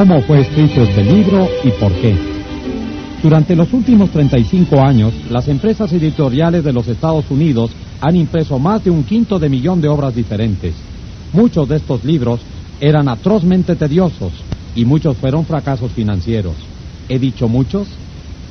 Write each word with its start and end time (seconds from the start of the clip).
cómo 0.00 0.22
fue 0.22 0.40
escrito 0.40 0.80
este 0.80 1.04
libro 1.04 1.46
y 1.62 1.72
por 1.72 1.92
qué. 1.92 2.16
Durante 3.22 3.54
los 3.54 3.70
últimos 3.74 4.08
35 4.08 4.80
años, 4.80 5.12
las 5.28 5.46
empresas 5.46 5.92
editoriales 5.92 6.64
de 6.64 6.72
los 6.72 6.88
Estados 6.88 7.30
Unidos 7.30 7.70
han 8.00 8.16
impreso 8.16 8.58
más 8.58 8.82
de 8.82 8.88
un 8.88 9.04
quinto 9.04 9.38
de 9.38 9.50
millón 9.50 9.82
de 9.82 9.88
obras 9.88 10.14
diferentes. 10.14 10.72
Muchos 11.34 11.68
de 11.68 11.76
estos 11.76 12.02
libros 12.02 12.40
eran 12.80 13.10
atrozmente 13.10 13.76
tediosos 13.76 14.32
y 14.74 14.86
muchos 14.86 15.18
fueron 15.18 15.44
fracasos 15.44 15.92
financieros. 15.92 16.54
¿He 17.06 17.18
dicho 17.18 17.46
muchos? 17.46 17.86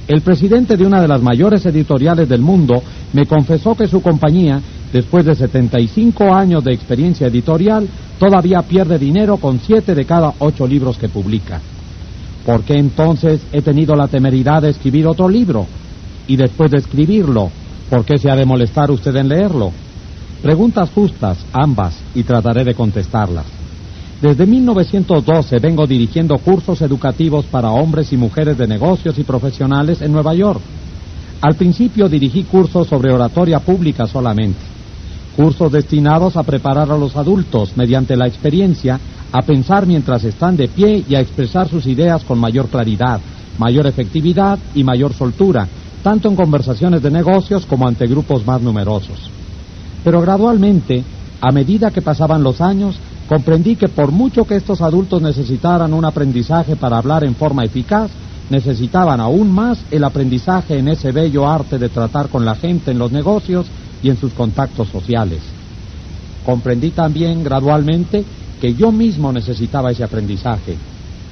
El 0.07 0.21
presidente 0.21 0.77
de 0.77 0.85
una 0.85 1.01
de 1.01 1.07
las 1.07 1.23
mayores 1.23 1.65
editoriales 1.65 2.29
del 2.29 2.41
mundo 2.41 2.83
me 3.11 3.25
confesó 3.25 3.75
que 3.75 3.87
su 3.87 4.03
compañía, 4.03 4.61
después 4.93 5.25
de 5.25 5.33
75 5.33 6.31
años 6.31 6.63
de 6.63 6.75
experiencia 6.75 7.25
editorial, 7.25 7.87
todavía 8.19 8.61
pierde 8.61 8.99
dinero 8.99 9.37
con 9.37 9.59
siete 9.59 9.95
de 9.95 10.05
cada 10.05 10.33
ocho 10.39 10.67
libros 10.67 10.97
que 10.97 11.09
publica. 11.09 11.61
¿Por 12.45 12.63
qué 12.63 12.77
entonces 12.77 13.41
he 13.51 13.61
tenido 13.61 13.95
la 13.95 14.07
temeridad 14.07 14.61
de 14.61 14.69
escribir 14.69 15.07
otro 15.07 15.29
libro? 15.29 15.65
Y 16.27 16.35
después 16.35 16.69
de 16.69 16.77
escribirlo, 16.77 17.49
¿por 17.89 18.05
qué 18.05 18.17
se 18.17 18.29
ha 18.29 18.35
de 18.35 18.45
molestar 18.45 18.91
usted 18.91 19.15
en 19.15 19.29
leerlo? 19.29 19.71
Preguntas 20.41 20.89
justas, 20.93 21.37
ambas, 21.53 21.97
y 22.13 22.23
trataré 22.23 22.63
de 22.63 22.75
contestarlas. 22.75 23.45
Desde 24.21 24.45
1912 24.45 25.59
vengo 25.59 25.87
dirigiendo 25.87 26.37
cursos 26.37 26.81
educativos 26.81 27.45
para 27.45 27.71
hombres 27.71 28.11
y 28.11 28.17
mujeres 28.17 28.57
de 28.57 28.67
negocios 28.67 29.17
y 29.17 29.23
profesionales 29.23 30.01
en 30.01 30.11
Nueva 30.11 30.33
York. 30.33 30.61
Al 31.41 31.55
principio 31.55 32.09
dirigí 32.09 32.43
cursos 32.43 32.87
sobre 32.87 33.13
oratoria 33.13 33.59
pública 33.59 34.05
solamente, 34.07 34.59
cursos 35.39 35.71
destinados 35.71 36.35
a 36.35 36.43
preparar 36.43 36.91
a 36.91 36.97
los 36.97 37.15
adultos 37.15 37.77
mediante 37.77 38.17
la 38.17 38.27
experiencia 38.27 38.99
a 39.31 39.41
pensar 39.41 39.85
mientras 39.85 40.25
están 40.25 40.57
de 40.57 40.67
pie 40.67 41.05
y 41.07 41.15
a 41.15 41.21
expresar 41.21 41.69
sus 41.69 41.87
ideas 41.87 42.25
con 42.25 42.37
mayor 42.37 42.67
claridad, 42.67 43.21
mayor 43.57 43.87
efectividad 43.87 44.59
y 44.75 44.83
mayor 44.83 45.13
soltura, 45.13 45.65
tanto 46.03 46.27
en 46.27 46.35
conversaciones 46.35 47.01
de 47.01 47.09
negocios 47.09 47.65
como 47.65 47.87
ante 47.87 48.05
grupos 48.05 48.45
más 48.45 48.61
numerosos. 48.61 49.31
Pero 50.03 50.19
gradualmente, 50.19 51.05
a 51.39 51.53
medida 51.53 51.89
que 51.91 52.01
pasaban 52.01 52.43
los 52.43 52.59
años, 52.59 52.97
comprendí 53.29 53.77
que 53.77 53.87
por 53.87 54.11
mucho 54.11 54.43
que 54.43 54.57
estos 54.57 54.81
adultos 54.81 55.21
necesitaran 55.21 55.93
un 55.93 56.03
aprendizaje 56.03 56.75
para 56.75 56.97
hablar 56.97 57.23
en 57.23 57.35
forma 57.35 57.63
eficaz, 57.63 58.11
necesitaban 58.49 59.21
aún 59.21 59.49
más 59.49 59.79
el 59.89 60.03
aprendizaje 60.03 60.79
en 60.79 60.89
ese 60.89 61.13
bello 61.13 61.47
arte 61.47 61.77
de 61.77 61.87
tratar 61.87 62.27
con 62.27 62.43
la 62.43 62.55
gente 62.55 62.91
en 62.91 62.99
los 62.99 63.13
negocios 63.13 63.67
y 64.01 64.09
en 64.09 64.17
sus 64.17 64.33
contactos 64.33 64.87
sociales. 64.89 65.41
Comprendí 66.45 66.91
también 66.91 67.43
gradualmente 67.43 68.23
que 68.61 68.73
yo 68.73 68.91
mismo 68.91 69.31
necesitaba 69.31 69.91
ese 69.91 70.03
aprendizaje. 70.03 70.77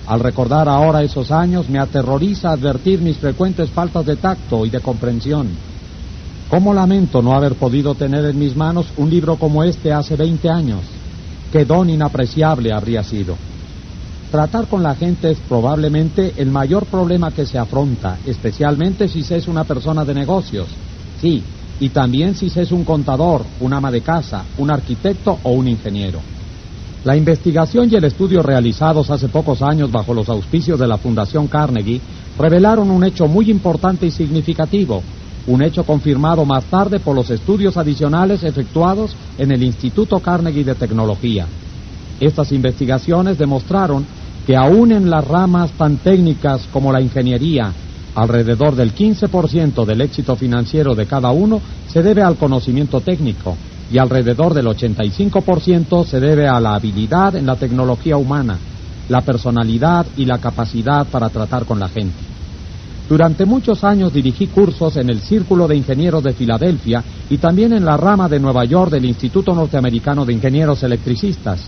Al 0.08 0.20
recordar 0.20 0.70
ahora 0.70 1.04
esos 1.04 1.32
años 1.32 1.70
me 1.70 1.80
aterroriza 1.80 2.52
advertir 2.52 3.02
mis 3.02 3.18
frecuentes 3.18 3.70
faltas 3.70 4.06
de 4.06 4.16
tacto 4.16 4.66
y 4.66 4.70
de 4.70 4.80
comprensión. 4.80 5.48
¿Cómo 6.50 6.73
lamento 6.73 7.22
no 7.22 7.34
haber 7.34 7.56
podido 7.56 7.94
tener 7.95 8.23
en 8.26 8.40
mis 8.40 8.56
manos 8.56 8.88
un 8.95 9.10
libro 9.10 9.36
como 9.36 9.64
este 9.64 9.92
hace 9.92 10.16
20 10.16 10.50
años? 10.50 10.82
qué 11.52 11.66
don 11.66 11.90
inapreciable 11.90 12.73
habría 12.73 13.04
sido. 13.04 13.36
Tratar 14.32 14.68
con 14.68 14.84
la 14.84 14.95
gente 14.95 15.32
es 15.32 15.38
probablemente 15.48 16.33
el 16.38 16.52
mayor 16.52 16.86
problema 16.86 17.32
que 17.32 17.45
se 17.45 17.58
afronta, 17.58 18.17
especialmente 18.26 19.08
si 19.08 19.23
se 19.23 19.38
es 19.38 19.48
una 19.48 19.64
persona 19.64 20.04
de 20.04 20.14
negocios. 20.14 20.67
Sí, 21.22 21.42
y 21.80 21.89
también 21.89 22.36
si 22.36 22.48
es 22.48 22.71
un 22.71 22.83
contador, 22.83 23.43
un 23.60 23.73
ama 23.73 23.92
de 23.92 24.02
casa, 24.02 24.45
un 24.58 24.71
arquitecto 24.71 25.38
o 25.43 25.52
un 25.52 25.67
ingeniero. 25.67 26.20
La 27.04 27.15
investigación 27.15 27.89
y 27.92 27.95
el 27.95 28.04
estudio 28.04 28.42
realizados 28.42 29.10
hace 29.11 29.30
pocos 29.30 29.61
años 29.61 29.92
bajo 29.92 30.14
los 30.14 30.27
auspicios 30.30 30.80
de 30.80 30.88
la 30.88 30.98
Fundación 30.98 31.48
Carnegie 31.48 32.02
revelaron 32.38 32.89
un 32.89 33.04
hecho 33.04 33.27
muy 33.27 33.49
importante 33.49 34.08
y 34.08 34.11
significativo, 34.11 35.02
un 35.45 35.61
hecho 35.64 35.83
confirmado 35.83 36.43
más 36.43 36.65
tarde 36.65 36.99
por 36.99 37.15
los 37.15 37.30
estudios 37.30 37.77
adicionales 37.77 38.44
efectuados 38.44 39.15
en 39.38 39.52
el 39.52 39.64
Instituto 39.64 40.20
Carnegie 40.20 40.65
de 40.65 40.76
Tecnología. 40.76 41.48
Estas 42.20 42.52
investigaciones 42.52 43.38
demostraron 43.38 44.05
que 44.45 44.55
aún 44.55 44.92
en 44.92 45.09
las 45.09 45.26
ramas 45.26 45.71
tan 45.71 45.98
técnicas 45.98 46.67
como 46.73 46.92
la 46.92 47.02
ingeniería, 47.02 47.71
alrededor 48.17 48.76
del 48.76 48.95
15% 48.95 49.86
del 49.86 50.02
éxito 50.02 50.36
financiero 50.36 50.95
de 50.95 51.05
cada 51.05 51.30
uno 51.30 51.61
se 51.88 52.02
debe 52.02 52.23
al 52.23 52.36
conocimiento 52.36 53.00
técnico 53.00 53.55
y 53.92 54.00
alrededor 54.00 54.55
del 54.55 54.66
85% 54.66 56.04
se 56.04 56.20
debe 56.20 56.48
a 56.48 56.60
la 56.60 56.73
habilidad 56.73 57.36
en 57.36 57.45
la 57.45 57.58
tecnología 57.58 58.17
humana, 58.17 58.58
la 59.08 59.22
personalidad 59.22 60.08
y 60.17 60.26
la 60.26 60.39
capacidad 60.39 61.06
para 61.06 61.30
tratar 61.30 61.66
con 61.66 61.80
la 61.80 61.89
gente. 61.89 62.17
Durante 63.08 63.45
muchos 63.45 63.83
años 63.83 64.11
dirigí 64.11 64.48
cursos 64.48 64.98
en 64.98 65.11
el 65.11 65.22
Círculo 65.22 65.67
de 65.67 65.77
Ingenieros 65.77 66.23
de 66.23 66.33
Filadelfia 66.33 67.04
y 67.30 67.38
también 67.38 67.72
en 67.72 67.86
la 67.86 67.98
rama 67.98 68.27
de 68.27 68.39
Nueva 68.39 68.66
York 68.66 68.89
del 68.89 69.06
Instituto 69.06 69.54
Norteamericano 69.54 70.26
de 70.26 70.33
Ingenieros 70.33 70.82
Electricistas. 70.82 71.61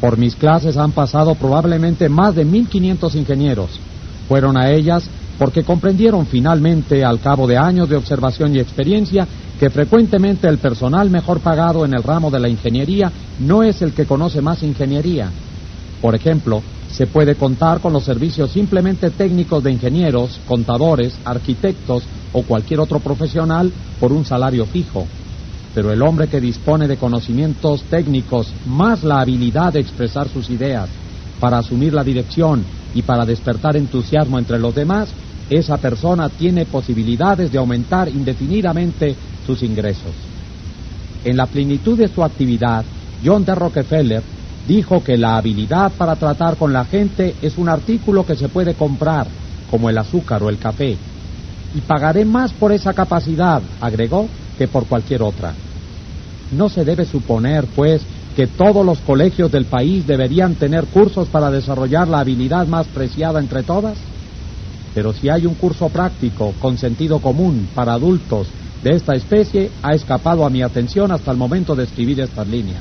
Por 0.00 0.16
mis 0.16 0.36
clases 0.36 0.76
han 0.76 0.92
pasado 0.92 1.34
probablemente 1.34 2.08
más 2.08 2.36
de 2.36 2.46
1.500 2.46 3.16
ingenieros. 3.16 3.80
Fueron 4.28 4.56
a 4.56 4.70
ellas 4.70 5.10
porque 5.38 5.64
comprendieron 5.64 6.26
finalmente, 6.26 7.04
al 7.04 7.20
cabo 7.20 7.46
de 7.46 7.56
años 7.56 7.88
de 7.88 7.96
observación 7.96 8.54
y 8.54 8.60
experiencia, 8.60 9.26
que 9.58 9.70
frecuentemente 9.70 10.48
el 10.48 10.58
personal 10.58 11.10
mejor 11.10 11.40
pagado 11.40 11.84
en 11.84 11.94
el 11.94 12.02
ramo 12.02 12.30
de 12.30 12.40
la 12.40 12.48
ingeniería 12.48 13.10
no 13.40 13.62
es 13.62 13.82
el 13.82 13.92
que 13.92 14.06
conoce 14.06 14.40
más 14.40 14.62
ingeniería. 14.62 15.30
Por 16.00 16.14
ejemplo, 16.14 16.62
se 16.90 17.06
puede 17.06 17.34
contar 17.34 17.80
con 17.80 17.92
los 17.92 18.04
servicios 18.04 18.50
simplemente 18.50 19.10
técnicos 19.10 19.62
de 19.62 19.72
ingenieros, 19.72 20.40
contadores, 20.46 21.14
arquitectos 21.24 22.04
o 22.32 22.42
cualquier 22.42 22.80
otro 22.80 23.00
profesional 23.00 23.72
por 23.98 24.12
un 24.12 24.24
salario 24.24 24.66
fijo. 24.66 25.06
Pero 25.74 25.92
el 25.92 26.02
hombre 26.02 26.28
que 26.28 26.40
dispone 26.40 26.88
de 26.88 26.96
conocimientos 26.96 27.82
técnicos 27.84 28.48
más 28.66 29.04
la 29.04 29.20
habilidad 29.20 29.72
de 29.72 29.80
expresar 29.80 30.28
sus 30.28 30.48
ideas 30.48 30.88
para 31.40 31.58
asumir 31.58 31.92
la 31.92 32.04
dirección 32.04 32.64
y 32.94 33.02
para 33.02 33.26
despertar 33.26 33.76
entusiasmo 33.76 34.38
entre 34.38 34.58
los 34.58 34.74
demás, 34.74 35.10
esa 35.50 35.76
persona 35.76 36.28
tiene 36.28 36.64
posibilidades 36.64 37.52
de 37.52 37.58
aumentar 37.58 38.08
indefinidamente 38.08 39.14
sus 39.46 39.62
ingresos. 39.62 40.12
En 41.24 41.36
la 41.36 41.46
plenitud 41.46 41.98
de 41.98 42.08
su 42.08 42.22
actividad, 42.22 42.84
John 43.24 43.44
D. 43.44 43.54
Rockefeller 43.54 44.22
dijo 44.66 45.02
que 45.02 45.16
la 45.16 45.36
habilidad 45.36 45.92
para 45.92 46.16
tratar 46.16 46.56
con 46.56 46.72
la 46.72 46.84
gente 46.84 47.34
es 47.42 47.56
un 47.58 47.68
artículo 47.68 48.26
que 48.26 48.36
se 48.36 48.48
puede 48.48 48.74
comprar, 48.74 49.26
como 49.70 49.88
el 49.88 49.98
azúcar 49.98 50.42
o 50.42 50.48
el 50.48 50.58
café. 50.58 50.96
Y 51.74 51.80
pagaré 51.80 52.24
más 52.24 52.52
por 52.52 52.72
esa 52.72 52.92
capacidad, 52.92 53.62
agregó, 53.80 54.28
que 54.58 54.68
por 54.68 54.86
cualquier 54.86 55.22
otra. 55.22 55.54
No 56.52 56.68
se 56.68 56.84
debe 56.84 57.04
suponer, 57.04 57.66
pues, 57.74 58.02
que 58.34 58.46
todos 58.46 58.84
los 58.84 58.98
colegios 59.00 59.50
del 59.50 59.64
país 59.64 60.06
deberían 60.06 60.54
tener 60.54 60.84
cursos 60.86 61.28
para 61.28 61.50
desarrollar 61.50 62.08
la 62.08 62.20
habilidad 62.20 62.66
más 62.66 62.86
preciada 62.86 63.40
entre 63.40 63.62
todas. 63.62 63.96
Pero 64.96 65.12
si 65.12 65.28
hay 65.28 65.44
un 65.44 65.56
curso 65.56 65.90
práctico 65.90 66.54
con 66.58 66.78
sentido 66.78 67.18
común 67.18 67.68
para 67.74 67.92
adultos 67.92 68.46
de 68.82 68.92
esta 68.92 69.14
especie, 69.14 69.70
ha 69.82 69.92
escapado 69.92 70.46
a 70.46 70.48
mi 70.48 70.62
atención 70.62 71.12
hasta 71.12 71.30
el 71.30 71.36
momento 71.36 71.74
de 71.74 71.84
escribir 71.84 72.18
estas 72.18 72.48
líneas. 72.48 72.80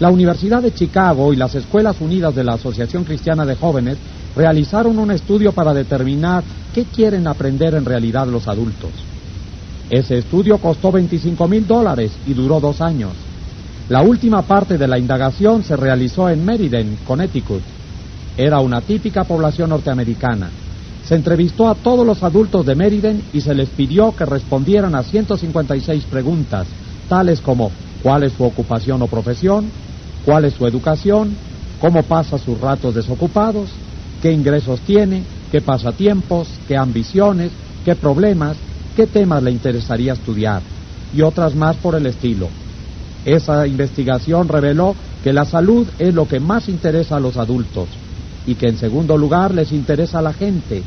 La 0.00 0.10
Universidad 0.10 0.60
de 0.60 0.74
Chicago 0.74 1.32
y 1.32 1.36
las 1.36 1.54
Escuelas 1.54 2.00
Unidas 2.00 2.34
de 2.34 2.42
la 2.42 2.54
Asociación 2.54 3.04
Cristiana 3.04 3.46
de 3.46 3.54
Jóvenes 3.54 3.96
realizaron 4.34 4.98
un 4.98 5.12
estudio 5.12 5.52
para 5.52 5.72
determinar 5.72 6.42
qué 6.74 6.82
quieren 6.86 7.28
aprender 7.28 7.76
en 7.76 7.84
realidad 7.84 8.26
los 8.26 8.48
adultos. 8.48 8.90
Ese 9.88 10.18
estudio 10.18 10.58
costó 10.58 10.90
25 10.90 11.46
mil 11.46 11.64
dólares 11.64 12.10
y 12.26 12.34
duró 12.34 12.58
dos 12.58 12.80
años. 12.80 13.12
La 13.88 14.02
última 14.02 14.42
parte 14.42 14.76
de 14.76 14.88
la 14.88 14.98
indagación 14.98 15.62
se 15.62 15.76
realizó 15.76 16.28
en 16.28 16.44
Meriden, 16.44 16.98
Connecticut. 17.06 17.62
Era 18.36 18.58
una 18.58 18.80
típica 18.80 19.22
población 19.22 19.70
norteamericana. 19.70 20.50
Se 21.04 21.16
entrevistó 21.16 21.68
a 21.68 21.74
todos 21.74 22.06
los 22.06 22.22
adultos 22.22 22.64
de 22.64 22.74
Meriden 22.74 23.22
y 23.32 23.40
se 23.40 23.54
les 23.54 23.68
pidió 23.70 24.14
que 24.14 24.24
respondieran 24.24 24.94
a 24.94 25.02
156 25.02 26.04
preguntas, 26.04 26.66
tales 27.08 27.40
como 27.40 27.72
¿cuál 28.02 28.22
es 28.24 28.32
su 28.32 28.44
ocupación 28.44 29.02
o 29.02 29.06
profesión? 29.08 29.70
cuál 30.24 30.44
es 30.44 30.54
su 30.54 30.66
educación, 30.66 31.34
cómo 31.80 32.02
pasa 32.04 32.38
sus 32.38 32.60
ratos 32.60 32.94
desocupados, 32.94 33.70
qué 34.20 34.32
ingresos 34.32 34.80
tiene, 34.80 35.24
qué 35.50 35.60
pasatiempos, 35.60 36.48
qué 36.68 36.76
ambiciones, 36.76 37.50
qué 37.84 37.96
problemas, 37.96 38.56
qué 38.94 39.06
temas 39.06 39.42
le 39.42 39.50
interesaría 39.50 40.12
estudiar 40.12 40.62
y 41.14 41.22
otras 41.22 41.54
más 41.54 41.76
por 41.76 41.94
el 41.94 42.06
estilo. 42.06 42.48
Esa 43.24 43.66
investigación 43.66 44.48
reveló 44.48 44.94
que 45.22 45.32
la 45.32 45.44
salud 45.44 45.86
es 45.98 46.14
lo 46.14 46.26
que 46.26 46.40
más 46.40 46.68
interesa 46.68 47.16
a 47.16 47.20
los 47.20 47.36
adultos 47.36 47.88
y 48.46 48.54
que 48.54 48.68
en 48.68 48.76
segundo 48.76 49.16
lugar 49.16 49.54
les 49.54 49.72
interesa 49.72 50.18
a 50.18 50.22
la 50.22 50.32
gente, 50.32 50.82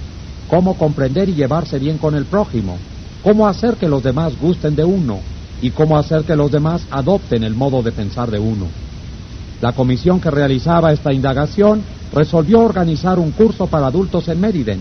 cómo 0.50 0.78
comprender 0.78 1.30
y 1.30 1.36
llevarse 1.36 1.80
bien 1.80 1.98
con 1.98 2.16
el 2.16 2.26
prójimo, 2.26 2.78
cómo 3.24 3.48
hacer 3.48 3.76
que 3.76 3.88
los 3.88 4.04
demás 4.04 4.34
gusten 4.40 4.76
de 4.76 4.84
uno 4.84 5.20
y 5.62 5.72
cómo 5.72 5.98
hacer 5.98 6.24
que 6.24 6.36
los 6.36 6.52
demás 6.52 6.86
adopten 6.92 7.44
el 7.44 7.56
modo 7.56 7.82
de 7.82 7.92
pensar 7.92 8.30
de 8.30 8.40
uno. 8.40 8.68
La 9.62 9.72
comisión 9.72 10.20
que 10.20 10.30
realizaba 10.30 10.92
esta 10.92 11.14
indagación 11.14 11.82
resolvió 12.14 12.60
organizar 12.60 13.20
un 13.20 13.32
curso 13.32 13.68
para 13.68 13.88
adultos 13.88 14.28
en 14.28 14.40
Meriden. 14.40 14.80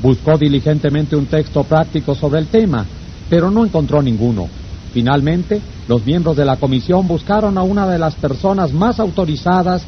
Buscó 0.00 0.36
diligentemente 0.36 1.16
un 1.16 1.26
texto 1.26 1.64
práctico 1.64 2.14
sobre 2.14 2.40
el 2.40 2.46
tema, 2.48 2.84
pero 3.28 3.50
no 3.50 3.64
encontró 3.64 4.02
ninguno. 4.02 4.48
Finalmente, 4.92 5.60
los 5.88 6.04
miembros 6.04 6.36
de 6.36 6.44
la 6.44 6.56
comisión 6.56 7.08
buscaron 7.08 7.56
a 7.56 7.62
una 7.62 7.88
de 7.88 7.98
las 7.98 8.14
personas 8.14 8.72
más 8.72 9.00
autorizadas 9.00 9.82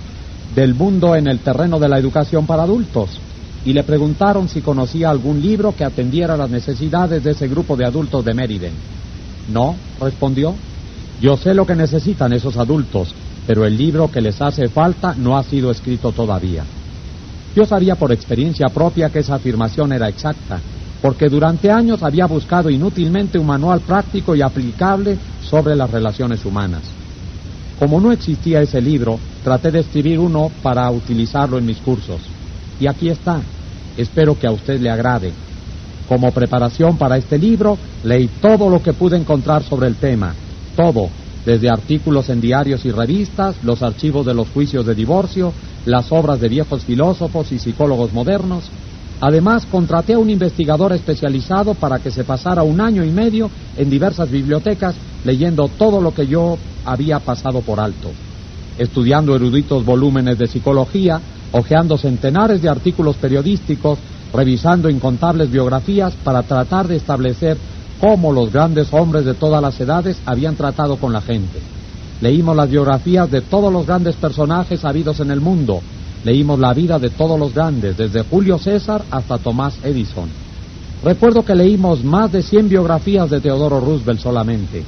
del 0.54 0.74
mundo 0.74 1.16
en 1.16 1.26
el 1.26 1.40
terreno 1.40 1.78
de 1.78 1.88
la 1.88 1.98
educación 1.98 2.46
para 2.46 2.62
adultos 2.62 3.20
y 3.64 3.72
le 3.72 3.82
preguntaron 3.82 4.48
si 4.48 4.60
conocía 4.60 5.10
algún 5.10 5.40
libro 5.40 5.74
que 5.74 5.84
atendiera 5.84 6.36
las 6.36 6.50
necesidades 6.50 7.24
de 7.24 7.30
ese 7.30 7.48
grupo 7.48 7.76
de 7.76 7.86
adultos 7.86 8.24
de 8.24 8.34
Meriden. 8.34 8.72
No, 9.50 9.74
respondió. 10.00 10.54
Yo 11.20 11.36
sé 11.36 11.54
lo 11.54 11.66
que 11.66 11.74
necesitan 11.74 12.32
esos 12.32 12.56
adultos, 12.56 13.14
pero 13.46 13.64
el 13.64 13.76
libro 13.76 14.10
que 14.10 14.20
les 14.20 14.40
hace 14.42 14.68
falta 14.68 15.14
no 15.16 15.38
ha 15.38 15.44
sido 15.44 15.70
escrito 15.70 16.12
todavía. 16.12 16.64
Yo 17.56 17.64
sabía 17.64 17.94
por 17.94 18.12
experiencia 18.12 18.68
propia 18.68 19.10
que 19.10 19.20
esa 19.20 19.36
afirmación 19.36 19.92
era 19.92 20.08
exacta, 20.08 20.60
porque 21.00 21.28
durante 21.28 21.70
años 21.70 22.02
había 22.02 22.26
buscado 22.26 22.68
inútilmente 22.68 23.38
un 23.38 23.46
manual 23.46 23.80
práctico 23.80 24.34
y 24.34 24.42
aplicable 24.42 25.16
sobre 25.42 25.76
las 25.76 25.90
relaciones 25.90 26.44
humanas. 26.44 26.82
Como 27.78 28.00
no 28.00 28.12
existía 28.12 28.60
ese 28.60 28.80
libro, 28.80 29.18
traté 29.44 29.70
de 29.70 29.80
escribir 29.80 30.18
uno 30.18 30.50
para 30.62 30.90
utilizarlo 30.90 31.58
en 31.58 31.66
mis 31.66 31.78
cursos. 31.78 32.20
Y 32.80 32.86
aquí 32.86 33.10
está. 33.10 33.40
Espero 33.96 34.36
que 34.36 34.46
a 34.46 34.50
usted 34.50 34.80
le 34.80 34.90
agrade. 34.90 35.32
Como 36.08 36.32
preparación 36.32 36.96
para 36.96 37.16
este 37.16 37.38
libro, 37.38 37.78
leí 38.02 38.28
todo 38.40 38.68
lo 38.68 38.82
que 38.82 38.92
pude 38.92 39.16
encontrar 39.16 39.62
sobre 39.62 39.86
el 39.86 39.96
tema, 39.96 40.34
todo, 40.76 41.08
desde 41.46 41.70
artículos 41.70 42.28
en 42.30 42.40
diarios 42.40 42.84
y 42.84 42.90
revistas, 42.90 43.56
los 43.62 43.82
archivos 43.82 44.26
de 44.26 44.34
los 44.34 44.48
juicios 44.48 44.84
de 44.84 44.94
divorcio, 44.94 45.52
las 45.86 46.10
obras 46.10 46.40
de 46.40 46.48
viejos 46.48 46.84
filósofos 46.84 47.52
y 47.52 47.58
psicólogos 47.58 48.12
modernos. 48.12 48.64
Además, 49.20 49.66
contraté 49.70 50.14
a 50.14 50.18
un 50.18 50.28
investigador 50.28 50.92
especializado 50.92 51.74
para 51.74 51.98
que 51.98 52.10
se 52.10 52.24
pasara 52.24 52.62
un 52.62 52.80
año 52.80 53.04
y 53.04 53.10
medio 53.10 53.50
en 53.76 53.88
diversas 53.88 54.30
bibliotecas 54.30 54.94
leyendo 55.24 55.68
todo 55.68 56.00
lo 56.00 56.12
que 56.12 56.26
yo 56.26 56.58
había 56.84 57.18
pasado 57.20 57.60
por 57.62 57.80
alto, 57.80 58.10
estudiando 58.78 59.34
eruditos 59.34 59.84
volúmenes 59.84 60.38
de 60.38 60.46
psicología, 60.46 61.20
hojeando 61.52 61.96
centenares 61.96 62.62
de 62.62 62.68
artículos 62.68 63.16
periodísticos, 63.16 63.98
revisando 64.32 64.90
incontables 64.90 65.50
biografías 65.50 66.14
para 66.24 66.42
tratar 66.42 66.88
de 66.88 66.96
establecer 66.96 67.56
cómo 68.00 68.32
los 68.32 68.52
grandes 68.52 68.92
hombres 68.92 69.24
de 69.24 69.34
todas 69.34 69.62
las 69.62 69.80
edades 69.80 70.20
habían 70.26 70.56
tratado 70.56 70.96
con 70.96 71.12
la 71.12 71.20
gente. 71.20 71.60
Leímos 72.20 72.56
las 72.56 72.70
biografías 72.70 73.30
de 73.30 73.40
todos 73.40 73.72
los 73.72 73.86
grandes 73.86 74.16
personajes 74.16 74.84
habidos 74.84 75.20
en 75.20 75.30
el 75.30 75.40
mundo. 75.40 75.80
Leímos 76.24 76.58
la 76.58 76.72
vida 76.72 76.98
de 76.98 77.10
todos 77.10 77.38
los 77.38 77.54
grandes, 77.54 77.96
desde 77.96 78.22
Julio 78.22 78.58
César 78.58 79.04
hasta 79.10 79.38
Tomás 79.38 79.78
Edison. 79.84 80.28
Recuerdo 81.02 81.44
que 81.44 81.54
leímos 81.54 82.02
más 82.02 82.32
de 82.32 82.42
100 82.42 82.70
biografías 82.70 83.28
de 83.28 83.40
Teodoro 83.40 83.78
Roosevelt 83.78 84.20
solamente. 84.20 84.82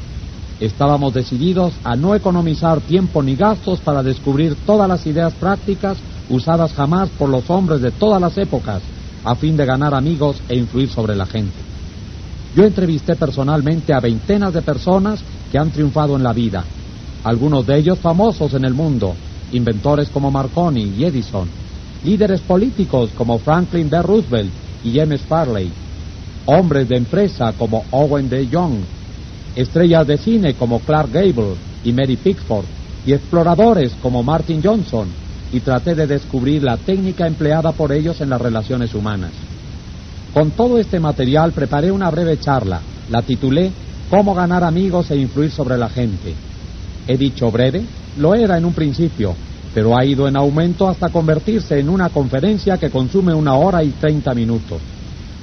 Estábamos 0.61 1.13
decididos 1.13 1.75
a 1.85 1.97
no 1.97 2.15
economizar 2.15 2.81
tiempo 2.81 3.23
ni 3.23 3.37
gastos 3.37 3.81
para 3.81 4.03
descubrir 4.03 4.57
todas 4.65 4.89
las 4.89 5.07
ideas 5.07 5.35
prácticas 5.35 5.99
usadas 6.31 6.73
jamás 6.73 7.11
por 7.11 7.29
los 7.29 7.49
hombres 7.51 7.83
de 7.83 7.91
todas 7.91 8.21
las 8.21 8.39
épocas 8.39 8.83
a 9.25 9.35
fin 9.35 9.57
de 9.57 9.67
ganar 9.67 9.95
amigos 9.95 10.41
e 10.49 10.57
influir 10.57 10.89
sobre 10.89 11.15
la 11.15 11.27
gente. 11.27 11.55
Yo 12.55 12.65
entrevisté 12.65 13.17
personalmente 13.17 13.93
a 13.93 14.01
veintenas 14.01 14.55
de 14.55 14.63
personas 14.63 15.21
que 15.53 15.59
han 15.59 15.71
triunfado 15.71 16.17
en 16.17 16.23
la 16.23 16.33
vida, 16.33 16.65
algunos 17.23 17.67
de 17.67 17.77
ellos 17.77 17.99
famosos 17.99 18.55
en 18.55 18.65
el 18.65 18.73
mundo, 18.73 19.15
inventores 19.53 20.09
como 20.09 20.31
Marconi 20.31 20.95
y 20.97 21.05
Edison, 21.05 21.49
líderes 22.03 22.41
políticos 22.41 23.11
como 23.15 23.39
Franklin 23.39 23.91
D. 23.91 24.01
Roosevelt 24.01 24.53
y 24.85 24.97
James 24.97 25.21
Farley, 25.23 25.71
hombres 26.47 26.89
de 26.89 26.97
empresa 26.97 27.53
como 27.59 27.85
Owen 27.91 28.29
D. 28.31 28.47
Young, 28.47 28.79
estrellas 29.57 30.07
de 30.07 30.19
cine 30.19 30.55
como 30.55 30.81
Clark 30.81 31.11
Gable 31.11 31.55
y 31.83 31.93
Mary 31.93 32.17
Pickford, 32.17 32.67
y 33.07 33.13
exploradores 33.13 33.93
como 34.03 34.23
Martin 34.23 34.61
Johnson, 34.63 35.09
y 35.53 35.61
traté 35.61 35.95
de 35.95 36.07
descubrir 36.07 36.63
la 36.63 36.77
técnica 36.77 37.27
empleada 37.27 37.73
por 37.73 37.93
ellos 37.93 38.21
en 38.21 38.31
las 38.31 38.41
relaciones 38.41 38.95
humanas. 38.95 39.33
Con 40.35 40.51
todo 40.51 40.79
este 40.79 41.01
material 41.01 41.53
preparé 41.53 41.91
una 41.91 42.11
breve 42.11 42.39
charla, 42.39 42.81
la 43.11 43.23
titulé 43.23 43.71
Cómo 44.11 44.35
ganar 44.35 44.63
amigos 44.63 45.11
e 45.11 45.17
influir 45.17 45.51
sobre 45.51 45.77
la 45.77 45.89
gente. 45.89 46.35
He 47.09 47.17
dicho 47.17 47.51
breve, 47.51 47.83
lo 48.19 48.35
era 48.35 48.57
en 48.57 48.65
un 48.65 48.73
principio, 48.73 49.35
pero 49.75 49.97
ha 49.97 50.05
ido 50.05 50.29
en 50.29 50.37
aumento 50.37 50.89
hasta 50.89 51.09
convertirse 51.09 51.81
en 51.81 51.89
una 51.89 52.11
conferencia 52.11 52.79
que 52.79 52.91
consume 52.91 53.35
una 53.35 53.55
hora 53.55 53.83
y 53.83 53.91
treinta 53.91 54.33
minutos. 54.33 54.81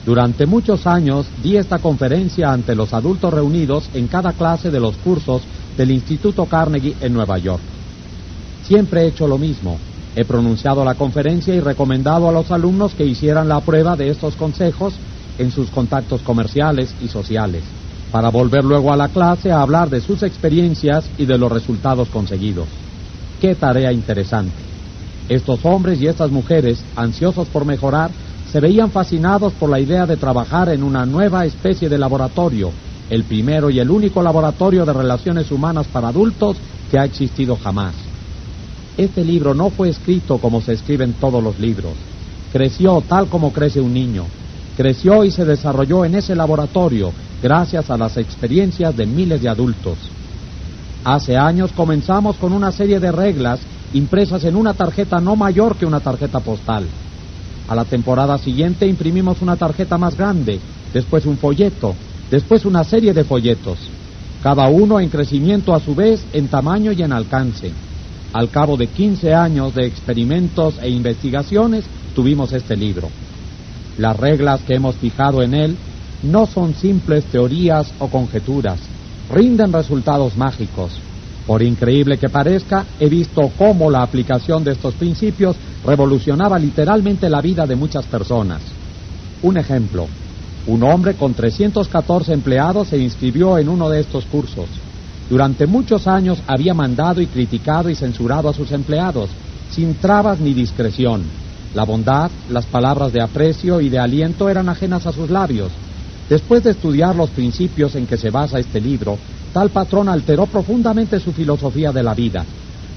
Durante 0.06 0.46
muchos 0.46 0.86
años 0.86 1.26
di 1.42 1.56
esta 1.56 1.80
conferencia 1.80 2.52
ante 2.52 2.76
los 2.76 2.94
adultos 2.94 3.34
reunidos 3.34 3.90
en 3.94 4.08
cada 4.08 4.34
clase 4.34 4.70
de 4.70 4.80
los 4.80 4.96
cursos 4.98 5.42
del 5.78 5.92
Instituto 5.92 6.46
Carnegie 6.46 6.96
en 7.02 7.14
Nueva 7.14 7.38
York. 7.38 7.62
Siempre 8.64 9.04
he 9.04 9.08
hecho 9.08 9.28
lo 9.28 9.38
mismo, 9.38 9.78
He 10.16 10.26
pronunciado 10.26 10.86
la 10.86 10.94
conferencia 10.94 11.56
y 11.56 11.60
recomendado 11.60 12.30
a 12.30 12.32
los 12.32 12.52
alumnos 12.52 12.94
que 12.94 13.06
hicieran 13.06 13.48
la 13.48 13.62
prueba 13.62 13.96
de 13.96 14.10
estos 14.10 14.36
consejos 14.36 14.94
en 15.40 15.52
sus 15.52 15.70
contactos 15.72 16.22
comerciales 16.22 16.94
y 17.02 17.08
sociales, 17.08 17.64
para 18.12 18.30
volver 18.30 18.64
luego 18.64 18.94
a 18.94 18.98
la 18.98 19.08
clase 19.08 19.52
a 19.52 19.62
hablar 19.62 19.90
de 19.90 20.02
sus 20.02 20.22
experiencias 20.22 21.10
y 21.18 21.26
de 21.26 21.38
los 21.40 21.52
resultados 21.52 22.10
conseguidos. 22.10 22.68
Qué 23.42 23.56
tarea 23.56 23.92
interesante. 23.92 24.54
Estos 25.30 25.66
hombres 25.66 26.00
y 26.00 26.06
estas 26.06 26.30
mujeres, 26.30 26.84
ansiosos 26.96 27.48
por 27.48 27.66
mejorar, 27.66 28.12
se 28.54 28.60
veían 28.60 28.92
fascinados 28.92 29.52
por 29.54 29.68
la 29.68 29.80
idea 29.80 30.06
de 30.06 30.16
trabajar 30.16 30.70
en 30.70 30.84
una 30.84 31.08
nueva 31.08 31.44
especie 31.44 31.90
de 31.90 31.98
laboratorio, 31.98 32.70
el 33.10 33.24
primero 33.24 33.72
y 33.72 33.80
el 33.80 33.90
único 33.90 34.22
laboratorio 34.22 34.86
de 34.86 34.94
relaciones 34.94 35.50
humanas 35.50 35.88
para 35.88 36.10
adultos 36.10 36.58
que 36.92 37.00
ha 37.00 37.04
existido 37.04 37.56
jamás. 37.58 37.96
Este 38.96 39.26
libro 39.26 39.56
no 39.56 39.72
fue 39.72 39.90
escrito 39.90 40.38
como 40.38 40.62
se 40.62 40.74
escriben 40.74 41.14
todos 41.14 41.44
los 41.44 41.60
libros. 41.60 41.94
Creció 42.52 43.02
tal 43.02 43.26
como 43.26 43.52
crece 43.52 43.82
un 43.82 43.92
niño. 43.92 44.26
Creció 44.78 45.24
y 45.24 45.32
se 45.32 45.46
desarrolló 45.46 46.06
en 46.06 46.14
ese 46.14 46.36
laboratorio 46.36 47.12
gracias 47.42 47.90
a 47.90 47.98
las 47.98 48.18
experiencias 48.18 48.96
de 48.96 49.08
miles 49.08 49.42
de 49.42 49.50
adultos. 49.50 49.98
Hace 51.04 51.38
años 51.38 51.72
comenzamos 51.72 52.36
con 52.36 52.54
una 52.54 52.72
serie 52.72 53.00
de 53.00 53.12
reglas 53.12 53.62
impresas 53.94 54.44
en 54.44 54.56
una 54.56 54.76
tarjeta 54.76 55.20
no 55.20 55.36
mayor 55.36 55.76
que 55.76 55.88
una 55.88 56.02
tarjeta 56.02 56.40
postal. 56.40 56.86
A 57.68 57.76
la 57.76 57.86
temporada 57.86 58.38
siguiente 58.38 58.86
imprimimos 58.86 59.42
una 59.42 59.56
tarjeta 59.56 59.98
más 59.98 60.18
grande, 60.18 60.60
después 60.94 61.26
un 61.26 61.38
folleto, 61.38 61.96
después 62.30 62.66
una 62.66 62.84
serie 62.84 63.14
de 63.14 63.24
folletos, 63.24 63.78
cada 64.42 64.68
uno 64.68 65.00
en 65.00 65.10
crecimiento 65.10 65.74
a 65.74 65.80
su 65.80 65.96
vez 65.96 66.26
en 66.34 66.50
tamaño 66.50 66.92
y 66.92 67.02
en 67.02 67.14
alcance. 67.14 67.72
Al 68.34 68.50
cabo 68.50 68.76
de 68.76 68.88
15 68.88 69.34
años 69.34 69.76
de 69.76 69.86
experimentos 69.86 70.76
e 70.82 70.90
investigaciones, 70.90 71.86
tuvimos 72.14 72.52
este 72.52 72.76
libro. 72.76 73.10
Las 73.98 74.18
reglas 74.18 74.62
que 74.62 74.76
hemos 74.76 74.96
fijado 74.96 75.42
en 75.42 75.54
él 75.54 75.78
no 76.24 76.46
son 76.48 76.74
simples 76.74 77.24
teorías 77.26 77.94
o 78.00 78.08
conjeturas, 78.08 78.80
rinden 79.32 79.72
resultados 79.72 80.36
mágicos. 80.36 81.00
Por 81.46 81.62
increíble 81.62 82.18
que 82.18 82.30
parezca, 82.30 82.86
he 83.00 83.10
visto 83.10 83.52
cómo 83.58 83.92
la 83.92 84.02
aplicación 84.02 84.64
de 84.64 84.72
estos 84.72 84.94
principios 84.94 85.56
revolucionaba 85.86 86.58
literalmente 86.58 87.30
la 87.30 87.42
vida 87.42 87.66
de 87.66 87.76
muchas 87.76 88.06
personas. 88.06 88.62
Un 89.42 89.58
ejemplo, 89.58 90.08
un 90.68 90.84
hombre 90.84 91.16
con 91.16 91.34
314 91.34 92.32
empleados 92.32 92.88
se 92.88 92.98
inscribió 92.98 93.58
en 93.58 93.68
uno 93.68 93.90
de 93.90 94.00
estos 94.00 94.24
cursos. 94.26 94.68
Durante 95.30 95.68
muchos 95.68 96.08
años 96.08 96.42
había 96.48 96.74
mandado 96.74 97.20
y 97.20 97.28
criticado 97.28 97.90
y 97.90 97.96
censurado 97.96 98.48
a 98.48 98.54
sus 98.54 98.72
empleados, 98.72 99.30
sin 99.72 99.96
trabas 99.96 100.40
ni 100.40 100.54
discreción. 100.54 101.24
La 101.74 101.84
bondad, 101.84 102.30
las 102.50 102.66
palabras 102.66 103.12
de 103.12 103.22
aprecio 103.22 103.82
y 103.82 103.90
de 103.90 104.00
aliento 104.00 104.48
eran 104.48 104.70
ajenas 104.70 105.06
a 105.08 105.12
sus 105.12 105.30
labios. 105.30 105.72
Después 106.30 106.64
de 106.64 106.72
estudiar 106.72 107.16
los 107.16 107.30
principios 107.30 107.96
en 107.96 108.08
que 108.08 108.18
se 108.18 108.30
basa 108.30 108.60
este 108.60 108.80
libro, 108.80 109.18
tal 109.52 109.70
patrón 109.70 110.08
alteró 110.10 110.46
profundamente 110.46 111.20
su 111.20 111.32
filosofía 111.34 111.92
de 111.92 112.04
la 112.04 112.14
vida. 112.14 112.46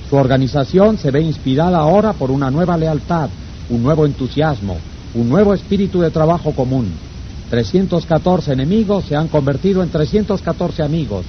Su 0.09 0.16
organización 0.16 0.99
se 0.99 1.11
ve 1.11 1.21
inspirada 1.21 1.78
ahora 1.78 2.12
por 2.12 2.30
una 2.30 2.50
nueva 2.50 2.76
lealtad, 2.76 3.28
un 3.68 3.83
nuevo 3.83 4.06
entusiasmo, 4.06 4.76
un 5.14 5.28
nuevo 5.28 5.52
espíritu 5.54 6.00
de 6.00 6.11
trabajo 6.11 6.52
común. 6.52 6.92
314 7.50 8.52
enemigos 8.52 9.04
se 9.04 9.16
han 9.16 9.28
convertido 9.28 9.83
en 9.83 9.90
314 9.90 10.83
amigos. 10.83 11.25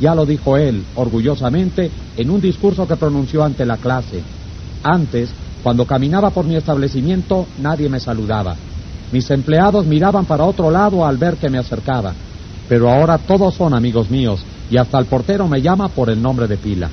Ya 0.00 0.14
lo 0.14 0.24
dijo 0.24 0.56
él, 0.56 0.84
orgullosamente, 0.94 1.90
en 2.16 2.30
un 2.30 2.40
discurso 2.40 2.86
que 2.86 2.96
pronunció 2.96 3.44
ante 3.44 3.66
la 3.66 3.76
clase. 3.76 4.20
Antes, 4.82 5.30
cuando 5.62 5.86
caminaba 5.86 6.30
por 6.30 6.44
mi 6.44 6.56
establecimiento, 6.56 7.46
nadie 7.60 7.88
me 7.88 8.00
saludaba. 8.00 8.56
Mis 9.12 9.30
empleados 9.30 9.86
miraban 9.86 10.24
para 10.24 10.44
otro 10.44 10.70
lado 10.70 11.06
al 11.06 11.18
ver 11.18 11.36
que 11.36 11.50
me 11.50 11.58
acercaba. 11.58 12.14
Pero 12.68 12.90
ahora 12.90 13.18
todos 13.18 13.54
son 13.54 13.74
amigos 13.74 14.10
míos 14.10 14.42
y 14.70 14.78
hasta 14.78 14.98
el 14.98 15.04
portero 15.04 15.46
me 15.46 15.60
llama 15.60 15.88
por 15.88 16.08
el 16.08 16.20
nombre 16.20 16.48
de 16.48 16.56
pila. 16.56 16.88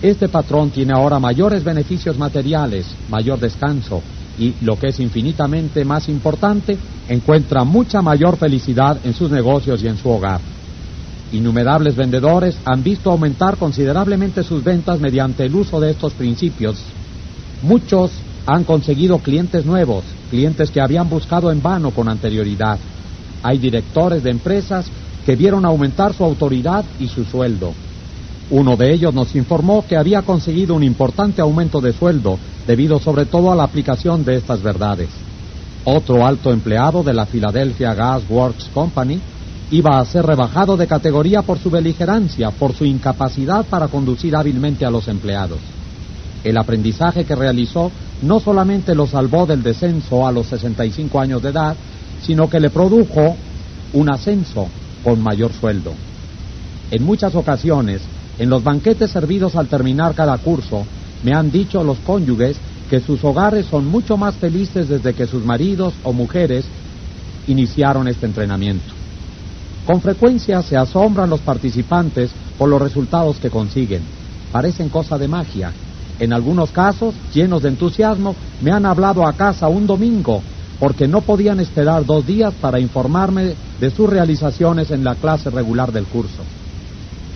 Este 0.00 0.28
patrón 0.28 0.70
tiene 0.70 0.94
ahora 0.94 1.18
mayores 1.18 1.64
beneficios 1.64 2.16
materiales, 2.16 2.86
mayor 3.10 3.40
descanso 3.40 4.00
y, 4.38 4.54
lo 4.62 4.78
que 4.78 4.88
es 4.88 5.00
infinitamente 5.00 5.84
más 5.84 6.08
importante, 6.08 6.78
encuentra 7.08 7.64
mucha 7.64 8.00
mayor 8.00 8.36
felicidad 8.36 8.98
en 9.04 9.12
sus 9.12 9.30
negocios 9.30 9.82
y 9.82 9.88
en 9.88 9.98
su 9.98 10.08
hogar. 10.08 10.40
Innumerables 11.32 11.96
vendedores 11.96 12.56
han 12.64 12.82
visto 12.82 13.10
aumentar 13.10 13.56
considerablemente 13.56 14.42
sus 14.42 14.64
ventas 14.64 15.00
mediante 15.00 15.44
el 15.44 15.54
uso 15.54 15.80
de 15.80 15.90
estos 15.90 16.12
principios. 16.14 16.78
Muchos 17.62 18.12
han 18.50 18.64
conseguido 18.64 19.18
clientes 19.18 19.64
nuevos, 19.64 20.02
clientes 20.28 20.72
que 20.72 20.80
habían 20.80 21.08
buscado 21.08 21.52
en 21.52 21.62
vano 21.62 21.92
con 21.92 22.08
anterioridad. 22.08 22.80
Hay 23.44 23.58
directores 23.58 24.24
de 24.24 24.30
empresas 24.30 24.86
que 25.24 25.36
vieron 25.36 25.64
aumentar 25.64 26.14
su 26.14 26.24
autoridad 26.24 26.84
y 26.98 27.06
su 27.06 27.24
sueldo. 27.24 27.72
Uno 28.50 28.76
de 28.76 28.92
ellos 28.92 29.14
nos 29.14 29.36
informó 29.36 29.84
que 29.86 29.96
había 29.96 30.22
conseguido 30.22 30.74
un 30.74 30.82
importante 30.82 31.40
aumento 31.40 31.80
de 31.80 31.92
sueldo 31.92 32.40
debido 32.66 32.98
sobre 32.98 33.24
todo 33.24 33.52
a 33.52 33.54
la 33.54 33.62
aplicación 33.62 34.24
de 34.24 34.38
estas 34.38 34.60
verdades. 34.60 35.10
Otro 35.84 36.26
alto 36.26 36.52
empleado 36.52 37.04
de 37.04 37.14
la 37.14 37.26
Philadelphia 37.26 37.94
Gas 37.94 38.24
Works 38.28 38.68
Company 38.74 39.20
iba 39.70 40.00
a 40.00 40.04
ser 40.04 40.26
rebajado 40.26 40.76
de 40.76 40.88
categoría 40.88 41.42
por 41.42 41.60
su 41.60 41.70
beligerancia, 41.70 42.50
por 42.50 42.74
su 42.74 42.84
incapacidad 42.84 43.64
para 43.66 43.86
conducir 43.86 44.34
hábilmente 44.34 44.84
a 44.84 44.90
los 44.90 45.06
empleados. 45.06 45.60
El 46.42 46.56
aprendizaje 46.56 47.24
que 47.24 47.34
realizó 47.34 47.90
no 48.22 48.40
solamente 48.40 48.94
lo 48.94 49.06
salvó 49.06 49.46
del 49.46 49.62
descenso 49.62 50.26
a 50.26 50.32
los 50.32 50.46
65 50.46 51.20
años 51.20 51.42
de 51.42 51.50
edad, 51.50 51.76
sino 52.22 52.48
que 52.48 52.60
le 52.60 52.70
produjo 52.70 53.36
un 53.92 54.10
ascenso 54.10 54.68
con 55.02 55.22
mayor 55.22 55.52
sueldo. 55.52 55.92
En 56.90 57.04
muchas 57.04 57.34
ocasiones, 57.34 58.02
en 58.38 58.48
los 58.48 58.62
banquetes 58.62 59.10
servidos 59.10 59.56
al 59.56 59.68
terminar 59.68 60.14
cada 60.14 60.36
curso, 60.38 60.86
me 61.22 61.32
han 61.34 61.50
dicho 61.50 61.84
los 61.84 61.98
cónyuges 61.98 62.56
que 62.88 63.00
sus 63.00 63.22
hogares 63.22 63.66
son 63.66 63.86
mucho 63.86 64.16
más 64.16 64.34
felices 64.36 64.88
desde 64.88 65.14
que 65.14 65.26
sus 65.26 65.44
maridos 65.44 65.94
o 66.02 66.12
mujeres 66.12 66.64
iniciaron 67.46 68.08
este 68.08 68.26
entrenamiento. 68.26 68.94
Con 69.86 70.00
frecuencia 70.00 70.62
se 70.62 70.76
asombran 70.76 71.30
los 71.30 71.40
participantes 71.40 72.30
por 72.58 72.68
los 72.68 72.80
resultados 72.80 73.36
que 73.38 73.50
consiguen. 73.50 74.02
Parecen 74.52 74.88
cosa 74.88 75.16
de 75.18 75.28
magia. 75.28 75.72
En 76.20 76.34
algunos 76.34 76.70
casos, 76.70 77.14
llenos 77.32 77.62
de 77.62 77.70
entusiasmo, 77.70 78.36
me 78.60 78.70
han 78.70 78.84
hablado 78.84 79.26
a 79.26 79.32
casa 79.32 79.68
un 79.68 79.86
domingo 79.86 80.42
porque 80.78 81.08
no 81.08 81.22
podían 81.22 81.60
esperar 81.60 82.06
dos 82.06 82.26
días 82.26 82.54
para 82.54 82.78
informarme 82.78 83.54
de 83.80 83.90
sus 83.90 84.08
realizaciones 84.08 84.90
en 84.90 85.02
la 85.02 85.14
clase 85.14 85.50
regular 85.50 85.92
del 85.92 86.04
curso. 86.04 86.42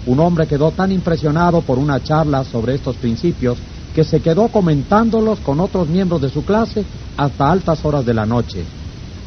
Un 0.06 0.20
hombre 0.20 0.46
quedó 0.46 0.70
tan 0.70 0.92
impresionado 0.92 1.62
por 1.62 1.78
una 1.78 2.02
charla 2.02 2.44
sobre 2.44 2.74
estos 2.74 2.96
principios 2.96 3.58
que 3.94 4.04
se 4.04 4.20
quedó 4.20 4.48
comentándolos 4.48 5.38
con 5.40 5.60
otros 5.60 5.88
miembros 5.88 6.20
de 6.20 6.28
su 6.28 6.44
clase 6.44 6.84
hasta 7.16 7.50
altas 7.50 7.84
horas 7.84 8.04
de 8.04 8.12
la 8.14 8.26
noche. 8.26 8.64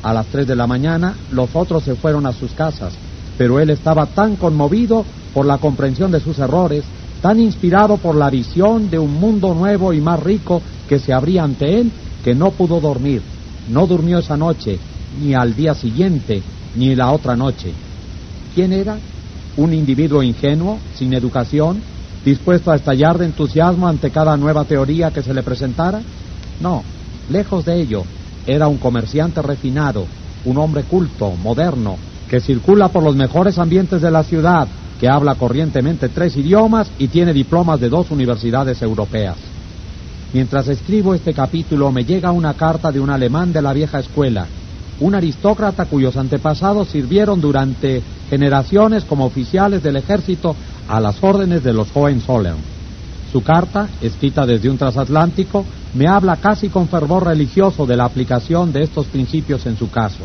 A 0.03 0.13
las 0.13 0.27
tres 0.27 0.45
de 0.45 0.55
la 0.55 0.67
mañana 0.67 1.15
los 1.31 1.55
otros 1.55 1.83
se 1.83 1.95
fueron 1.95 2.27
a 2.27 2.33
sus 2.33 2.51
casas, 2.51 2.93
pero 3.37 3.59
él 3.59 3.69
estaba 3.69 4.05
tan 4.05 4.35
conmovido 4.35 5.05
por 5.33 5.45
la 5.45 5.57
comprensión 5.57 6.11
de 6.11 6.19
sus 6.19 6.37
errores, 6.39 6.83
tan 7.21 7.39
inspirado 7.39 7.97
por 7.97 8.15
la 8.15 8.29
visión 8.29 8.89
de 8.89 8.99
un 8.99 9.13
mundo 9.13 9.53
nuevo 9.53 9.93
y 9.93 10.01
más 10.01 10.21
rico 10.21 10.61
que 10.87 10.99
se 10.99 11.13
abría 11.13 11.43
ante 11.43 11.79
él, 11.79 11.91
que 12.23 12.33
no 12.33 12.51
pudo 12.51 12.79
dormir. 12.79 13.21
No 13.69 13.85
durmió 13.87 14.19
esa 14.19 14.37
noche, 14.37 14.79
ni 15.21 15.33
al 15.33 15.55
día 15.55 15.73
siguiente, 15.73 16.41
ni 16.75 16.95
la 16.95 17.11
otra 17.11 17.35
noche. 17.35 17.73
¿Quién 18.53 18.73
era? 18.73 18.97
un 19.57 19.73
individuo 19.73 20.23
ingenuo, 20.23 20.77
sin 20.95 21.13
educación, 21.13 21.81
dispuesto 22.23 22.71
a 22.71 22.75
estallar 22.75 23.17
de 23.17 23.25
entusiasmo 23.25 23.87
ante 23.87 24.11
cada 24.11 24.37
nueva 24.37 24.63
teoría 24.63 25.11
que 25.11 25.23
se 25.23 25.33
le 25.33 25.43
presentara? 25.43 26.01
No, 26.61 26.83
lejos 27.29 27.65
de 27.65 27.81
ello, 27.81 28.03
era 28.45 28.67
un 28.67 28.77
comerciante 28.77 29.41
refinado, 29.41 30.05
un 30.45 30.57
hombre 30.57 30.83
culto, 30.83 31.31
moderno, 31.31 31.97
que 32.29 32.39
circula 32.39 32.89
por 32.89 33.03
los 33.03 33.15
mejores 33.15 33.57
ambientes 33.57 34.01
de 34.01 34.11
la 34.11 34.23
ciudad, 34.23 34.67
que 34.99 35.07
habla 35.07 35.35
corrientemente 35.35 36.09
tres 36.09 36.35
idiomas 36.35 36.89
y 36.97 37.07
tiene 37.07 37.33
diplomas 37.33 37.79
de 37.79 37.89
dos 37.89 38.11
universidades 38.11 38.81
europeas. 38.81 39.35
Mientras 40.33 40.67
escribo 40.67 41.13
este 41.13 41.33
capítulo 41.33 41.91
me 41.91 42.03
llega 42.03 42.31
una 42.31 42.53
carta 42.53 42.91
de 42.91 42.99
un 42.99 43.09
alemán 43.09 43.53
de 43.53 43.61
la 43.61 43.73
vieja 43.73 43.99
escuela, 43.99 44.47
un 44.99 45.15
aristócrata 45.15 45.85
cuyos 45.85 46.17
antepasados 46.17 46.89
sirvieron 46.89 47.39
durante 47.39 48.01
generaciones 48.29 49.05
como 49.05 49.25
oficiales 49.25 49.83
del 49.83 49.95
ejército 49.95 50.55
a 50.87 50.99
las 50.99 51.23
órdenes 51.23 51.63
de 51.63 51.73
los 51.73 51.87
Hohenzollern. 51.93 52.57
Su 53.31 53.43
carta, 53.43 53.87
escrita 54.01 54.45
desde 54.45 54.69
un 54.69 54.77
transatlántico, 54.77 55.65
me 55.93 56.07
habla 56.07 56.37
casi 56.37 56.69
con 56.69 56.87
fervor 56.87 57.25
religioso 57.25 57.85
de 57.85 57.95
la 57.95 58.05
aplicación 58.05 58.71
de 58.71 58.83
estos 58.83 59.05
principios 59.07 59.65
en 59.65 59.77
su 59.77 59.89
caso. 59.89 60.23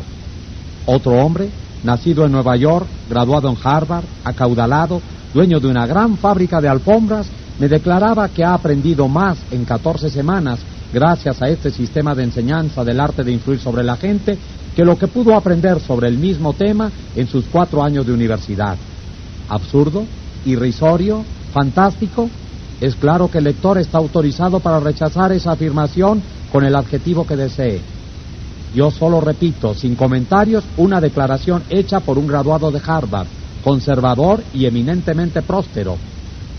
Otro 0.85 1.13
hombre, 1.13 1.49
nacido 1.83 2.25
en 2.25 2.31
Nueva 2.31 2.55
York, 2.55 2.87
graduado 3.09 3.49
en 3.49 3.57
Harvard, 3.63 4.05
acaudalado, 4.23 5.01
dueño 5.33 5.59
de 5.59 5.67
una 5.67 5.85
gran 5.85 6.17
fábrica 6.17 6.61
de 6.61 6.69
alfombras, 6.69 7.27
me 7.59 7.67
declaraba 7.67 8.29
que 8.29 8.43
ha 8.43 8.53
aprendido 8.53 9.07
más 9.07 9.37
en 9.51 9.65
14 9.65 10.09
semanas 10.09 10.59
gracias 10.93 11.41
a 11.41 11.49
este 11.49 11.71
sistema 11.71 12.13
de 12.13 12.23
enseñanza 12.23 12.83
del 12.83 12.99
arte 12.99 13.23
de 13.23 13.31
influir 13.31 13.59
sobre 13.59 13.83
la 13.83 13.97
gente 13.97 14.37
que 14.75 14.85
lo 14.85 14.97
que 14.97 15.07
pudo 15.07 15.35
aprender 15.35 15.79
sobre 15.79 16.07
el 16.07 16.17
mismo 16.17 16.53
tema 16.53 16.91
en 17.15 17.27
sus 17.27 17.45
cuatro 17.45 17.83
años 17.83 18.05
de 18.05 18.13
universidad. 18.13 18.77
Absurdo, 19.49 20.03
irrisorio, 20.45 21.23
fantástico. 21.51 22.29
Es 22.81 22.95
claro 22.95 23.29
que 23.29 23.37
el 23.37 23.43
lector 23.45 23.77
está 23.77 23.99
autorizado 23.99 24.59
para 24.59 24.79
rechazar 24.79 25.31
esa 25.31 25.51
afirmación 25.51 26.21
con 26.51 26.63
el 26.65 26.75
adjetivo 26.75 27.25
que 27.25 27.35
desee. 27.35 27.81
Yo 28.73 28.89
solo 28.89 29.21
repito, 29.21 29.75
sin 29.75 29.95
comentarios, 29.95 30.63
una 30.77 30.99
declaración 30.99 31.63
hecha 31.69 31.99
por 31.99 32.17
un 32.17 32.27
graduado 32.27 32.71
de 32.71 32.81
Harvard, 32.85 33.27
conservador 33.63 34.43
y 34.53 34.65
eminentemente 34.65 35.43
próspero, 35.43 35.97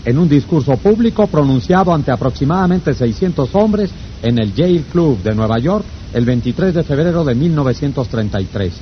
en 0.05 0.17
un 0.17 0.29
discurso 0.29 0.77
público 0.77 1.27
pronunciado 1.27 1.93
ante 1.93 2.11
aproximadamente 2.11 2.93
600 2.93 3.53
hombres 3.55 3.91
en 4.21 4.39
el 4.39 4.53
Yale 4.53 4.83
Club 4.91 5.21
de 5.21 5.35
Nueva 5.35 5.59
York 5.59 5.83
el 6.13 6.23
23 6.23 6.73
de 6.73 6.83
febrero 6.83 7.25
de 7.25 7.35
1933. 7.35 8.73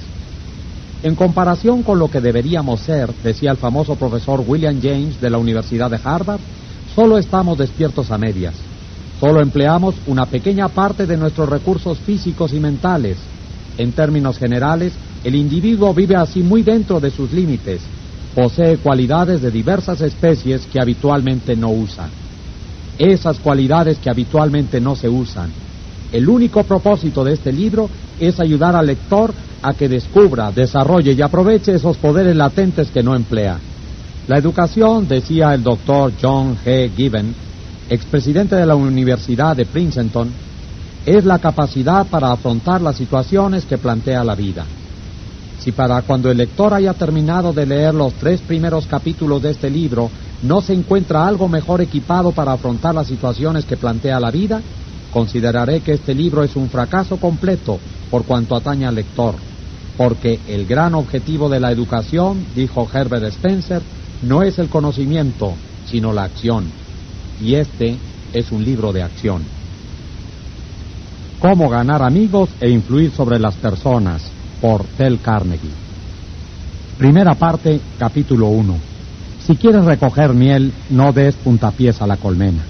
En 1.01 1.15
comparación 1.15 1.81
con 1.81 1.97
lo 1.97 2.09
que 2.09 2.21
deberíamos 2.21 2.81
ser, 2.81 3.11
decía 3.23 3.51
el 3.51 3.57
famoso 3.57 3.95
profesor 3.95 4.43
William 4.45 4.79
James 4.81 5.19
de 5.19 5.29
la 5.29 5.37
Universidad 5.39 5.89
de 5.89 5.99
Harvard, 6.01 6.39
solo 6.93 7.17
estamos 7.17 7.57
despiertos 7.57 8.11
a 8.11 8.17
medias. 8.17 8.53
Solo 9.19 9.41
empleamos 9.41 9.95
una 10.07 10.25
pequeña 10.25 10.67
parte 10.67 11.05
de 11.05 11.17
nuestros 11.17 11.49
recursos 11.49 11.97
físicos 11.99 12.53
y 12.53 12.59
mentales. 12.59 13.17
En 13.77 13.91
términos 13.91 14.37
generales, 14.37 14.93
el 15.23 15.35
individuo 15.35 15.93
vive 15.93 16.15
así 16.15 16.41
muy 16.41 16.63
dentro 16.63 16.99
de 16.99 17.11
sus 17.11 17.31
límites. 17.31 17.81
Posee 18.35 18.77
cualidades 18.77 19.41
de 19.41 19.51
diversas 19.51 20.01
especies 20.01 20.65
que 20.71 20.79
habitualmente 20.79 21.55
no 21.55 21.69
usa. 21.69 22.09
Esas 22.97 23.39
cualidades 23.39 23.97
que 23.97 24.09
habitualmente 24.09 24.81
no 24.81 24.95
se 24.95 25.09
usan 25.09 25.51
el 26.13 26.29
único 26.29 26.63
propósito 26.63 27.23
de 27.23 27.33
este 27.33 27.51
libro 27.51 27.89
es 28.19 28.39
ayudar 28.39 28.75
al 28.75 28.85
lector 28.85 29.33
a 29.63 29.73
que 29.73 29.89
descubra, 29.89 30.51
desarrolle 30.51 31.13
y 31.13 31.21
aproveche 31.21 31.73
esos 31.73 31.97
poderes 31.97 32.35
latentes 32.35 32.91
que 32.91 33.01
no 33.01 33.15
emplea. 33.15 33.57
La 34.27 34.37
educación, 34.37 35.07
decía 35.07 35.53
el 35.55 35.63
doctor 35.63 36.13
John 36.21 36.55
G. 36.63 36.91
Given, 36.95 37.33
expresidente 37.93 38.55
de 38.55 38.65
la 38.65 38.75
Universidad 38.75 39.55
de 39.55 39.65
Princeton, 39.65 40.31
es 41.05 41.25
la 41.25 41.39
capacidad 41.39 42.07
para 42.07 42.31
afrontar 42.31 42.81
las 42.81 42.95
situaciones 42.95 43.65
que 43.65 43.77
plantea 43.77 44.23
la 44.23 44.35
vida. 44.35 44.65
Si 45.59 45.71
para 45.71 46.01
cuando 46.01 46.29
el 46.31 46.37
lector 46.37 46.73
haya 46.73 46.93
terminado 46.93 47.53
de 47.53 47.65
leer 47.65 47.93
los 47.93 48.13
tres 48.13 48.41
primeros 48.41 48.85
capítulos 48.87 49.41
de 49.41 49.51
este 49.51 49.69
libro 49.69 50.09
no 50.41 50.61
se 50.61 50.73
encuentra 50.73 51.25
algo 51.25 51.47
mejor 51.47 51.81
equipado 51.81 52.31
para 52.31 52.51
afrontar 52.53 52.93
las 52.95 53.07
situaciones 53.07 53.63
que 53.63 53.77
plantea 53.77 54.19
la 54.19 54.29
vida, 54.29 54.61
consideraré 55.11 55.79
que 55.79 55.93
este 55.93 56.13
libro 56.13 56.43
es 56.43 56.55
un 56.55 56.69
fracaso 56.69 57.17
completo 57.17 57.79
por 58.11 58.25
cuanto 58.25 58.55
atañe 58.55 58.85
al 58.85 58.95
lector, 58.95 59.35
porque 59.95 60.39
el 60.49 60.65
gran 60.65 60.95
objetivo 60.95 61.47
de 61.47 61.59
la 61.59 61.71
educación, 61.71 62.45
dijo 62.55 62.89
Herbert 62.93 63.23
Spencer, 63.25 63.81
no 64.23 64.43
es 64.43 64.59
el 64.59 64.67
conocimiento, 64.67 65.53
sino 65.85 66.11
la 66.11 66.23
acción. 66.23 66.82
Y 67.43 67.55
este 67.55 67.97
es 68.31 68.51
un 68.51 68.63
libro 68.63 68.93
de 68.93 69.03
acción. 69.03 69.43
Cómo 71.39 71.67
ganar 71.67 72.01
amigos 72.01 72.49
e 72.61 72.69
influir 72.69 73.11
sobre 73.11 73.37
las 73.37 73.55
personas, 73.55 74.23
por 74.61 74.85
Tel 74.97 75.19
Carnegie. 75.19 75.69
Primera 76.97 77.33
parte, 77.33 77.81
capítulo 77.99 78.47
1. 78.47 78.75
Si 79.45 79.57
quieres 79.57 79.83
recoger 79.83 80.33
miel, 80.33 80.71
no 80.89 81.11
des 81.11 81.35
puntapiés 81.35 82.01
a 82.01 82.07
la 82.07 82.15
colmena. 82.15 82.63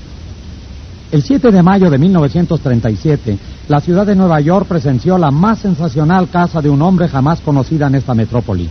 El 1.11 1.21
7 1.21 1.51
de 1.51 1.61
mayo 1.61 1.91
de 1.91 1.99
1937, 1.99 3.37
la 3.67 3.79
ciudad 3.79 4.07
de 4.07 4.15
Nueva 4.15 4.41
York 4.41 4.65
presenció 4.67 5.19
la 5.19 5.29
más 5.29 5.59
sensacional 5.59 6.29
caza 6.29 6.63
de 6.63 6.71
un 6.71 6.81
hombre 6.81 7.07
jamás 7.07 7.41
conocida 7.41 7.85
en 7.85 7.93
esta 7.93 8.15
metrópoli. 8.15 8.67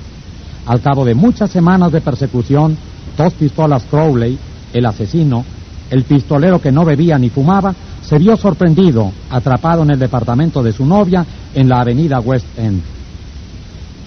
Al 0.66 0.80
cabo 0.80 1.04
de 1.04 1.14
muchas 1.14 1.50
semanas 1.50 1.92
de 1.92 2.00
persecución, 2.00 2.76
dos 3.16 3.34
pistolas 3.34 3.84
Crowley, 3.88 4.36
el 4.72 4.86
asesino, 4.86 5.44
el 5.92 6.04
pistolero 6.04 6.58
que 6.58 6.72
no 6.72 6.86
bebía 6.86 7.18
ni 7.18 7.28
fumaba, 7.28 7.74
se 8.00 8.18
vio 8.18 8.34
sorprendido, 8.38 9.12
atrapado 9.30 9.82
en 9.82 9.90
el 9.90 9.98
departamento 9.98 10.62
de 10.62 10.72
su 10.72 10.86
novia 10.86 11.24
en 11.54 11.68
la 11.68 11.82
avenida 11.82 12.18
West 12.18 12.46
End. 12.58 12.80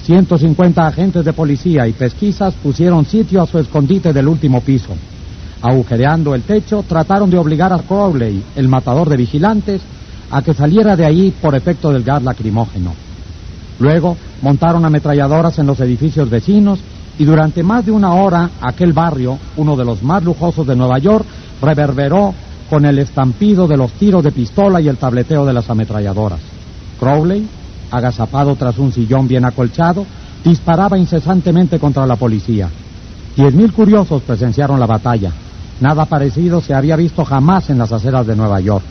150 0.04 0.86
agentes 0.86 1.24
de 1.24 1.34
policía 1.34 1.88
y 1.88 1.94
pesquisas 1.94 2.56
pusieron 2.56 3.06
sitio 3.06 3.42
a 3.42 3.46
su 3.46 3.60
escondite 3.60 4.14
del 4.14 4.28
último 4.28 4.62
piso. 4.62 4.96
Agujereando 5.62 6.34
el 6.34 6.42
techo, 6.42 6.84
trataron 6.88 7.30
de 7.30 7.38
obligar 7.38 7.72
a 7.72 7.80
Crowley, 7.80 8.44
el 8.56 8.68
matador 8.68 9.08
de 9.08 9.18
vigilantes, 9.18 9.82
a 10.32 10.42
que 10.42 10.56
saliera 10.56 10.96
de 10.96 11.06
allí 11.06 11.32
por 11.40 11.54
efecto 11.54 11.92
del 11.92 12.04
gas 12.04 12.24
lacrimógeno. 12.24 12.94
Luego 13.78 14.18
montaron 14.42 14.86
ametralladoras 14.86 15.60
en 15.60 15.68
los 15.68 15.80
edificios 15.80 16.32
vecinos 16.32 16.80
y 17.18 17.26
durante 17.26 17.62
más 17.64 17.86
de 17.86 17.92
una 17.92 18.14
hora 18.14 18.50
aquel 18.60 18.92
barrio, 18.92 19.38
uno 19.56 19.76
de 19.76 19.86
los 19.86 20.02
más 20.02 20.24
lujosos 20.24 20.66
de 20.68 20.76
Nueva 20.76 20.98
York, 20.98 21.26
reverberó 21.62 22.34
con 22.70 22.86
el 22.86 23.00
estampido 23.00 23.68
de 23.68 23.78
los 23.78 23.92
tiros 23.94 24.24
de 24.24 24.32
pistola 24.32 24.82
y 24.82 24.88
el 24.88 24.98
tableteo 24.98 25.46
de 25.46 25.54
las 25.54 25.70
ametralladoras. 25.70 26.40
Crowley, 27.00 27.48
agazapado 27.92 28.56
tras 28.56 28.78
un 28.78 28.92
sillón 28.92 29.28
bien 29.28 29.46
acolchado, 29.46 30.06
disparaba 30.44 30.98
incesantemente 30.98 31.80
contra 31.80 32.06
la 32.06 32.16
policía. 32.16 32.70
Diez 33.36 33.54
mil 33.54 33.74
curiosos 33.74 34.22
presenciaron 34.22 34.80
la 34.80 34.86
batalla. 34.86 35.32
Nada 35.82 36.06
parecido 36.06 36.62
se 36.62 36.74
había 36.74 36.96
visto 36.96 37.26
jamás 37.26 37.70
en 37.70 37.78
las 37.78 37.92
aceras 37.92 38.26
de 38.26 38.36
Nueva 38.36 38.60
York. 38.62 38.86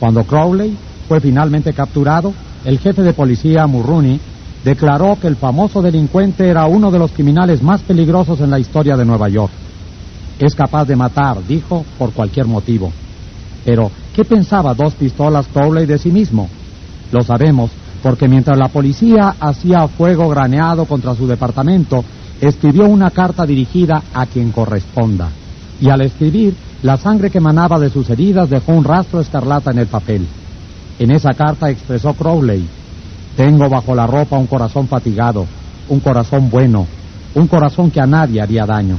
Cuando 0.00 0.24
Crowley 0.24 0.76
fue 1.08 1.20
finalmente 1.20 1.72
capturado, 1.72 2.32
el 2.64 2.78
jefe 2.78 3.02
de 3.02 3.12
policía, 3.12 3.66
Mulrooney, 3.66 4.20
declaró 4.64 5.16
que 5.20 5.28
el 5.28 5.36
famoso 5.36 5.82
delincuente 5.82 6.48
era 6.48 6.66
uno 6.66 6.90
de 6.90 6.98
los 6.98 7.12
criminales 7.12 7.62
más 7.62 7.82
peligrosos 7.82 8.40
en 8.40 8.50
la 8.50 8.58
historia 8.58 8.96
de 8.96 9.04
Nueva 9.04 9.28
York. 9.28 9.52
Es 10.38 10.54
capaz 10.54 10.84
de 10.84 10.96
matar, 10.96 11.44
dijo, 11.46 11.84
por 11.98 12.12
cualquier 12.12 12.46
motivo. 12.46 12.92
Pero, 13.64 13.90
¿qué 14.14 14.24
pensaba 14.24 14.74
dos 14.74 14.94
pistolas 14.94 15.46
Crowley 15.48 15.86
de 15.86 15.98
sí 15.98 16.10
mismo? 16.10 16.48
Lo 17.12 17.22
sabemos 17.22 17.70
porque 18.02 18.28
mientras 18.28 18.56
la 18.56 18.68
policía 18.68 19.34
hacía 19.40 19.88
fuego 19.88 20.28
graneado 20.28 20.84
contra 20.84 21.16
su 21.16 21.26
departamento, 21.26 22.04
escribió 22.40 22.84
una 22.86 23.10
carta 23.10 23.44
dirigida 23.44 24.02
a 24.14 24.26
quien 24.26 24.52
corresponda. 24.52 25.28
Y 25.80 25.88
al 25.90 26.02
escribir, 26.02 26.54
la 26.82 26.98
sangre 26.98 27.30
que 27.30 27.38
emanaba 27.38 27.80
de 27.80 27.90
sus 27.90 28.08
heridas 28.10 28.48
dejó 28.48 28.72
un 28.72 28.84
rastro 28.84 29.20
escarlata 29.20 29.72
en 29.72 29.78
el 29.78 29.86
papel. 29.88 30.26
En 30.98 31.10
esa 31.10 31.32
carta 31.34 31.68
expresó 31.68 32.14
Crowley, 32.14 32.66
tengo 33.36 33.68
bajo 33.68 33.94
la 33.94 34.06
ropa 34.06 34.38
un 34.38 34.46
corazón 34.46 34.86
fatigado, 34.86 35.44
un 35.88 36.00
corazón 36.00 36.48
bueno, 36.48 36.86
un 37.34 37.48
corazón 37.48 37.90
que 37.90 38.00
a 38.00 38.06
nadie 38.06 38.40
haría 38.40 38.64
daño. 38.64 38.98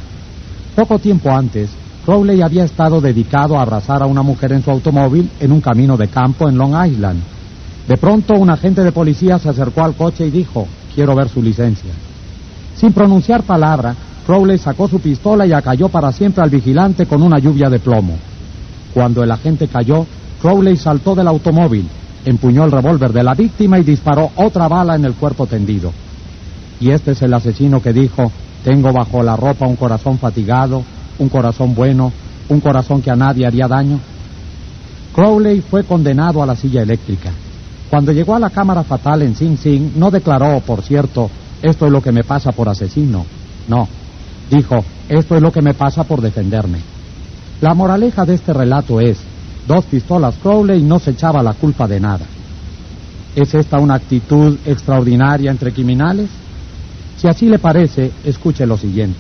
Poco 0.78 1.00
tiempo 1.00 1.32
antes, 1.32 1.72
Crowley 2.06 2.44
había 2.44 2.64
estado 2.64 3.02
dedicado 3.02 3.58
a 3.58 3.64
abrazar 3.64 4.04
a 4.04 4.06
una 4.06 4.22
mujer 4.22 4.52
en 4.52 4.64
su 4.64 4.70
automóvil 4.70 5.28
en 5.40 5.52
un 5.52 5.60
camino 5.60 5.98
de 5.98 6.08
campo 6.08 6.48
en 6.48 6.56
Long 6.56 6.76
Island. 6.88 7.20
De 7.88 7.98
pronto 7.98 8.36
un 8.36 8.52
agente 8.52 8.84
de 8.84 8.92
policía 8.92 9.40
se 9.40 9.50
acercó 9.50 9.84
al 9.84 9.96
coche 9.96 10.28
y 10.28 10.30
dijo, 10.30 10.68
quiero 10.94 11.16
ver 11.16 11.30
su 11.30 11.42
licencia. 11.42 11.90
Sin 12.76 12.94
pronunciar 12.94 13.42
palabra, 13.42 13.96
Crowley 14.28 14.60
sacó 14.60 14.88
su 14.88 15.00
pistola 15.00 15.48
y 15.48 15.52
acalló 15.52 15.90
para 15.90 16.12
siempre 16.12 16.44
al 16.44 16.52
vigilante 16.52 17.08
con 17.08 17.24
una 17.24 17.40
lluvia 17.40 17.72
de 17.72 17.80
plomo. 17.80 18.14
Cuando 18.94 19.24
el 19.24 19.32
agente 19.32 19.68
cayó, 19.68 20.06
Crowley 20.40 20.78
saltó 20.78 21.16
del 21.16 21.28
automóvil, 21.28 21.90
empuñó 22.24 22.66
el 22.66 22.72
revólver 22.72 23.12
de 23.14 23.24
la 23.24 23.34
víctima 23.34 23.80
y 23.80 23.84
disparó 23.84 24.30
otra 24.36 24.68
bala 24.68 24.94
en 24.94 25.06
el 25.06 25.16
cuerpo 25.16 25.48
tendido. 25.48 25.92
Y 26.80 26.92
este 26.92 27.14
es 27.14 27.22
el 27.24 27.34
asesino 27.34 27.82
que 27.82 27.94
dijo, 27.94 28.32
tengo 28.64 28.92
bajo 28.92 29.24
la 29.24 29.36
ropa 29.36 29.68
un 29.68 29.76
corazón 29.76 30.18
fatigado, 30.18 30.84
un 31.20 31.30
corazón 31.30 31.74
bueno, 31.74 32.12
un 32.50 32.60
corazón 32.60 33.02
que 33.02 33.12
a 33.12 33.16
nadie 33.16 33.46
haría 33.46 33.68
daño. 33.68 34.00
Crowley 35.14 35.62
fue 35.62 35.84
condenado 35.84 36.44
a 36.44 36.46
la 36.46 36.56
silla 36.56 36.82
eléctrica. 36.82 37.32
Cuando 37.90 38.12
llegó 38.12 38.36
a 38.36 38.40
la 38.40 38.50
cámara 38.50 38.84
fatal 38.84 39.22
en 39.22 39.36
Sing 39.36 39.58
Sing, 39.58 39.94
no 39.96 40.12
declaró, 40.12 40.60
por 40.60 40.82
cierto, 40.82 41.30
esto 41.62 41.86
es 41.86 41.92
lo 41.92 42.02
que 42.02 42.12
me 42.12 42.24
pasa 42.24 42.52
por 42.52 42.70
asesino. 42.70 43.26
No, 43.68 43.88
dijo, 44.52 44.84
esto 45.10 45.36
es 45.36 45.42
lo 45.42 45.52
que 45.52 45.62
me 45.62 45.74
pasa 45.74 46.04
por 46.04 46.22
defenderme. 46.22 46.80
La 47.62 47.74
moraleja 47.74 48.26
de 48.26 48.36
este 48.36 48.54
relato 48.54 49.00
es, 49.00 49.18
dos 49.68 49.86
pistolas 49.86 50.36
Crowley 50.42 50.84
no 50.84 51.00
se 51.00 51.12
echaba 51.12 51.42
la 51.42 51.54
culpa 51.54 51.88
de 51.88 52.00
nada. 52.00 52.26
¿Es 53.36 53.54
esta 53.54 53.80
una 53.80 53.96
actitud 53.96 54.58
extraordinaria 54.66 55.52
entre 55.52 55.72
criminales? 55.72 56.30
Si 57.18 57.28
así 57.28 57.48
le 57.48 57.58
parece, 57.58 58.12
escuche 58.24 58.66
lo 58.66 58.78
siguiente. 58.78 59.20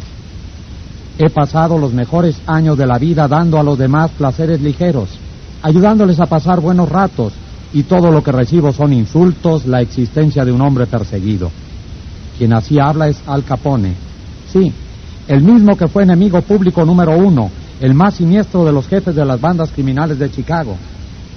He 1.17 1.29
pasado 1.31 1.79
los 1.79 1.93
mejores 1.93 2.39
años 2.45 2.77
de 2.77 2.85
la 2.85 2.99
vida 2.99 3.27
dando 3.27 3.59
a 3.59 3.63
los 3.63 3.77
demás 3.77 4.11
placeres 4.11 4.61
ligeros, 4.61 5.09
ayudándoles 5.63 6.19
a 6.19 6.27
pasar 6.27 6.59
buenos 6.59 6.89
ratos, 6.89 7.33
y 7.73 7.83
todo 7.83 8.11
lo 8.11 8.23
que 8.23 8.31
recibo 8.31 8.71
son 8.71 8.93
insultos, 8.93 9.65
la 9.65 9.81
existencia 9.81 10.45
de 10.45 10.51
un 10.51 10.61
hombre 10.61 10.85
perseguido. 10.85 11.51
Quien 12.37 12.53
así 12.53 12.79
habla 12.79 13.07
es 13.07 13.19
Al 13.25 13.43
Capone. 13.43 13.95
Sí, 14.47 14.71
el 15.27 15.41
mismo 15.41 15.75
que 15.75 15.87
fue 15.87 16.03
enemigo 16.03 16.41
público 16.43 16.85
número 16.85 17.17
uno, 17.17 17.49
el 17.81 17.95
más 17.95 18.13
siniestro 18.13 18.63
de 18.63 18.71
los 18.71 18.87
jefes 18.87 19.15
de 19.15 19.25
las 19.25 19.41
bandas 19.41 19.71
criminales 19.71 20.19
de 20.19 20.31
Chicago. 20.31 20.77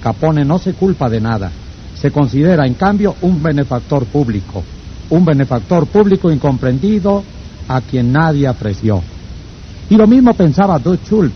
Capone 0.01 0.45
no 0.45 0.59
se 0.59 0.73
culpa 0.73 1.09
de 1.09 1.19
nada. 1.19 1.51
Se 1.95 2.11
considera, 2.11 2.67
en 2.67 2.75
cambio, 2.75 3.15
un 3.21 3.41
benefactor 3.41 4.05
público 4.05 4.63
un 5.11 5.25
benefactor 5.25 5.85
público 5.87 6.31
incomprendido 6.31 7.23
a 7.67 7.81
quien 7.81 8.11
nadie 8.11 8.47
apreció. 8.47 9.01
Y 9.89 9.95
lo 9.95 10.07
mismo 10.07 10.33
pensaba 10.33 10.79
Dutch 10.79 11.05
Schultz 11.05 11.35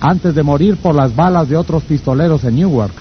antes 0.00 0.34
de 0.34 0.42
morir 0.42 0.76
por 0.76 0.94
las 0.94 1.14
balas 1.14 1.48
de 1.48 1.56
otros 1.56 1.82
pistoleros 1.82 2.44
en 2.44 2.56
Newark. 2.56 2.94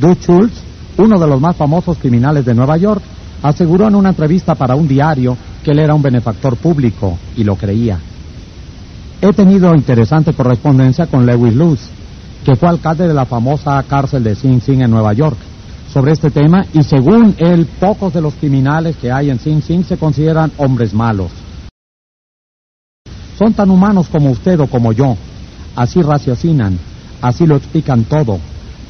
Dutch 0.00 0.22
Schultz, 0.22 0.60
uno 0.96 1.18
de 1.18 1.26
los 1.26 1.40
más 1.40 1.56
famosos 1.56 1.98
criminales 1.98 2.44
de 2.44 2.54
Nueva 2.54 2.76
York, 2.78 3.02
aseguró 3.42 3.86
en 3.86 3.96
una 3.96 4.10
entrevista 4.10 4.54
para 4.54 4.74
un 4.74 4.88
diario 4.88 5.36
que 5.62 5.72
él 5.72 5.80
era 5.80 5.94
un 5.94 6.02
benefactor 6.02 6.56
público 6.56 7.18
y 7.36 7.44
lo 7.44 7.56
creía. 7.56 7.98
He 9.20 9.32
tenido 9.32 9.74
interesante 9.74 10.32
correspondencia 10.32 11.06
con 11.06 11.26
Lewis 11.26 11.54
Luz, 11.54 11.80
que 12.44 12.56
fue 12.56 12.68
alcalde 12.68 13.06
de 13.06 13.14
la 13.14 13.26
famosa 13.26 13.82
cárcel 13.86 14.24
de 14.24 14.34
Sing 14.34 14.60
Sing 14.60 14.80
en 14.80 14.90
Nueva 14.90 15.12
York 15.12 15.36
sobre 15.92 16.12
este 16.12 16.30
tema 16.30 16.64
y 16.72 16.82
según 16.82 17.34
él, 17.38 17.66
pocos 17.78 18.14
de 18.14 18.22
los 18.22 18.34
criminales 18.34 18.96
que 18.96 19.12
hay 19.12 19.28
en 19.28 19.38
Sing 19.38 19.60
Sing 19.60 19.84
se 19.84 19.98
consideran 19.98 20.50
hombres 20.56 20.94
malos. 20.94 21.30
Son 23.38 23.52
tan 23.52 23.70
humanos 23.70 24.08
como 24.10 24.30
usted 24.30 24.58
o 24.60 24.66
como 24.68 24.92
yo. 24.92 25.16
Así 25.76 26.00
raciocinan, 26.00 26.78
así 27.20 27.46
lo 27.46 27.56
explican 27.56 28.04
todo. 28.04 28.38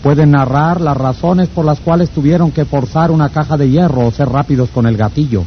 Pueden 0.03 0.33
narrar 0.33 0.81
las 0.81 0.97
razones 0.97 1.49
por 1.49 1.65
las 1.65 1.81
cuales 1.81 2.11
tuvieron 2.11 2.53
que 2.53 2.65
forzar 2.65 3.11
una 3.11 3.31
caja 3.31 3.57
de 3.57 3.71
hierro 3.71 4.07
o 4.07 4.11
ser 4.11 4.29
rápidos 4.29 4.71
con 4.71 4.87
el 4.87 4.97
gatillo. 4.97 5.45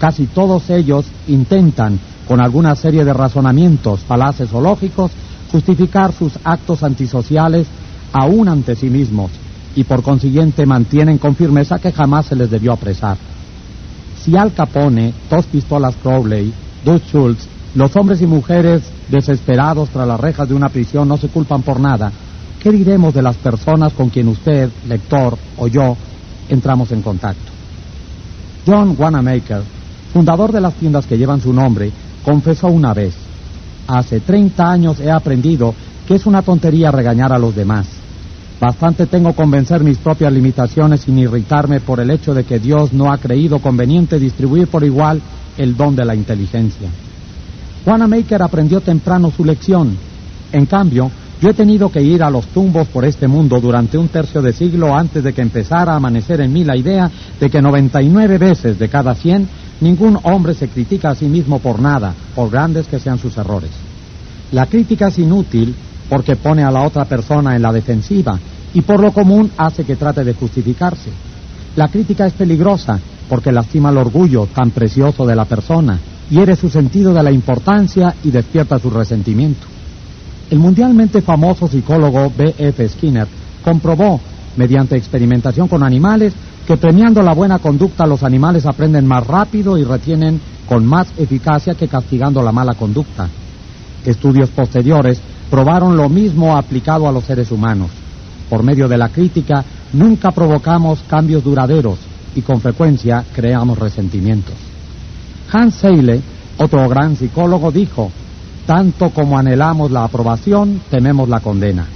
Casi 0.00 0.26
todos 0.26 0.70
ellos 0.70 1.06
intentan, 1.26 1.98
con 2.26 2.40
alguna 2.40 2.74
serie 2.74 3.04
de 3.04 3.12
razonamientos 3.12 4.00
falaces 4.00 4.52
o 4.52 4.60
lógicos, 4.60 5.10
justificar 5.50 6.12
sus 6.12 6.38
actos 6.44 6.82
antisociales 6.82 7.66
aún 8.12 8.48
ante 8.48 8.76
sí 8.76 8.88
mismos 8.88 9.30
y 9.78 9.84
por 9.84 10.02
consiguiente 10.02 10.66
mantienen 10.66 11.18
con 11.18 11.36
firmeza 11.36 11.78
que 11.78 11.92
jamás 11.92 12.26
se 12.26 12.34
les 12.34 12.50
debió 12.50 12.72
apresar. 12.72 13.16
Si 14.20 14.36
Al 14.36 14.52
Capone, 14.52 15.14
dos 15.30 15.46
pistolas 15.46 15.94
Crowley, 16.02 16.52
Dutch 16.84 17.04
Schultz, 17.04 17.46
los 17.76 17.94
hombres 17.94 18.20
y 18.20 18.26
mujeres 18.26 18.82
desesperados 19.08 19.88
tras 19.90 20.08
las 20.08 20.18
rejas 20.18 20.48
de 20.48 20.54
una 20.56 20.68
prisión 20.68 21.06
no 21.06 21.16
se 21.16 21.28
culpan 21.28 21.62
por 21.62 21.78
nada, 21.78 22.10
¿qué 22.60 22.72
diremos 22.72 23.14
de 23.14 23.22
las 23.22 23.36
personas 23.36 23.92
con 23.92 24.08
quien 24.08 24.26
usted, 24.26 24.68
lector 24.88 25.38
o 25.58 25.68
yo 25.68 25.96
entramos 26.48 26.90
en 26.90 27.00
contacto? 27.00 27.52
John 28.66 28.96
Wanamaker, 28.98 29.62
fundador 30.12 30.50
de 30.50 30.60
las 30.60 30.74
tiendas 30.74 31.06
que 31.06 31.16
llevan 31.16 31.40
su 31.40 31.52
nombre, 31.52 31.92
confesó 32.24 32.66
una 32.66 32.92
vez, 32.94 33.14
hace 33.86 34.18
30 34.18 34.72
años 34.72 34.98
he 34.98 35.08
aprendido 35.08 35.72
que 36.08 36.16
es 36.16 36.26
una 36.26 36.42
tontería 36.42 36.90
regañar 36.90 37.32
a 37.32 37.38
los 37.38 37.54
demás 37.54 37.97
Bastante 38.60 39.06
tengo 39.06 39.34
convencer 39.34 39.84
mis 39.84 39.98
propias 39.98 40.32
limitaciones 40.32 41.02
sin 41.02 41.16
irritarme 41.18 41.78
por 41.78 42.00
el 42.00 42.10
hecho 42.10 42.34
de 42.34 42.42
que 42.42 42.58
Dios 42.58 42.92
no 42.92 43.12
ha 43.12 43.18
creído 43.18 43.60
conveniente 43.60 44.18
distribuir 44.18 44.66
por 44.66 44.82
igual 44.82 45.22
el 45.56 45.76
don 45.76 45.94
de 45.94 46.04
la 46.04 46.16
inteligencia. 46.16 46.88
Juana 47.84 48.08
Maker 48.08 48.42
aprendió 48.42 48.80
temprano 48.80 49.30
su 49.30 49.44
lección. 49.44 49.96
En 50.52 50.66
cambio, 50.66 51.08
yo 51.40 51.50
he 51.50 51.54
tenido 51.54 51.88
que 51.92 52.02
ir 52.02 52.20
a 52.24 52.30
los 52.30 52.46
tumbos 52.46 52.88
por 52.88 53.04
este 53.04 53.28
mundo 53.28 53.60
durante 53.60 53.96
un 53.96 54.08
tercio 54.08 54.42
de 54.42 54.52
siglo 54.52 54.92
antes 54.96 55.22
de 55.22 55.32
que 55.32 55.42
empezara 55.42 55.92
a 55.92 55.96
amanecer 55.96 56.40
en 56.40 56.52
mí 56.52 56.64
la 56.64 56.76
idea 56.76 57.08
de 57.38 57.48
que 57.48 57.62
99 57.62 58.38
veces 58.38 58.76
de 58.76 58.88
cada 58.88 59.14
100 59.14 59.48
ningún 59.80 60.18
hombre 60.24 60.54
se 60.54 60.66
critica 60.66 61.10
a 61.10 61.14
sí 61.14 61.26
mismo 61.26 61.60
por 61.60 61.78
nada, 61.78 62.12
por 62.34 62.50
grandes 62.50 62.88
que 62.88 62.98
sean 62.98 63.18
sus 63.18 63.36
errores. 63.36 63.70
La 64.50 64.66
crítica 64.66 65.08
es 65.08 65.18
inútil 65.20 65.76
porque 66.08 66.36
pone 66.36 66.62
a 66.62 66.70
la 66.70 66.82
otra 66.82 67.04
persona 67.04 67.54
en 67.54 67.62
la 67.62 67.72
defensiva 67.72 68.38
y 68.74 68.82
por 68.82 69.00
lo 69.00 69.12
común 69.12 69.50
hace 69.56 69.84
que 69.84 69.96
trate 69.96 70.24
de 70.24 70.34
justificarse. 70.34 71.10
La 71.76 71.88
crítica 71.88 72.26
es 72.26 72.32
peligrosa 72.32 72.98
porque 73.28 73.52
lastima 73.52 73.90
el 73.90 73.98
orgullo 73.98 74.46
tan 74.46 74.70
precioso 74.70 75.26
de 75.26 75.36
la 75.36 75.44
persona, 75.44 75.98
hiere 76.30 76.56
su 76.56 76.68
sentido 76.68 77.12
de 77.12 77.22
la 77.22 77.30
importancia 77.30 78.14
y 78.24 78.30
despierta 78.30 78.78
su 78.78 78.90
resentimiento. 78.90 79.66
El 80.50 80.58
mundialmente 80.58 81.20
famoso 81.20 81.68
psicólogo 81.68 82.32
B.F. 82.36 82.88
Skinner 82.88 83.28
comprobó, 83.62 84.18
mediante 84.56 84.96
experimentación 84.96 85.68
con 85.68 85.82
animales, 85.82 86.32
que 86.66 86.76
premiando 86.76 87.22
la 87.22 87.34
buena 87.34 87.58
conducta 87.58 88.06
los 88.06 88.22
animales 88.22 88.66
aprenden 88.66 89.06
más 89.06 89.26
rápido 89.26 89.76
y 89.76 89.84
retienen 89.84 90.40
con 90.66 90.86
más 90.86 91.08
eficacia 91.18 91.74
que 91.74 91.88
castigando 91.88 92.42
la 92.42 92.52
mala 92.52 92.74
conducta. 92.74 93.28
Estudios 94.04 94.50
posteriores 94.50 95.20
probaron 95.50 95.96
lo 95.96 96.08
mismo 96.08 96.56
aplicado 96.56 97.08
a 97.08 97.12
los 97.12 97.24
seres 97.24 97.50
humanos. 97.50 97.90
Por 98.48 98.62
medio 98.62 98.88
de 98.88 98.98
la 98.98 99.08
crítica 99.08 99.64
nunca 99.92 100.30
provocamos 100.30 101.00
cambios 101.08 101.44
duraderos 101.44 101.98
y 102.34 102.42
con 102.42 102.60
frecuencia 102.60 103.24
creamos 103.34 103.78
resentimientos. 103.78 104.54
Hans 105.50 105.74
Seyle, 105.76 106.20
otro 106.58 106.88
gran 106.88 107.16
psicólogo, 107.16 107.70
dijo, 107.70 108.10
tanto 108.66 109.10
como 109.10 109.38
anhelamos 109.38 109.90
la 109.90 110.04
aprobación, 110.04 110.82
tememos 110.90 111.28
la 111.28 111.40
condena. 111.40 111.86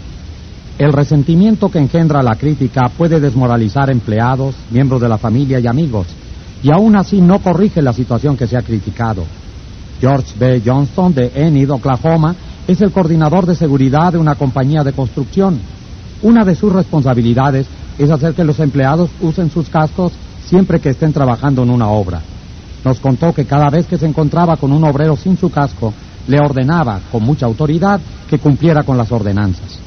El 0.78 0.92
resentimiento 0.92 1.70
que 1.70 1.78
engendra 1.78 2.22
la 2.22 2.36
crítica 2.36 2.88
puede 2.96 3.20
desmoralizar 3.20 3.90
empleados, 3.90 4.54
miembros 4.70 5.00
de 5.00 5.08
la 5.08 5.18
familia 5.18 5.60
y 5.60 5.66
amigos, 5.66 6.06
y 6.62 6.70
aún 6.70 6.96
así 6.96 7.20
no 7.20 7.40
corrige 7.40 7.82
la 7.82 7.92
situación 7.92 8.36
que 8.36 8.46
se 8.46 8.56
ha 8.56 8.62
criticado. 8.62 9.24
George 10.00 10.32
B. 10.38 10.62
Johnston 10.64 11.14
de 11.14 11.30
Enid, 11.34 11.70
Oklahoma, 11.70 12.34
es 12.68 12.80
el 12.80 12.92
coordinador 12.92 13.46
de 13.46 13.56
seguridad 13.56 14.12
de 14.12 14.18
una 14.18 14.34
compañía 14.34 14.84
de 14.84 14.92
construcción. 14.92 15.60
Una 16.22 16.44
de 16.44 16.54
sus 16.54 16.72
responsabilidades 16.72 17.66
es 17.98 18.10
hacer 18.10 18.34
que 18.34 18.44
los 18.44 18.60
empleados 18.60 19.10
usen 19.20 19.50
sus 19.50 19.68
cascos 19.68 20.12
siempre 20.44 20.80
que 20.80 20.90
estén 20.90 21.12
trabajando 21.12 21.62
en 21.62 21.70
una 21.70 21.88
obra. 21.88 22.20
Nos 22.84 23.00
contó 23.00 23.32
que 23.32 23.44
cada 23.44 23.68
vez 23.70 23.86
que 23.86 23.98
se 23.98 24.06
encontraba 24.06 24.56
con 24.56 24.72
un 24.72 24.84
obrero 24.84 25.16
sin 25.16 25.36
su 25.36 25.50
casco, 25.50 25.92
le 26.28 26.38
ordenaba 26.38 27.00
con 27.10 27.24
mucha 27.24 27.46
autoridad 27.46 28.00
que 28.28 28.38
cumpliera 28.38 28.84
con 28.84 28.96
las 28.96 29.10
ordenanzas. 29.10 29.78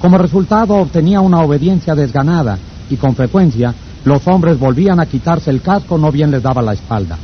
Como 0.00 0.18
resultado 0.18 0.74
obtenía 0.74 1.20
una 1.20 1.40
obediencia 1.40 1.94
desganada 1.94 2.58
y 2.90 2.96
con 2.96 3.14
frecuencia 3.14 3.74
los 4.04 4.26
hombres 4.28 4.58
volvían 4.58 5.00
a 5.00 5.06
quitarse 5.06 5.50
el 5.50 5.62
casco 5.62 5.98
no 5.98 6.12
bien 6.12 6.30
les 6.30 6.42
daba 6.42 6.62
la 6.62 6.74
espalda. 6.74 7.18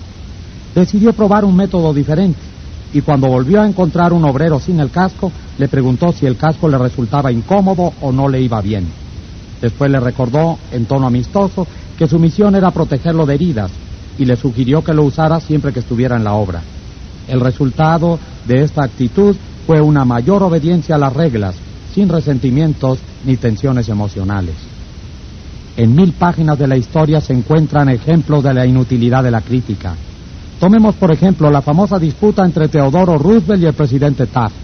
Decidió 0.75 1.13
probar 1.13 1.45
un 1.45 1.55
método 1.55 1.93
diferente 1.93 2.52
y 2.93 3.01
cuando 3.01 3.29
volvió 3.29 3.63
a 3.63 3.67
encontrar 3.67 4.13
un 4.13 4.25
obrero 4.25 4.61
sin 4.61 4.81
el 4.81 4.91
casco, 4.91 5.33
le 5.59 5.69
preguntó 5.69 6.13
si 6.13 6.27
el 6.27 6.37
casco 6.37 6.69
le 6.69 6.79
resultaba 6.79 7.33
incómodo 7.33 7.93
o 8.01 8.13
no 8.13 8.29
le 8.29 8.41
iba 8.41 8.61
bien. 8.61 8.87
Después 9.61 9.91
le 9.91 10.01
recordó, 10.01 10.59
en 10.73 10.87
tono 10.87 11.07
amistoso, 11.07 11.67
que 11.97 12.09
su 12.09 12.19
misión 12.19 12.55
era 12.55 12.71
protegerlo 12.71 13.25
de 13.27 13.35
heridas 13.35 13.71
y 14.19 14.25
le 14.25 14.37
sugirió 14.37 14.83
que 14.83 14.93
lo 14.93 15.05
usara 15.05 15.41
siempre 15.41 15.73
que 15.73 15.81
estuviera 15.81 16.17
en 16.17 16.25
la 16.25 16.35
obra. 16.35 16.63
El 17.29 17.41
resultado 17.41 18.19
de 18.47 18.63
esta 18.63 18.83
actitud 18.83 19.37
fue 19.67 19.81
una 19.81 20.05
mayor 20.05 20.43
obediencia 20.43 20.97
a 20.97 20.99
las 20.99 21.13
reglas, 21.13 21.55
sin 21.95 22.09
resentimientos 22.09 22.99
ni 23.25 23.37
tensiones 23.37 23.89
emocionales. 23.89 24.55
En 25.77 25.95
mil 25.95 26.13
páginas 26.13 26.59
de 26.59 26.67
la 26.67 26.77
historia 26.77 27.21
se 27.21 27.33
encuentran 27.33 27.89
ejemplos 27.89 28.43
de 28.43 28.53
la 28.53 28.67
inutilidad 28.67 29.23
de 29.23 29.31
la 29.31 29.41
crítica. 29.41 29.95
Tomemos, 30.63 30.95
por 30.95 31.11
ejemplo, 31.11 31.51
la 31.51 31.61
famosa 31.61 31.99
disputa 31.99 32.45
entre 32.45 32.69
Teodoro 32.69 33.19
Roosevelt 33.19 33.61
y 33.61 33.67
el 33.67 33.73
presidente 33.73 34.29
Taft. 34.29 34.55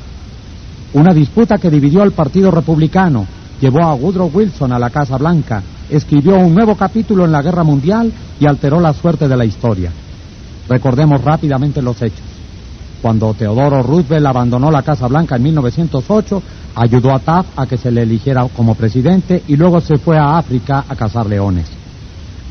Una 0.94 1.12
disputa 1.12 1.58
que 1.58 1.70
dividió 1.70 2.02
al 2.02 2.12
Partido 2.12 2.52
Republicano, 2.52 3.26
llevó 3.61 3.82
a 3.82 3.94
Woodrow 3.94 4.30
Wilson 4.32 4.72
a 4.72 4.78
la 4.78 4.90
Casa 4.90 5.16
Blanca, 5.16 5.61
escribió 5.90 6.37
un 6.37 6.54
nuevo 6.54 6.76
capítulo 6.76 7.24
en 7.24 7.32
la 7.32 7.42
Guerra 7.42 7.64
Mundial 7.64 8.12
y 8.38 8.46
alteró 8.46 8.78
la 8.78 8.92
suerte 8.92 9.26
de 9.26 9.37
la 9.37 9.44
historia. 9.44 9.90
Recordemos 10.68 11.20
rápidamente 11.20 11.82
los 11.82 12.00
hechos. 12.00 12.22
Cuando 13.02 13.34
Teodoro 13.34 13.82
Roosevelt 13.82 14.26
abandonó 14.26 14.70
la 14.70 14.84
Casa 14.84 15.08
Blanca 15.08 15.34
en 15.34 15.42
1908, 15.42 16.42
ayudó 16.76 17.12
a 17.12 17.18
Taft 17.18 17.58
a 17.58 17.66
que 17.66 17.76
se 17.76 17.90
le 17.90 18.02
eligiera 18.02 18.46
como 18.56 18.76
presidente 18.76 19.42
y 19.48 19.56
luego 19.56 19.80
se 19.80 19.96
fue 19.96 20.16
a 20.16 20.38
África 20.38 20.84
a 20.88 20.94
cazar 20.94 21.26
leones. 21.26 21.66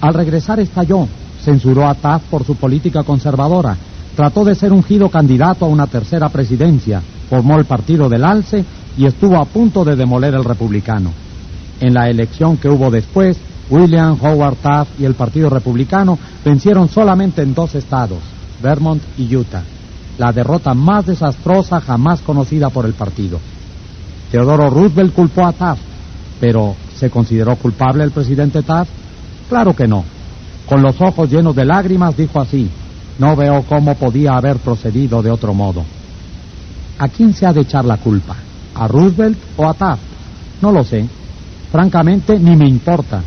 Al 0.02 0.14
regresar 0.14 0.60
estalló 0.60 1.08
censuró 1.48 1.88
a 1.88 1.94
Taft 1.94 2.26
por 2.26 2.44
su 2.44 2.56
política 2.56 3.04
conservadora, 3.04 3.78
trató 4.18 4.44
de 4.44 4.54
ser 4.54 4.74
ungido 4.74 5.10
candidato 5.10 5.64
a 5.64 5.70
una 5.70 5.88
tercera 5.88 6.28
presidencia, 6.28 7.02
formó 7.30 7.58
el 7.58 7.64
partido 7.64 8.10
del 8.10 8.26
Alce 8.26 8.66
y 8.98 9.06
estuvo 9.06 9.38
a 9.38 9.46
punto 9.46 9.86
de 9.86 9.96
demoler 9.96 10.34
el 10.34 10.44
republicano. 10.44 11.14
En 11.80 11.94
la 11.94 12.10
elección 12.10 12.58
que 12.58 12.68
hubo 12.68 12.92
después, 12.92 13.38
William 13.70 14.18
Howard 14.22 14.58
Taft 14.58 15.00
y 15.00 15.06
el 15.06 15.14
Partido 15.14 15.50
Republicano 15.50 16.20
vencieron 16.44 16.90
solamente 16.90 17.44
en 17.44 17.54
dos 17.54 17.76
estados, 17.76 18.20
Vermont 18.62 19.02
y 19.18 19.34
Utah, 19.34 19.64
la 20.18 20.34
derrota 20.34 20.74
más 20.74 21.06
desastrosa 21.06 21.80
jamás 21.80 22.22
conocida 22.24 22.70
por 22.72 22.86
el 22.86 22.94
partido. 22.94 23.40
Teodoro 24.32 24.70
Roosevelt 24.70 25.14
culpó 25.14 25.46
a 25.46 25.54
Taft, 25.54 25.82
pero 26.42 26.76
¿se 26.98 27.10
consideró 27.10 27.56
culpable 27.56 28.04
el 28.04 28.12
presidente 28.12 28.64
Taft? 28.64 28.92
Claro 29.48 29.74
que 29.74 29.88
no. 29.88 30.17
Con 30.68 30.82
los 30.82 31.00
ojos 31.00 31.30
llenos 31.30 31.56
de 31.56 31.64
lágrimas 31.64 32.18
dijo 32.18 32.42
así, 32.42 32.70
no 33.20 33.36
veo 33.36 33.64
cómo 33.64 33.96
podía 33.96 34.34
haber 34.34 34.58
procedido 34.58 35.22
de 35.22 35.32
otro 35.32 35.54
modo. 35.54 35.84
¿A 37.00 37.08
quién 37.08 37.34
se 37.34 37.46
ha 37.46 37.54
de 37.54 37.62
echar 37.62 37.86
la 37.86 37.98
culpa? 37.98 38.36
¿A 38.76 38.88
Roosevelt 38.88 39.38
o 39.56 39.66
a 39.66 39.74
Taft? 39.74 40.02
No 40.62 40.72
lo 40.72 40.84
sé. 40.84 41.08
Francamente, 41.72 42.38
ni 42.38 42.56
me 42.56 42.68
importa. 42.68 43.22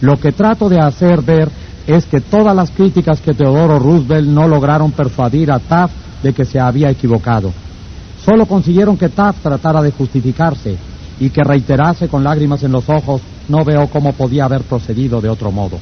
Lo 0.00 0.16
que 0.16 0.32
trato 0.32 0.68
de 0.68 0.80
hacer 0.80 1.22
ver 1.22 1.50
es 1.86 2.06
que 2.06 2.20
todas 2.20 2.56
las 2.56 2.70
críticas 2.70 3.20
que 3.20 3.34
Teodoro 3.34 3.78
Roosevelt 3.78 4.28
no 4.28 4.48
lograron 4.48 4.92
persuadir 4.92 5.52
a 5.52 5.58
Taft 5.58 5.94
de 6.22 6.32
que 6.32 6.44
se 6.44 6.58
había 6.58 6.90
equivocado. 6.90 7.52
Solo 8.24 8.46
consiguieron 8.46 8.96
que 8.96 9.10
Taft 9.10 9.42
tratara 9.42 9.82
de 9.82 9.92
justificarse 9.92 10.76
y 11.20 11.28
que 11.28 11.44
reiterase 11.44 12.08
con 12.08 12.24
lágrimas 12.24 12.62
en 12.62 12.72
los 12.72 12.88
ojos, 12.88 13.20
no 13.48 13.64
veo 13.64 13.86
cómo 13.88 14.12
podía 14.14 14.46
haber 14.46 14.62
procedido 14.62 15.20
de 15.20 15.28
otro 15.28 15.52
modo. 15.52 15.78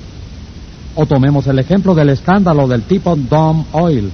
O 0.96 1.06
tomemos 1.06 1.46
el 1.46 1.58
ejemplo 1.58 1.94
del 1.94 2.10
escándalo 2.10 2.68
del 2.68 2.82
tipo 2.82 3.16
Dom 3.16 3.64
Oil. 3.72 4.10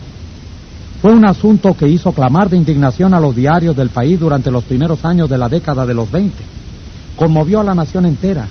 Fue 1.02 1.12
un 1.12 1.24
asunto 1.24 1.74
que 1.74 1.88
hizo 1.88 2.12
clamar 2.12 2.50
de 2.50 2.56
indignación 2.56 3.14
a 3.14 3.20
los 3.20 3.34
diarios 3.34 3.76
del 3.76 3.88
país 3.88 4.20
durante 4.20 4.50
los 4.50 4.64
primeros 4.64 5.04
años 5.04 5.28
de 5.28 5.38
la 5.38 5.48
década 5.48 5.86
de 5.86 5.94
los 5.94 6.10
20. 6.10 6.36
Conmovió 7.16 7.60
a 7.60 7.64
la 7.64 7.74
nación 7.74 8.06
entera. 8.06 8.46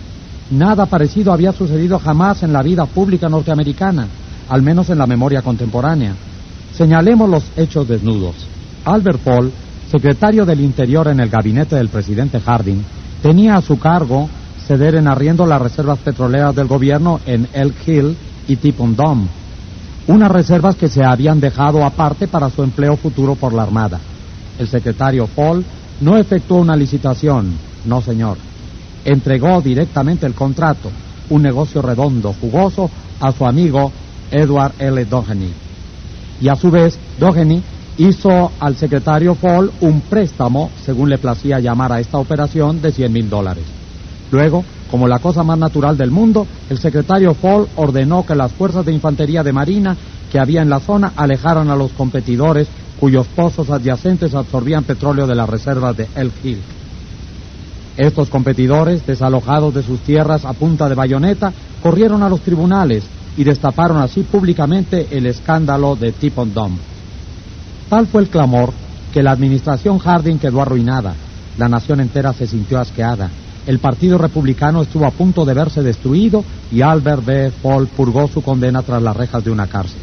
Nada 0.52 0.88
parecido 0.88 1.32
había 1.32 1.52
sucedido 1.52 2.00
jamás 2.00 2.42
en 2.42 2.52
la 2.54 2.64
vida 2.64 2.86
pública 2.86 3.30
norteamericana, 3.30 4.08
al 4.50 4.64
menos 4.64 4.90
en 4.90 4.98
la 4.98 5.06
memoria 5.06 5.44
contemporánea. 5.44 6.16
Señalemos 6.74 7.30
los 7.30 7.44
hechos 7.56 7.88
desnudos. 7.88 8.36
Albert 8.86 9.20
Paul, 9.20 9.52
secretario 9.92 10.46
del 10.46 10.62
Interior 10.62 11.08
en 11.08 11.20
el 11.20 11.30
gabinete 11.30 11.76
del 11.76 11.90
presidente 11.90 12.40
Harding, 12.40 12.84
tenía 13.22 13.56
a 13.56 13.62
su 13.62 13.78
cargo 13.78 14.28
ceder 14.70 14.94
en 14.94 15.08
arriendo 15.08 15.48
las 15.48 15.60
reservas 15.60 15.98
petroleras 15.98 16.56
del 16.56 16.68
gobierno 16.68 17.20
en 17.26 17.48
Elk 17.54 17.88
Hill 17.88 18.16
y 18.48 18.56
Tipon 18.58 18.96
Dome, 18.96 19.26
unas 20.06 20.30
reservas 20.30 20.76
que 20.76 20.88
se 20.88 21.04
habían 21.04 21.40
dejado 21.40 21.84
aparte 21.84 22.28
para 22.28 22.52
su 22.52 22.62
empleo 22.62 22.96
futuro 22.96 23.34
por 23.34 23.52
la 23.52 23.64
Armada. 23.64 24.00
El 24.60 24.68
secretario 24.68 25.26
Paul 25.26 25.66
no 26.02 26.18
efectuó 26.18 26.58
una 26.58 26.76
licitación, 26.76 27.58
no 27.86 28.00
señor. 28.04 28.38
Entregó 29.06 29.60
directamente 29.60 30.28
el 30.28 30.36
contrato, 30.36 30.92
un 31.32 31.42
negocio 31.42 31.82
redondo, 31.82 32.36
jugoso, 32.40 32.92
a 33.20 33.32
su 33.32 33.48
amigo 33.48 33.92
Edward 34.30 34.74
L. 34.78 35.04
Doheny. 35.04 35.52
Y 36.42 36.48
a 36.48 36.56
su 36.56 36.70
vez, 36.70 36.96
Doheny 37.20 37.64
hizo 37.98 38.52
al 38.60 38.76
secretario 38.76 39.34
Paul 39.34 39.72
un 39.82 40.02
préstamo, 40.02 40.70
según 40.86 41.10
le 41.10 41.18
placía 41.18 41.60
llamar 41.60 41.92
a 41.92 42.00
esta 42.00 42.20
operación, 42.20 42.84
de 42.84 42.92
100 42.92 43.12
mil 43.12 43.30
dólares. 43.32 43.79
Luego, 44.32 44.64
como 44.92 45.08
la 45.08 45.20
cosa 45.20 45.44
más 45.44 45.58
natural 45.58 45.98
del 45.98 46.12
mundo, 46.12 46.48
el 46.70 46.80
secretario 46.80 47.34
Fall 47.34 47.68
ordenó 47.76 48.26
que 48.26 48.36
las 48.36 48.52
fuerzas 48.52 48.86
de 48.86 48.94
infantería 48.94 49.44
de 49.44 49.54
marina 49.54 49.96
que 50.32 50.40
había 50.40 50.62
en 50.62 50.70
la 50.70 50.80
zona 50.80 51.14
alejaran 51.16 51.70
a 51.70 51.76
los 51.76 51.92
competidores 51.92 52.68
cuyos 53.00 53.28
pozos 53.28 53.70
adyacentes 53.70 54.36
absorbían 54.36 54.84
petróleo 54.84 55.26
de 55.26 55.36
las 55.36 55.50
reservas 55.50 55.96
de 55.96 56.08
Elk 56.16 56.34
Hill. 56.44 56.60
Estos 57.98 58.30
competidores, 58.30 59.06
desalojados 59.06 59.74
de 59.74 59.84
sus 59.84 60.00
tierras 60.02 60.46
a 60.46 60.54
punta 60.54 60.88
de 60.88 60.96
bayoneta, 60.96 61.54
corrieron 61.82 62.24
a 62.24 62.30
los 62.30 62.42
tribunales 62.42 63.04
y 63.38 63.44
destaparon 63.44 63.98
así 63.98 64.24
públicamente 64.24 65.08
el 65.12 65.26
escándalo 65.26 65.96
de 65.96 66.12
Tipon 66.12 66.54
Dome. 66.54 66.78
Tal 67.90 68.08
fue 68.08 68.22
el 68.22 68.30
clamor 68.30 68.74
que 69.14 69.24
la 69.24 69.32
administración 69.32 69.98
Harding 69.98 70.38
quedó 70.38 70.62
arruinada, 70.62 71.16
la 71.58 71.68
nación 71.68 72.00
entera 72.00 72.34
se 72.34 72.48
sintió 72.48 72.80
asqueada 72.80 73.30
el 73.68 73.80
Partido 73.80 74.18
Republicano 74.18 74.82
estuvo 74.82 75.06
a 75.06 75.12
punto 75.12 75.46
de 75.46 75.54
verse 75.54 75.84
destruido 75.84 76.44
y 76.72 76.82
Albert 76.82 77.26
B. 77.26 77.52
Fall 77.62 77.88
purgó 77.88 78.28
su 78.28 78.42
condena 78.42 78.82
tras 78.82 79.02
las 79.02 79.16
rejas 79.16 79.44
de 79.44 79.52
una 79.52 79.68
cárcel. 79.68 80.02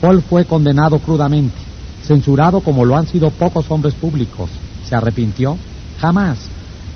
Fall 0.00 0.22
fue 0.22 0.44
condenado 0.44 0.98
crudamente, 0.98 1.56
censurado 2.02 2.60
como 2.60 2.84
lo 2.84 2.96
han 2.96 3.06
sido 3.06 3.30
pocos 3.30 3.70
hombres 3.70 3.94
públicos. 3.94 4.50
¿Se 4.88 4.94
arrepintió? 4.94 5.56
Jamás. 6.00 6.38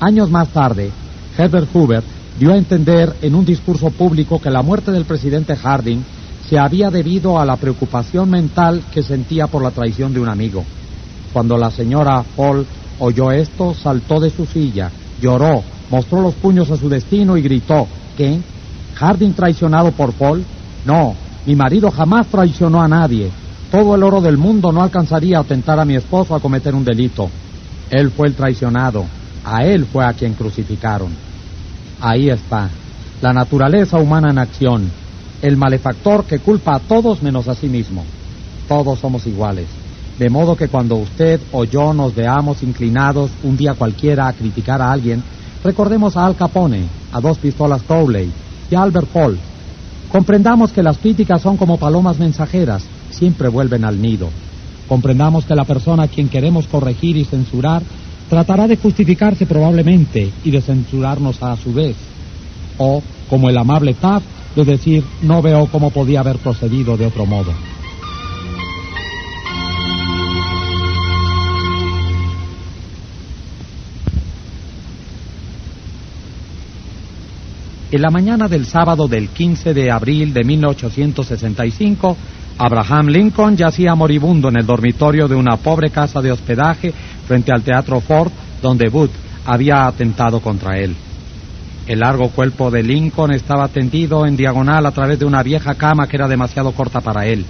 Años 0.00 0.30
más 0.30 0.48
tarde, 0.48 0.90
Herbert 1.36 1.68
Hoover 1.72 2.02
dio 2.38 2.52
a 2.52 2.56
entender 2.56 3.16
en 3.22 3.34
un 3.34 3.44
discurso 3.44 3.90
público 3.90 4.40
que 4.40 4.50
la 4.50 4.62
muerte 4.62 4.92
del 4.92 5.04
presidente 5.04 5.56
Harding 5.56 6.04
se 6.48 6.58
había 6.58 6.90
debido 6.90 7.38
a 7.38 7.44
la 7.44 7.56
preocupación 7.56 8.30
mental 8.30 8.82
que 8.92 9.02
sentía 9.02 9.48
por 9.48 9.62
la 9.62 9.70
traición 9.70 10.14
de 10.14 10.20
un 10.20 10.28
amigo. 10.28 10.64
Cuando 11.32 11.58
la 11.58 11.70
señora 11.70 12.22
Fall 12.22 12.66
oyó 13.00 13.30
esto, 13.32 13.74
saltó 13.74 14.18
de 14.18 14.30
su 14.30 14.46
silla, 14.46 14.90
lloró, 15.20 15.62
mostró 15.90 16.20
los 16.20 16.34
puños 16.34 16.70
a 16.70 16.76
su 16.76 16.88
destino 16.88 17.36
y 17.36 17.42
gritó, 17.42 17.86
¿qué? 18.16 18.40
¿Harding 18.94 19.32
traicionado 19.32 19.92
por 19.92 20.12
Paul? 20.12 20.44
No, 20.84 21.14
mi 21.46 21.54
marido 21.54 21.90
jamás 21.90 22.26
traicionó 22.26 22.82
a 22.82 22.88
nadie. 22.88 23.30
Todo 23.70 23.94
el 23.94 24.02
oro 24.02 24.20
del 24.20 24.38
mundo 24.38 24.72
no 24.72 24.82
alcanzaría 24.82 25.38
a 25.38 25.44
tentar 25.44 25.78
a 25.78 25.84
mi 25.84 25.94
esposo 25.94 26.34
a 26.34 26.40
cometer 26.40 26.74
un 26.74 26.84
delito. 26.84 27.28
Él 27.90 28.10
fue 28.10 28.28
el 28.28 28.34
traicionado. 28.34 29.04
A 29.44 29.64
él 29.64 29.86
fue 29.86 30.04
a 30.04 30.12
quien 30.12 30.34
crucificaron. 30.34 31.10
Ahí 32.00 32.28
está, 32.28 32.68
la 33.20 33.32
naturaleza 33.32 33.98
humana 33.98 34.30
en 34.30 34.38
acción, 34.38 34.90
el 35.42 35.56
malefactor 35.56 36.24
que 36.24 36.38
culpa 36.38 36.76
a 36.76 36.80
todos 36.80 37.22
menos 37.22 37.48
a 37.48 37.54
sí 37.54 37.68
mismo. 37.68 38.04
Todos 38.68 38.98
somos 38.98 39.26
iguales. 39.26 39.66
De 40.18 40.28
modo 40.28 40.56
que 40.56 40.66
cuando 40.66 40.96
usted 40.96 41.40
o 41.52 41.64
yo 41.64 41.94
nos 41.94 42.14
veamos 42.14 42.64
inclinados 42.64 43.30
un 43.44 43.56
día 43.56 43.74
cualquiera 43.74 44.26
a 44.26 44.32
criticar 44.32 44.82
a 44.82 44.90
alguien, 44.90 45.22
recordemos 45.62 46.16
a 46.16 46.26
Al 46.26 46.34
Capone, 46.34 46.86
a 47.12 47.20
dos 47.20 47.38
pistolas 47.38 47.82
Crowley 47.82 48.28
y 48.68 48.74
a 48.74 48.82
Albert 48.82 49.08
Paul. 49.08 49.38
Comprendamos 50.10 50.72
que 50.72 50.82
las 50.82 50.98
críticas 50.98 51.40
son 51.40 51.56
como 51.56 51.78
palomas 51.78 52.18
mensajeras, 52.18 52.84
siempre 53.10 53.48
vuelven 53.48 53.84
al 53.84 54.02
nido. 54.02 54.28
Comprendamos 54.88 55.44
que 55.44 55.54
la 55.54 55.64
persona 55.64 56.04
a 56.04 56.08
quien 56.08 56.28
queremos 56.28 56.66
corregir 56.66 57.16
y 57.16 57.24
censurar 57.24 57.82
tratará 58.28 58.66
de 58.66 58.76
justificarse 58.76 59.46
probablemente 59.46 60.32
y 60.44 60.50
de 60.50 60.62
censurarnos 60.62 61.40
a 61.42 61.56
su 61.56 61.72
vez. 61.72 61.96
O, 62.78 63.02
como 63.30 63.48
el 63.48 63.56
amable 63.56 63.94
Taft, 63.94 64.26
de 64.56 64.64
decir, 64.64 65.04
no 65.22 65.42
veo 65.42 65.66
cómo 65.66 65.90
podía 65.90 66.20
haber 66.20 66.38
procedido 66.38 66.96
de 66.96 67.06
otro 67.06 67.24
modo. 67.24 67.52
En 77.90 78.02
la 78.02 78.10
mañana 78.10 78.48
del 78.48 78.66
sábado 78.66 79.08
del 79.08 79.30
15 79.30 79.72
de 79.72 79.90
abril 79.90 80.34
de 80.34 80.44
1865, 80.44 82.18
Abraham 82.58 83.06
Lincoln 83.06 83.56
yacía 83.56 83.94
moribundo 83.94 84.50
en 84.50 84.58
el 84.58 84.66
dormitorio 84.66 85.26
de 85.26 85.34
una 85.34 85.56
pobre 85.56 85.88
casa 85.88 86.20
de 86.20 86.30
hospedaje 86.30 86.92
frente 87.26 87.50
al 87.50 87.62
Teatro 87.62 87.98
Ford, 88.00 88.30
donde 88.60 88.90
Booth 88.90 89.12
había 89.46 89.86
atentado 89.86 90.40
contra 90.40 90.78
él. 90.78 90.94
El 91.86 92.00
largo 92.00 92.28
cuerpo 92.28 92.70
de 92.70 92.82
Lincoln 92.82 93.32
estaba 93.32 93.68
tendido 93.68 94.26
en 94.26 94.36
diagonal 94.36 94.84
a 94.84 94.90
través 94.90 95.18
de 95.18 95.24
una 95.24 95.42
vieja 95.42 95.74
cama 95.76 96.06
que 96.06 96.16
era 96.16 96.28
demasiado 96.28 96.72
corta 96.72 97.00
para 97.00 97.24
él. 97.24 97.46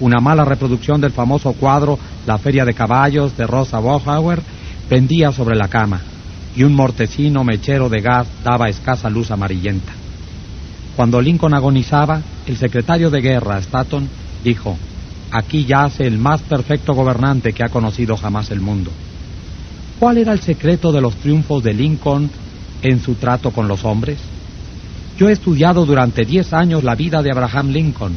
Una 0.00 0.20
mala 0.20 0.44
reproducción 0.44 1.00
del 1.00 1.12
famoso 1.12 1.54
cuadro 1.54 1.98
La 2.26 2.36
Feria 2.36 2.66
de 2.66 2.74
Caballos 2.74 3.34
de 3.38 3.46
Rosa 3.46 3.78
Bohauer 3.78 4.42
pendía 4.90 5.32
sobre 5.32 5.56
la 5.56 5.68
cama 5.68 6.11
y 6.54 6.62
un 6.64 6.74
mortecino 6.74 7.44
mechero 7.44 7.88
de 7.88 8.00
gas 8.00 8.26
daba 8.44 8.68
escasa 8.68 9.08
luz 9.08 9.30
amarillenta. 9.30 9.92
Cuando 10.96 11.20
Lincoln 11.20 11.54
agonizaba, 11.54 12.20
el 12.46 12.56
secretario 12.56 13.10
de 13.10 13.20
guerra, 13.20 13.58
Stanton, 13.58 14.08
dijo, 14.44 14.76
aquí 15.30 15.64
yace 15.64 16.06
el 16.06 16.18
más 16.18 16.42
perfecto 16.42 16.92
gobernante 16.92 17.52
que 17.52 17.64
ha 17.64 17.68
conocido 17.68 18.16
jamás 18.16 18.50
el 18.50 18.60
mundo. 18.60 18.90
¿Cuál 19.98 20.18
era 20.18 20.32
el 20.32 20.40
secreto 20.40 20.92
de 20.92 21.00
los 21.00 21.14
triunfos 21.16 21.62
de 21.62 21.72
Lincoln 21.72 22.30
en 22.82 23.00
su 23.00 23.14
trato 23.14 23.52
con 23.52 23.68
los 23.68 23.84
hombres? 23.84 24.18
Yo 25.18 25.28
he 25.28 25.32
estudiado 25.32 25.86
durante 25.86 26.24
diez 26.24 26.52
años 26.52 26.84
la 26.84 26.94
vida 26.94 27.22
de 27.22 27.30
Abraham 27.30 27.70
Lincoln 27.70 28.12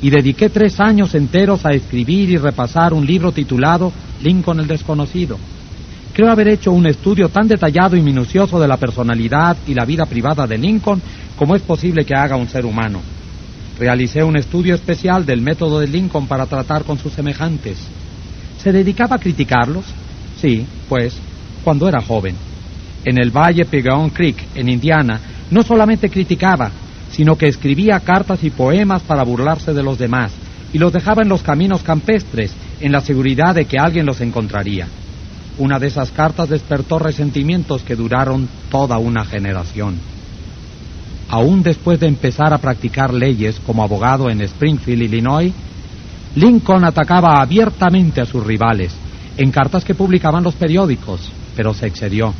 y 0.00 0.10
dediqué 0.10 0.50
tres 0.50 0.78
años 0.80 1.14
enteros 1.14 1.64
a 1.64 1.70
escribir 1.70 2.30
y 2.30 2.36
repasar 2.36 2.92
un 2.92 3.06
libro 3.06 3.32
titulado 3.32 3.92
Lincoln 4.22 4.60
el 4.60 4.66
desconocido. 4.66 5.38
Creo 6.12 6.30
haber 6.30 6.48
hecho 6.48 6.72
un 6.72 6.86
estudio 6.86 7.30
tan 7.30 7.48
detallado 7.48 7.96
y 7.96 8.02
minucioso 8.02 8.60
de 8.60 8.68
la 8.68 8.76
personalidad 8.76 9.56
y 9.66 9.72
la 9.72 9.86
vida 9.86 10.04
privada 10.04 10.46
de 10.46 10.58
Lincoln 10.58 11.00
como 11.36 11.56
es 11.56 11.62
posible 11.62 12.04
que 12.04 12.14
haga 12.14 12.36
un 12.36 12.48
ser 12.48 12.66
humano. 12.66 13.00
Realicé 13.78 14.22
un 14.22 14.36
estudio 14.36 14.74
especial 14.74 15.24
del 15.24 15.40
método 15.40 15.80
de 15.80 15.86
Lincoln 15.86 16.26
para 16.26 16.44
tratar 16.44 16.84
con 16.84 16.98
sus 16.98 17.14
semejantes. 17.14 17.78
¿Se 18.58 18.72
dedicaba 18.72 19.16
a 19.16 19.18
criticarlos? 19.18 19.86
Sí, 20.38 20.66
pues, 20.86 21.16
cuando 21.64 21.88
era 21.88 22.02
joven. 22.02 22.36
En 23.06 23.18
el 23.18 23.30
Valle 23.30 23.64
Pegaon 23.64 24.10
Creek, 24.10 24.36
en 24.54 24.68
Indiana, 24.68 25.18
no 25.50 25.62
solamente 25.62 26.10
criticaba, 26.10 26.70
sino 27.10 27.36
que 27.36 27.48
escribía 27.48 27.98
cartas 28.00 28.44
y 28.44 28.50
poemas 28.50 29.02
para 29.02 29.24
burlarse 29.24 29.72
de 29.72 29.82
los 29.82 29.98
demás 29.98 30.32
y 30.74 30.78
los 30.78 30.92
dejaba 30.92 31.22
en 31.22 31.28
los 31.28 31.42
caminos 31.42 31.82
campestres 31.82 32.54
en 32.80 32.92
la 32.92 33.00
seguridad 33.00 33.54
de 33.54 33.64
que 33.64 33.78
alguien 33.78 34.06
los 34.06 34.20
encontraría. 34.20 34.86
Una 35.58 35.78
de 35.78 35.88
esas 35.88 36.10
cartas 36.10 36.48
despertó 36.48 36.98
resentimientos 36.98 37.82
que 37.82 37.94
duraron 37.94 38.48
toda 38.70 38.98
una 38.98 39.24
generación. 39.24 39.98
Aún 41.28 41.62
después 41.62 42.00
de 42.00 42.08
empezar 42.08 42.52
a 42.52 42.58
practicar 42.58 43.12
leyes 43.12 43.60
como 43.64 43.82
abogado 43.82 44.30
en 44.30 44.40
Springfield, 44.42 45.02
Illinois, 45.02 45.52
Lincoln 46.34 46.84
atacaba 46.84 47.40
abiertamente 47.40 48.20
a 48.20 48.26
sus 48.26 48.44
rivales 48.44 48.92
en 49.36 49.50
cartas 49.50 49.84
que 49.84 49.94
publicaban 49.94 50.42
los 50.42 50.54
periódicos, 50.54 51.30
pero 51.56 51.74
se 51.74 51.86
excedió. 51.86 52.34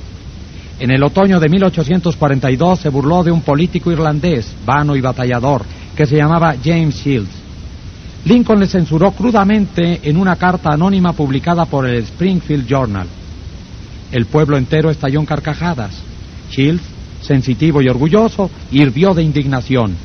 En 0.79 0.91
el 0.91 1.03
otoño 1.03 1.39
de 1.39 1.49
1842 1.49 2.81
se 2.81 2.89
burló 2.89 3.23
de 3.23 3.31
un 3.31 3.43
político 3.43 3.93
irlandés, 3.93 4.53
vano 4.65 4.97
y 4.97 5.01
batallador, 5.01 5.63
que 5.95 6.07
se 6.07 6.17
llamaba 6.17 6.55
James 6.63 6.97
Shields. 6.97 7.42
Lincoln 8.25 8.61
le 8.61 8.69
censuró 8.69 9.11
crudamente 9.11 10.01
en 10.05 10.17
una 10.17 10.37
carta 10.37 10.71
anónima 10.71 11.13
publicada 11.13 11.65
por 11.65 11.89
el 11.89 11.97
Springfield 12.05 12.69
Journal. 12.69 13.07
El 14.13 14.27
pueblo 14.27 14.57
entero 14.57 14.91
estalló 14.91 15.19
en 15.19 15.27
carcajadas. 15.27 15.93
Shields, 16.51 16.85
sensitivo 17.21 17.83
y 17.83 17.89
orgulloso, 17.89 18.49
hirvió 18.71 19.13
de 19.13 19.25
indignación. 19.25 19.97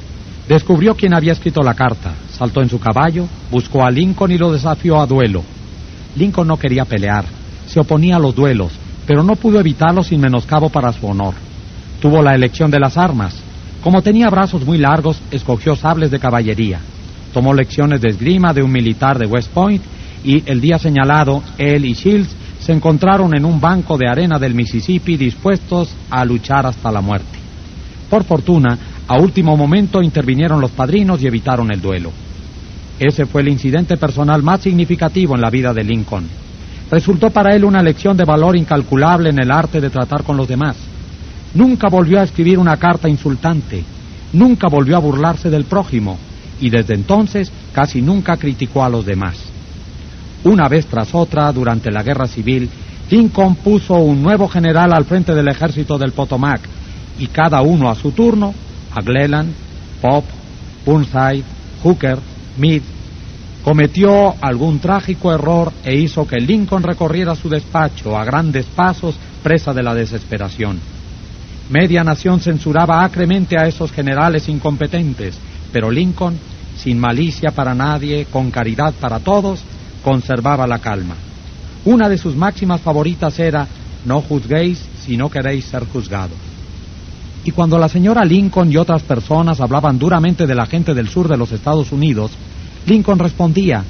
Descubrió 0.49 0.95
quién 0.95 1.13
había 1.13 1.34
escrito 1.34 1.62
la 1.62 1.75
carta, 1.75 2.15
saltó 2.32 2.62
en 2.62 2.69
su 2.69 2.80
caballo, 2.80 3.27
buscó 3.51 3.86
a 3.86 3.91
Lincoln 3.91 4.32
y 4.32 4.38
lo 4.38 4.51
desafió 4.51 4.99
a 4.99 5.06
duelo. 5.06 5.43
Lincoln 6.15 6.47
no 6.47 6.58
quería 6.58 6.86
pelear, 6.86 7.25
se 7.67 7.80
oponía 7.80 8.15
a 8.15 8.19
los 8.19 8.34
duelos, 8.34 8.71
pero 9.06 9.23
no 9.23 9.36
pudo 9.36 9.60
evitarlo 9.60 10.03
sin 10.03 10.21
menoscabo 10.21 10.69
para 10.69 10.91
su 10.91 11.06
honor. 11.06 11.36
Tuvo 12.01 12.23
la 12.23 12.34
elección 12.34 12.71
de 12.71 12.80
las 12.80 12.97
armas. 12.97 13.36
Como 13.84 14.01
tenía 14.01 14.30
brazos 14.30 14.65
muy 14.65 14.80
largos, 14.80 15.19
escogió 15.30 15.75
sables 15.75 16.10
de 16.10 16.19
caballería. 16.19 16.80
Tomó 17.38 17.54
lecciones 17.54 18.02
de 18.02 18.10
esgrima 18.10 18.52
de 18.52 18.63
un 18.63 18.71
militar 18.71 19.19
de 19.19 19.28
West 19.28 19.52
Point 19.54 19.84
y 20.23 20.41
el 20.50 20.60
día 20.60 20.80
señalado, 20.80 21.43
él 21.60 21.86
y 21.86 21.93
Shields 21.93 22.36
se 22.60 22.73
encontraron 22.73 23.38
en 23.38 23.45
un 23.45 23.62
banco 23.62 23.95
de 23.95 24.10
arena 24.10 24.39
del 24.39 24.56
Mississippi 24.56 25.17
dispuestos 25.17 25.95
a 26.10 26.26
luchar 26.26 26.65
hasta 26.65 26.91
la 26.91 27.00
muerte. 27.00 27.38
Por 28.10 28.23
fortuna, 28.23 28.76
a 29.08 29.19
último 29.19 29.56
momento 29.56 30.02
intervinieron 30.02 30.60
los 30.60 30.71
padrinos 30.71 31.21
y 31.21 31.28
evitaron 31.28 31.71
el 31.71 31.80
duelo. 31.80 32.12
Ese 32.97 33.28
fue 33.28 33.41
el 33.43 33.50
incidente 33.50 33.97
personal 33.97 34.41
más 34.41 34.62
significativo 34.62 35.36
en 35.36 35.41
la 35.41 35.52
vida 35.52 35.76
de 35.76 35.84
Lincoln. 35.84 36.28
Resultó 36.89 37.30
para 37.30 37.56
él 37.56 37.65
una 37.65 37.84
lección 37.84 38.17
de 38.17 38.26
valor 38.26 38.58
incalculable 38.58 39.30
en 39.30 39.39
el 39.39 39.52
arte 39.52 39.80
de 39.80 39.91
tratar 39.91 40.23
con 40.23 40.38
los 40.38 40.47
demás. 40.47 40.76
Nunca 41.54 41.88
volvió 41.88 42.19
a 42.19 42.23
escribir 42.23 42.58
una 42.58 42.78
carta 42.78 43.08
insultante, 43.08 43.84
nunca 44.34 44.69
volvió 44.69 44.97
a 44.97 45.02
burlarse 45.02 45.52
del 45.52 45.65
prójimo, 45.65 46.17
y 46.59 46.69
desde 46.69 46.95
entonces 46.95 47.51
casi 47.73 48.01
nunca 48.01 48.37
criticó 48.37 48.83
a 48.83 48.89
los 48.89 49.05
demás. 49.05 49.37
Una 50.43 50.67
vez 50.67 50.85
tras 50.85 51.13
otra, 51.13 51.51
durante 51.51 51.91
la 51.91 52.03
guerra 52.03 52.27
civil, 52.27 52.69
Lincoln 53.09 53.55
puso 53.55 53.95
un 53.95 54.21
nuevo 54.21 54.47
general 54.47 54.93
al 54.93 55.05
frente 55.05 55.33
del 55.33 55.47
ejército 55.47 55.97
del 55.97 56.11
Potomac 56.11 56.61
y 57.19 57.27
cada 57.27 57.61
uno 57.61 57.89
a 57.89 57.95
su 57.95 58.11
turno, 58.11 58.53
a 58.93 59.01
Gleland, 59.01 59.53
Pop, 60.01 60.25
Burnside, 60.85 61.43
Hooker, 61.83 62.19
Meade, 62.57 62.83
cometió 63.63 64.35
algún 64.41 64.79
trágico 64.79 65.33
error 65.33 65.71
e 65.83 65.95
hizo 65.95 66.27
que 66.27 66.37
Lincoln 66.37 66.83
recorriera 66.83 67.35
su 67.35 67.49
despacho 67.49 68.17
a 68.17 68.23
grandes 68.23 68.65
pasos, 68.65 69.15
presa 69.43 69.73
de 69.73 69.83
la 69.83 69.93
desesperación. 69.93 70.79
Media 71.69 72.03
nación 72.03 72.39
censuraba 72.39 73.03
acremente 73.03 73.59
a 73.59 73.67
esos 73.67 73.91
generales 73.91 74.47
incompetentes 74.47 75.37
pero 75.77 75.91
Lincoln, 75.91 76.35
sin 76.75 76.97
malicia 76.97 77.51
para 77.51 77.75
nadie, 77.75 78.25
con 78.31 78.49
caridad 78.49 78.95
para 78.99 79.19
todos, 79.19 79.59
conservaba 80.03 80.65
la 80.65 80.79
calma. 80.79 81.13
Una 81.85 82.09
de 82.09 82.17
sus 82.17 82.35
máximas 82.35 82.81
favoritas 82.81 83.37
era, 83.37 83.67
no 84.03 84.23
juzguéis 84.23 84.83
si 85.05 85.17
no 85.17 85.29
queréis 85.29 85.65
ser 85.65 85.85
juzgados. 85.85 86.39
Y 87.43 87.51
cuando 87.51 87.77
la 87.77 87.89
señora 87.89 88.25
Lincoln 88.25 88.71
y 88.71 88.77
otras 88.77 89.03
personas 89.03 89.61
hablaban 89.61 89.99
duramente 89.99 90.47
de 90.47 90.55
la 90.55 90.65
gente 90.65 90.95
del 90.95 91.09
sur 91.09 91.27
de 91.27 91.37
los 91.37 91.51
Estados 91.51 91.91
Unidos, 91.91 92.31
Lincoln 92.87 93.19
respondía, 93.19 93.83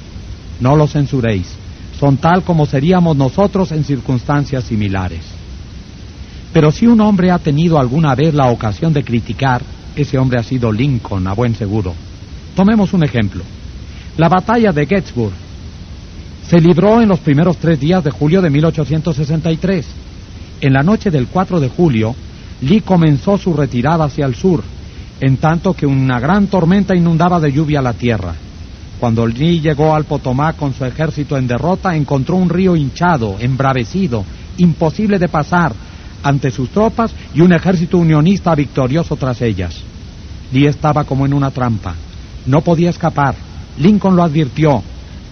no 0.60 0.76
los 0.76 0.92
censuréis, 0.92 1.56
son 1.98 2.18
tal 2.18 2.42
como 2.42 2.66
seríamos 2.66 3.16
nosotros 3.16 3.72
en 3.72 3.84
circunstancias 3.84 4.64
similares. 4.64 5.24
Pero 6.52 6.70
si 6.70 6.86
un 6.86 7.00
hombre 7.00 7.30
ha 7.30 7.38
tenido 7.38 7.78
alguna 7.78 8.14
vez 8.14 8.34
la 8.34 8.50
ocasión 8.50 8.92
de 8.92 9.02
criticar, 9.02 9.62
ese 9.96 10.18
hombre 10.18 10.38
ha 10.38 10.42
sido 10.42 10.70
Lincoln, 10.72 11.26
a 11.26 11.32
buen 11.34 11.54
seguro. 11.54 11.94
Tomemos 12.54 12.92
un 12.92 13.04
ejemplo. 13.04 13.42
La 14.16 14.28
batalla 14.28 14.72
de 14.72 14.86
Gettysburg. 14.86 15.32
se 16.48 16.60
libró 16.60 17.02
en 17.02 17.08
los 17.08 17.20
primeros 17.20 17.58
tres 17.58 17.78
días 17.78 18.02
de 18.02 18.10
julio 18.10 18.40
de 18.40 18.50
1863. 18.50 19.86
En 20.60 20.72
la 20.72 20.82
noche 20.82 21.10
del 21.10 21.26
4 21.26 21.60
de 21.60 21.68
julio, 21.68 22.14
Lee 22.62 22.80
comenzó 22.80 23.38
su 23.38 23.52
retirada 23.52 24.06
hacia 24.06 24.26
el 24.26 24.34
sur, 24.34 24.64
en 25.20 25.36
tanto 25.36 25.74
que 25.74 25.86
una 25.86 26.18
gran 26.18 26.46
tormenta 26.46 26.96
inundaba 26.96 27.38
de 27.38 27.52
lluvia 27.52 27.82
la 27.82 27.92
tierra. 27.92 28.34
Cuando 28.98 29.26
Lee 29.26 29.60
llegó 29.60 29.94
al 29.94 30.04
Potomac 30.04 30.56
con 30.56 30.74
su 30.74 30.84
ejército 30.84 31.36
en 31.36 31.46
derrota, 31.46 31.94
encontró 31.94 32.36
un 32.36 32.48
río 32.48 32.74
hinchado, 32.74 33.36
embravecido, 33.38 34.24
imposible 34.56 35.18
de 35.18 35.28
pasar 35.28 35.72
ante 36.22 36.50
sus 36.50 36.70
tropas 36.70 37.14
y 37.34 37.40
un 37.40 37.52
ejército 37.52 37.98
unionista 37.98 38.54
victorioso 38.54 39.16
tras 39.16 39.40
ellas. 39.42 39.82
Lee 40.52 40.66
estaba 40.66 41.04
como 41.04 41.26
en 41.26 41.34
una 41.34 41.50
trampa. 41.50 41.94
No 42.46 42.62
podía 42.62 42.90
escapar. 42.90 43.34
Lincoln 43.78 44.16
lo 44.16 44.22
advirtió. 44.22 44.82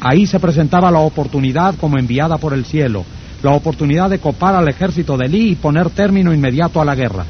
Ahí 0.00 0.26
se 0.26 0.38
presentaba 0.38 0.90
la 0.90 1.00
oportunidad 1.00 1.74
como 1.76 1.98
enviada 1.98 2.36
por 2.36 2.52
el 2.52 2.64
cielo, 2.64 3.04
la 3.42 3.52
oportunidad 3.52 4.10
de 4.10 4.18
copar 4.18 4.54
al 4.54 4.68
ejército 4.68 5.16
de 5.16 5.28
Lee 5.28 5.50
y 5.52 5.54
poner 5.56 5.90
término 5.90 6.34
inmediato 6.34 6.80
a 6.80 6.84
la 6.84 6.94
guerra. 6.94 7.24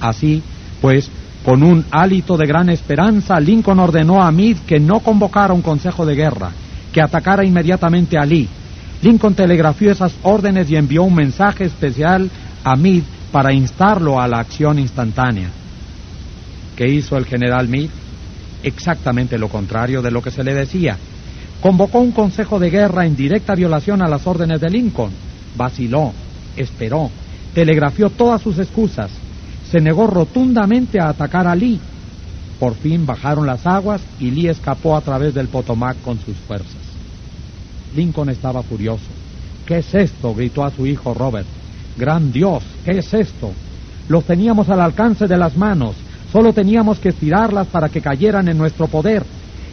Así, 0.00 0.42
pues, 0.80 1.10
con 1.44 1.62
un 1.62 1.84
hálito 1.90 2.36
de 2.36 2.46
gran 2.46 2.68
esperanza, 2.68 3.40
Lincoln 3.40 3.78
ordenó 3.78 4.22
a 4.22 4.30
Meade 4.30 4.60
que 4.66 4.80
no 4.80 5.00
convocara 5.00 5.54
un 5.54 5.62
consejo 5.62 6.06
de 6.06 6.14
guerra, 6.14 6.50
que 6.92 7.02
atacara 7.02 7.44
inmediatamente 7.44 8.18
a 8.18 8.24
Lee. 8.24 8.48
Lincoln 9.02 9.34
telegrafió 9.34 9.90
esas 9.90 10.14
órdenes 10.22 10.70
y 10.70 10.76
envió 10.76 11.02
un 11.02 11.14
mensaje 11.14 11.64
especial 11.64 12.30
a 12.64 12.76
Meade 12.76 13.04
para 13.30 13.52
instarlo 13.52 14.20
a 14.20 14.26
la 14.26 14.38
acción 14.38 14.78
instantánea. 14.78 15.50
¿Qué 16.74 16.88
hizo 16.88 17.16
el 17.16 17.26
general 17.26 17.68
Meade? 17.68 17.90
Exactamente 18.62 19.38
lo 19.38 19.48
contrario 19.48 20.00
de 20.00 20.10
lo 20.10 20.22
que 20.22 20.30
se 20.30 20.42
le 20.42 20.54
decía. 20.54 20.96
Convocó 21.60 22.00
un 22.00 22.12
consejo 22.12 22.58
de 22.58 22.70
guerra 22.70 23.06
en 23.06 23.14
directa 23.14 23.54
violación 23.54 24.02
a 24.02 24.08
las 24.08 24.26
órdenes 24.26 24.60
de 24.60 24.70
Lincoln. 24.70 25.12
Vaciló, 25.56 26.12
esperó, 26.56 27.10
telegrafió 27.54 28.10
todas 28.10 28.42
sus 28.42 28.58
excusas, 28.58 29.10
se 29.70 29.80
negó 29.80 30.06
rotundamente 30.06 31.00
a 31.00 31.08
atacar 31.08 31.46
a 31.46 31.54
Lee. 31.54 31.80
Por 32.58 32.74
fin 32.74 33.04
bajaron 33.04 33.46
las 33.46 33.66
aguas 33.66 34.00
y 34.18 34.30
Lee 34.30 34.48
escapó 34.48 34.96
a 34.96 35.00
través 35.00 35.34
del 35.34 35.48
Potomac 35.48 36.00
con 36.02 36.18
sus 36.18 36.36
fuerzas. 36.36 36.82
Lincoln 37.94 38.30
estaba 38.30 38.62
furioso. 38.62 39.04
¿Qué 39.66 39.78
es 39.78 39.94
esto? 39.94 40.34
gritó 40.34 40.64
a 40.64 40.70
su 40.70 40.86
hijo 40.86 41.14
Robert. 41.14 41.46
Gran 41.96 42.32
Dios, 42.32 42.62
¿qué 42.84 42.98
es 42.98 43.14
esto? 43.14 43.52
Los 44.08 44.24
teníamos 44.24 44.68
al 44.68 44.80
alcance 44.80 45.26
de 45.26 45.36
las 45.36 45.56
manos, 45.56 45.94
solo 46.32 46.52
teníamos 46.52 46.98
que 46.98 47.10
estirarlas 47.10 47.68
para 47.68 47.88
que 47.88 48.00
cayeran 48.00 48.48
en 48.48 48.58
nuestro 48.58 48.88
poder. 48.88 49.24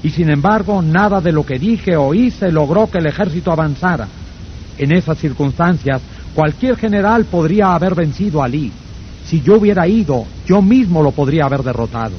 Y 0.04 0.10
sin 0.10 0.30
embargo, 0.30 0.82
nada 0.82 1.22
de 1.22 1.32
lo 1.32 1.46
que 1.46 1.60
dije 1.60 1.96
o 1.96 2.14
hice 2.14 2.52
logró 2.52 2.90
que 2.90 3.00
el 3.00 3.08
ejército 3.08 3.52
avanzara. 3.52 4.08
En 4.78 4.92
esas 4.92 5.18
circunstancias, 5.18 6.02
cualquier 6.34 6.78
general 6.78 7.26
podría 7.26 7.74
haber 7.74 7.94
vencido 7.96 8.42
a 8.42 8.48
Lee. 8.48 8.72
Si 9.26 9.42
yo 9.42 9.58
hubiera 9.58 9.88
ido, 9.88 10.26
yo 10.46 10.62
mismo 10.62 11.04
lo 11.04 11.12
podría 11.12 11.46
haber 11.46 11.64
derrotado. 11.64 12.16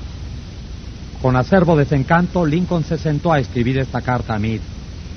Con 1.20 1.36
acervo 1.36 1.76
desencanto, 1.76 2.44
Lincoln 2.44 2.84
se 2.84 2.98
sentó 2.98 3.32
a 3.32 3.38
escribir 3.38 3.78
esta 3.78 4.00
carta 4.00 4.34
a 4.34 4.38
Meade. 4.38 4.71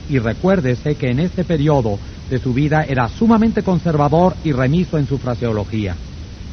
Y 0.10 0.20
recuérdese 0.20 0.96
que 0.96 1.10
en 1.10 1.20
este 1.20 1.44
periodo 1.44 1.98
de 2.30 2.40
su 2.40 2.54
vida 2.54 2.84
era 2.88 3.08
sumamente 3.10 3.64
conservador 3.64 4.36
y 4.44 4.52
remiso 4.52 4.98
en 4.98 5.08
su 5.08 5.18
fraseología. 5.18 5.96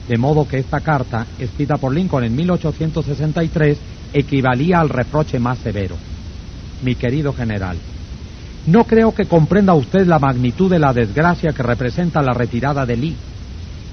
De 0.09 0.19
modo 0.19 0.49
que 0.49 0.59
esta 0.59 0.81
carta, 0.81 1.27
escrita 1.39 1.77
por 1.77 1.95
Lincoln 1.95 2.25
en 2.25 2.35
1863, 2.35 3.79
equivalía 4.13 4.81
al 4.81 4.89
reproche 4.89 5.39
más 5.39 5.59
severo. 5.59 5.97
Mi 6.83 6.95
querido 6.95 7.33
general, 7.33 7.77
no 8.67 8.85
creo 8.85 9.15
que 9.15 9.27
comprenda 9.27 9.75
usted 9.75 10.07
la 10.07 10.19
magnitud 10.19 10.71
de 10.71 10.79
la 10.79 10.93
desgracia 10.93 11.53
que 11.53 11.63
representa 11.63 12.23
la 12.23 12.33
retirada 12.33 12.85
de 12.87 12.97
Lee 12.97 13.17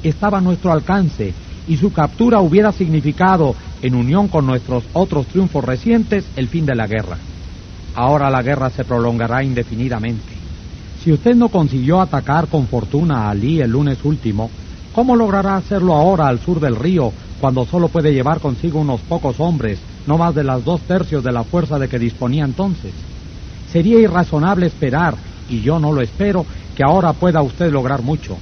estaba 0.04 0.38
a 0.38 0.42
nuestro 0.42 0.72
alcance 0.72 1.34
y 1.68 1.78
su 1.78 1.92
captura 1.92 2.40
hubiera 2.40 2.72
significado, 2.72 3.56
en 3.82 3.96
unión 3.96 4.28
con 4.28 4.46
nuestros 4.46 4.84
otros 4.94 5.28
triunfos 5.28 5.64
recientes, 5.64 6.26
el 6.36 6.48
fin 6.48 6.66
de 6.66 6.76
la 6.76 6.88
guerra. 6.88 7.18
Ahora 7.96 8.30
la 8.30 8.42
guerra 8.42 8.70
se 8.70 8.84
prolongará 8.84 9.44
indefinidamente. 9.44 10.40
Si 11.04 11.12
usted 11.12 11.36
no 11.36 11.50
consiguió 11.50 12.02
atacar 12.02 12.48
con 12.48 12.68
fortuna 12.68 13.30
a 13.30 13.34
Lee 13.34 13.62
el 13.62 13.72
lunes 13.72 14.04
último, 14.04 14.50
¿cómo 14.94 15.16
logrará 15.16 15.56
hacerlo 15.56 15.96
ahora 15.96 16.28
al 16.28 16.40
sur 16.40 16.60
del 16.60 16.76
río, 16.76 17.12
cuando 17.40 17.66
solo 17.66 17.88
puede 17.88 18.14
llevar 18.14 18.40
consigo 18.40 18.80
unos 18.80 19.00
pocos 19.02 19.40
hombres, 19.40 19.80
no 20.08 20.18
más 20.18 20.36
de 20.36 20.44
las 20.44 20.64
dos 20.66 20.82
tercios 20.82 21.24
de 21.24 21.32
la 21.32 21.44
fuerza 21.44 21.80
de 21.80 21.88
que 21.88 21.98
disponía 21.98 22.44
entonces? 22.44 22.92
Sería 23.72 24.00
irrazonable 24.00 24.68
esperar, 24.68 25.16
y 25.50 25.62
yo 25.62 25.80
no 25.80 25.94
lo 25.94 26.02
espero, 26.02 26.46
que 26.76 26.84
ahora 26.84 27.14
pueda 27.14 27.42
usted 27.42 27.72
lograr 27.72 28.02
mucho. 28.02 28.38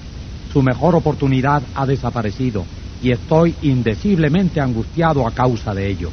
Su 0.51 0.61
mejor 0.63 0.95
oportunidad 0.95 1.61
ha 1.75 1.85
desaparecido 1.85 2.65
y 3.03 3.11
estoy 3.11 3.53
indeciblemente 3.61 4.59
angustiado 4.59 5.27
a 5.27 5.31
causa 5.31 5.73
de 5.73 5.87
ello. 5.89 6.09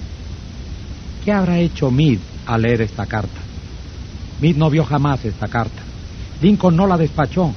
¿Qué 1.25 1.33
habrá 1.33 1.59
hecho 1.59 1.91
Meade 1.91 2.34
al 2.47 2.63
leer 2.63 2.83
esta 2.83 3.07
carta? 3.07 3.41
Meade 4.41 4.59
no 4.59 4.71
vio 4.71 4.85
jamás 4.85 5.25
esta 5.25 5.49
carta. 5.49 5.83
Lincoln 6.41 6.77
no 6.77 6.87
la 6.87 6.97
despachó. 6.97 7.53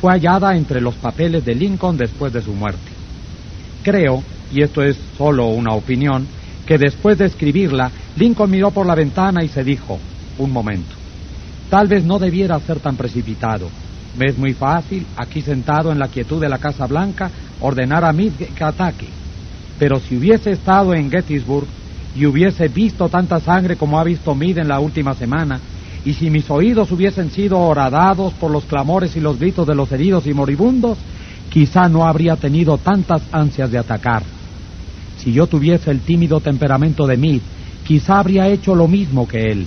Fue 0.00 0.12
hallada 0.12 0.56
entre 0.56 0.80
los 0.80 0.94
papeles 0.94 1.44
de 1.44 1.54
Lincoln 1.54 1.96
después 1.96 2.32
de 2.32 2.42
su 2.42 2.52
muerte. 2.52 2.90
Creo, 3.82 4.22
y 4.52 4.62
esto 4.62 4.82
es 4.82 4.96
solo 5.16 5.46
una 5.46 5.72
opinión, 5.72 6.26
que 6.66 6.78
después 6.78 7.18
de 7.18 7.26
escribirla, 7.26 7.90
Lincoln 8.16 8.50
miró 8.50 8.70
por 8.70 8.86
la 8.86 8.94
ventana 8.94 9.44
y 9.44 9.48
se 9.48 9.62
dijo, 9.62 9.98
un 10.38 10.50
momento, 10.50 10.94
tal 11.70 11.88
vez 11.88 12.04
no 12.04 12.18
debiera 12.18 12.58
ser 12.60 12.80
tan 12.80 12.96
precipitado 12.96 13.68
me 14.16 14.26
es 14.26 14.38
muy 14.38 14.54
fácil, 14.54 15.06
aquí 15.16 15.42
sentado 15.42 15.90
en 15.90 15.98
la 15.98 16.08
quietud 16.08 16.40
de 16.40 16.48
la 16.48 16.58
Casa 16.58 16.86
Blanca, 16.86 17.30
ordenar 17.60 18.04
a 18.04 18.12
Meade 18.12 18.50
que 18.54 18.64
ataque. 18.64 19.08
Pero 19.78 19.98
si 19.98 20.16
hubiese 20.16 20.52
estado 20.52 20.94
en 20.94 21.10
Gettysburg 21.10 21.66
y 22.14 22.26
hubiese 22.26 22.68
visto 22.68 23.08
tanta 23.08 23.40
sangre 23.40 23.76
como 23.76 23.98
ha 23.98 24.04
visto 24.04 24.34
Meade 24.34 24.60
en 24.60 24.68
la 24.68 24.80
última 24.80 25.14
semana, 25.14 25.60
y 26.04 26.12
si 26.14 26.30
mis 26.30 26.50
oídos 26.50 26.92
hubiesen 26.92 27.30
sido 27.30 27.58
horadados 27.58 28.32
por 28.34 28.50
los 28.50 28.64
clamores 28.64 29.16
y 29.16 29.20
los 29.20 29.38
gritos 29.38 29.66
de 29.66 29.74
los 29.74 29.90
heridos 29.90 30.26
y 30.26 30.34
moribundos, 30.34 30.98
quizá 31.50 31.88
no 31.88 32.06
habría 32.06 32.36
tenido 32.36 32.78
tantas 32.78 33.22
ansias 33.32 33.70
de 33.70 33.78
atacar. 33.78 34.22
Si 35.18 35.32
yo 35.32 35.46
tuviese 35.46 35.90
el 35.90 36.00
tímido 36.00 36.40
temperamento 36.40 37.06
de 37.06 37.16
Meade, 37.16 37.42
quizá 37.86 38.18
habría 38.18 38.48
hecho 38.48 38.74
lo 38.74 38.86
mismo 38.86 39.26
que 39.26 39.50
él. 39.50 39.66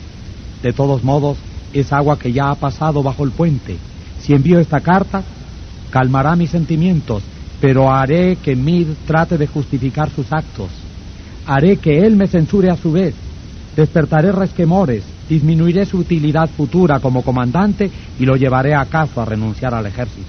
De 0.61 0.73
todos 0.73 1.03
modos, 1.03 1.37
es 1.73 1.91
agua 1.91 2.19
que 2.19 2.31
ya 2.31 2.49
ha 2.49 2.55
pasado 2.55 3.01
bajo 3.01 3.23
el 3.23 3.31
puente 3.31 3.77
si 4.27 4.33
envío 4.33 4.59
esta 4.59 4.81
carta, 4.81 5.23
calmará 5.89 6.35
mis 6.35 6.49
sentimientos, 6.49 7.23
pero 7.61 7.91
haré 7.91 8.35
que 8.35 8.57
Meade 8.57 8.95
trate 9.05 9.37
de 9.37 9.47
justificar 9.47 10.09
sus 10.09 10.31
actos. 10.33 10.69
Haré 11.47 11.77
que 11.77 11.99
él 11.99 12.17
me 12.17 12.27
censure 12.27 12.69
a 12.69 12.75
su 12.75 12.91
vez. 12.91 13.15
Despertaré 13.75 14.33
resquemores, 14.33 15.03
disminuiré 15.29 15.85
su 15.85 15.97
utilidad 15.97 16.49
futura 16.49 16.99
como 16.99 17.23
comandante 17.23 17.89
y 18.19 18.25
lo 18.25 18.35
llevaré 18.35 18.75
acaso 18.75 19.21
a 19.21 19.25
renunciar 19.25 19.73
al 19.73 19.85
ejército. 19.85 20.27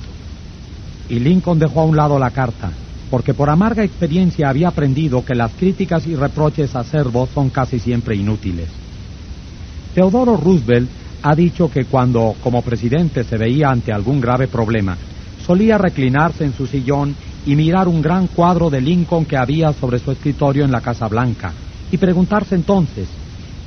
Y 1.08 1.18
Lincoln 1.18 1.58
dejó 1.58 1.80
a 1.80 1.84
un 1.84 1.96
lado 1.96 2.18
la 2.18 2.30
carta, 2.30 2.70
porque 3.10 3.34
por 3.34 3.50
amarga 3.50 3.82
experiencia 3.82 4.48
había 4.48 4.68
aprendido 4.68 5.24
que 5.24 5.34
las 5.34 5.52
críticas 5.52 6.06
y 6.06 6.14
reproches 6.14 6.76
acervos 6.76 7.30
son 7.34 7.50
casi 7.50 7.78
siempre 7.78 8.14
inútiles. 8.14 8.68
Teodoro 9.94 10.36
Roosevelt 10.36 10.88
ha 11.22 11.34
dicho 11.34 11.68
que 11.68 11.84
cuando 11.86 12.36
como 12.44 12.62
presidente 12.62 13.24
se 13.24 13.36
veía 13.36 13.70
ante 13.70 13.92
algún 13.92 14.20
grave 14.20 14.46
problema, 14.46 14.96
solía 15.44 15.78
reclinarse 15.78 16.44
en 16.44 16.52
su 16.52 16.66
sillón 16.66 17.16
y 17.48 17.56
mirar 17.56 17.88
un 17.88 18.02
gran 18.02 18.26
cuadro 18.26 18.68
de 18.68 18.78
Lincoln 18.78 19.24
que 19.24 19.38
había 19.38 19.72
sobre 19.72 19.98
su 19.98 20.10
escritorio 20.10 20.66
en 20.66 20.70
la 20.70 20.82
Casa 20.82 21.08
Blanca 21.08 21.50
y 21.90 21.96
preguntarse 21.96 22.54
entonces, 22.54 23.08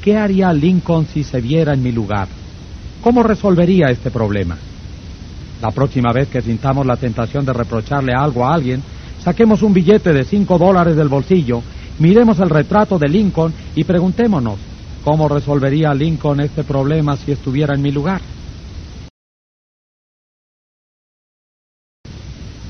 ¿qué 0.03 0.17
haría 0.17 0.53
Lincoln 0.53 1.07
si 1.07 1.23
se 1.23 1.41
viera 1.41 1.73
en 1.73 1.81
mi 1.81 1.91
lugar? 1.91 2.27
¿Cómo 3.01 3.23
resolvería 3.23 3.87
este 3.87 4.11
problema? 4.11 4.55
La 5.63 5.71
próxima 5.71 6.13
vez 6.13 6.27
que 6.27 6.43
sintamos 6.43 6.85
la 6.85 6.95
tentación 6.95 7.43
de 7.43 7.53
reprocharle 7.53 8.13
algo 8.13 8.45
a 8.45 8.53
alguien, 8.53 8.83
saquemos 9.19 9.63
un 9.63 9.73
billete 9.73 10.13
de 10.13 10.25
cinco 10.25 10.59
dólares 10.59 10.95
del 10.95 11.07
bolsillo, 11.07 11.63
miremos 11.97 12.39
el 12.39 12.51
retrato 12.51 12.99
de 12.99 13.09
Lincoln 13.09 13.51
y 13.75 13.83
preguntémonos, 13.83 14.59
¿Cómo 15.03 15.27
resolvería 15.27 15.91
Lincoln 15.95 16.41
este 16.41 16.63
problema 16.63 17.17
si 17.17 17.31
estuviera 17.31 17.73
en 17.73 17.81
mi 17.81 17.89
lugar? 17.91 18.21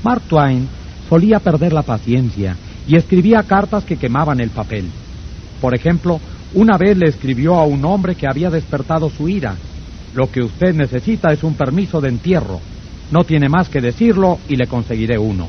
Mark 0.02 0.22
Twain 0.22 0.81
solía 1.08 1.40
perder 1.40 1.72
la 1.72 1.82
paciencia 1.82 2.56
y 2.86 2.96
escribía 2.96 3.42
cartas 3.42 3.84
que 3.84 3.96
quemaban 3.96 4.40
el 4.40 4.50
papel. 4.50 4.86
Por 5.60 5.74
ejemplo, 5.74 6.20
una 6.54 6.76
vez 6.76 6.96
le 6.96 7.08
escribió 7.08 7.54
a 7.54 7.64
un 7.64 7.84
hombre 7.84 8.14
que 8.14 8.26
había 8.26 8.50
despertado 8.50 9.08
su 9.10 9.28
ira. 9.28 9.56
Lo 10.14 10.30
que 10.30 10.42
usted 10.42 10.74
necesita 10.74 11.32
es 11.32 11.42
un 11.42 11.54
permiso 11.54 12.00
de 12.00 12.08
entierro. 12.08 12.60
No 13.10 13.24
tiene 13.24 13.48
más 13.48 13.68
que 13.68 13.80
decirlo 13.80 14.38
y 14.48 14.56
le 14.56 14.66
conseguiré 14.66 15.18
uno. 15.18 15.48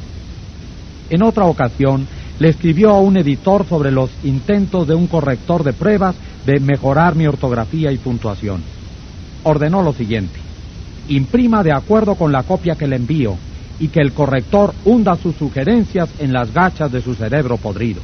En 1.10 1.24
otra 1.24 1.46
ocasión, 1.46 2.08
le 2.40 2.50
escribió 2.50 2.92
a 2.92 3.00
un 3.00 3.18
editor 3.18 3.66
sobre 3.68 3.92
los 3.92 4.10
intentos 4.24 4.88
de 4.88 4.96
un 4.96 5.08
corrector 5.08 5.64
de 5.64 5.74
pruebas 5.74 6.16
de 6.46 6.60
mejorar 6.60 7.16
mi 7.16 7.28
ortografía 7.28 7.92
y 7.92 7.98
puntuación. 7.98 8.62
Ordenó 9.44 9.82
lo 9.82 9.94
siguiente. 9.94 10.40
imprima 11.10 11.64
de 11.64 11.74
acuerdo 11.74 12.16
con 12.16 12.32
la 12.32 12.44
copia 12.44 12.76
que 12.76 12.88
le 12.88 12.96
envío 12.96 13.38
y 13.80 13.88
que 13.88 14.02
el 14.02 14.14
corrector 14.14 14.74
hunda 14.86 15.16
sus 15.16 15.36
sugerencias 15.36 16.10
en 16.20 16.32
las 16.32 16.54
gachas 16.54 16.92
de 16.92 17.02
su 17.02 17.16
cerebro 17.16 17.58
podrido. 17.58 18.02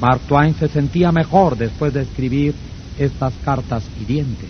Mark 0.00 0.20
Twain 0.28 0.54
se 0.54 0.68
sentía 0.68 1.12
mejor 1.12 1.56
después 1.56 1.92
de 1.92 2.02
escribir 2.02 2.54
estas 2.98 3.32
cartas 3.44 3.84
hirientes. 4.00 4.48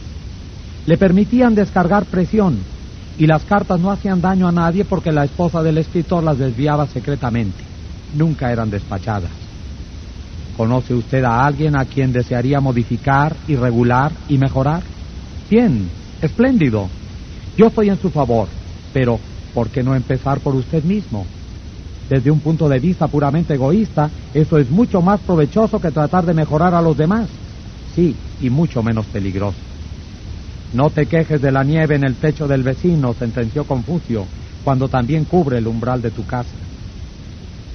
Le 0.86 0.96
permitían 0.96 1.54
descargar 1.54 2.04
presión 2.04 2.58
y 3.18 3.26
las 3.26 3.44
cartas 3.44 3.80
no 3.80 3.90
hacían 3.90 4.20
daño 4.20 4.46
a 4.46 4.52
nadie 4.52 4.84
porque 4.84 5.12
la 5.12 5.24
esposa 5.24 5.62
del 5.62 5.78
escritor 5.78 6.22
las 6.22 6.38
desviaba 6.38 6.86
secretamente. 6.86 7.64
Nunca 8.14 8.52
eran 8.52 8.70
despachadas. 8.70 9.30
¿Conoce 10.56 10.94
usted 10.94 11.22
a 11.24 11.44
alguien 11.44 11.78
a 11.78 11.84
quien 11.84 12.12
desearía 12.12 12.60
modificar 12.60 13.36
y 13.46 13.56
regular 13.56 14.12
y 14.28 14.38
mejorar? 14.38 14.82
Bien, 15.50 15.88
espléndido. 16.22 16.88
Yo 17.56 17.66
estoy 17.66 17.88
en 17.88 17.98
su 17.98 18.10
favor, 18.10 18.48
pero 18.92 19.18
¿por 19.56 19.70
qué 19.70 19.82
no 19.82 19.96
empezar 19.96 20.40
por 20.40 20.54
usted 20.54 20.84
mismo? 20.84 21.24
Desde 22.10 22.30
un 22.30 22.40
punto 22.40 22.68
de 22.68 22.78
vista 22.78 23.06
puramente 23.06 23.54
egoísta, 23.54 24.10
eso 24.34 24.58
es 24.58 24.70
mucho 24.70 25.00
más 25.00 25.18
provechoso 25.20 25.80
que 25.80 25.90
tratar 25.90 26.26
de 26.26 26.34
mejorar 26.34 26.74
a 26.74 26.82
los 26.82 26.94
demás. 26.94 27.30
Sí, 27.94 28.14
y 28.38 28.50
mucho 28.50 28.82
menos 28.82 29.06
peligroso. 29.06 29.56
No 30.74 30.90
te 30.90 31.06
quejes 31.06 31.40
de 31.40 31.50
la 31.50 31.64
nieve 31.64 31.96
en 31.96 32.04
el 32.04 32.16
techo 32.16 32.46
del 32.46 32.64
vecino, 32.64 33.14
sentenció 33.14 33.64
Confucio, 33.64 34.26
cuando 34.62 34.88
también 34.88 35.24
cubre 35.24 35.56
el 35.56 35.66
umbral 35.66 36.02
de 36.02 36.10
tu 36.10 36.26
casa. 36.26 36.58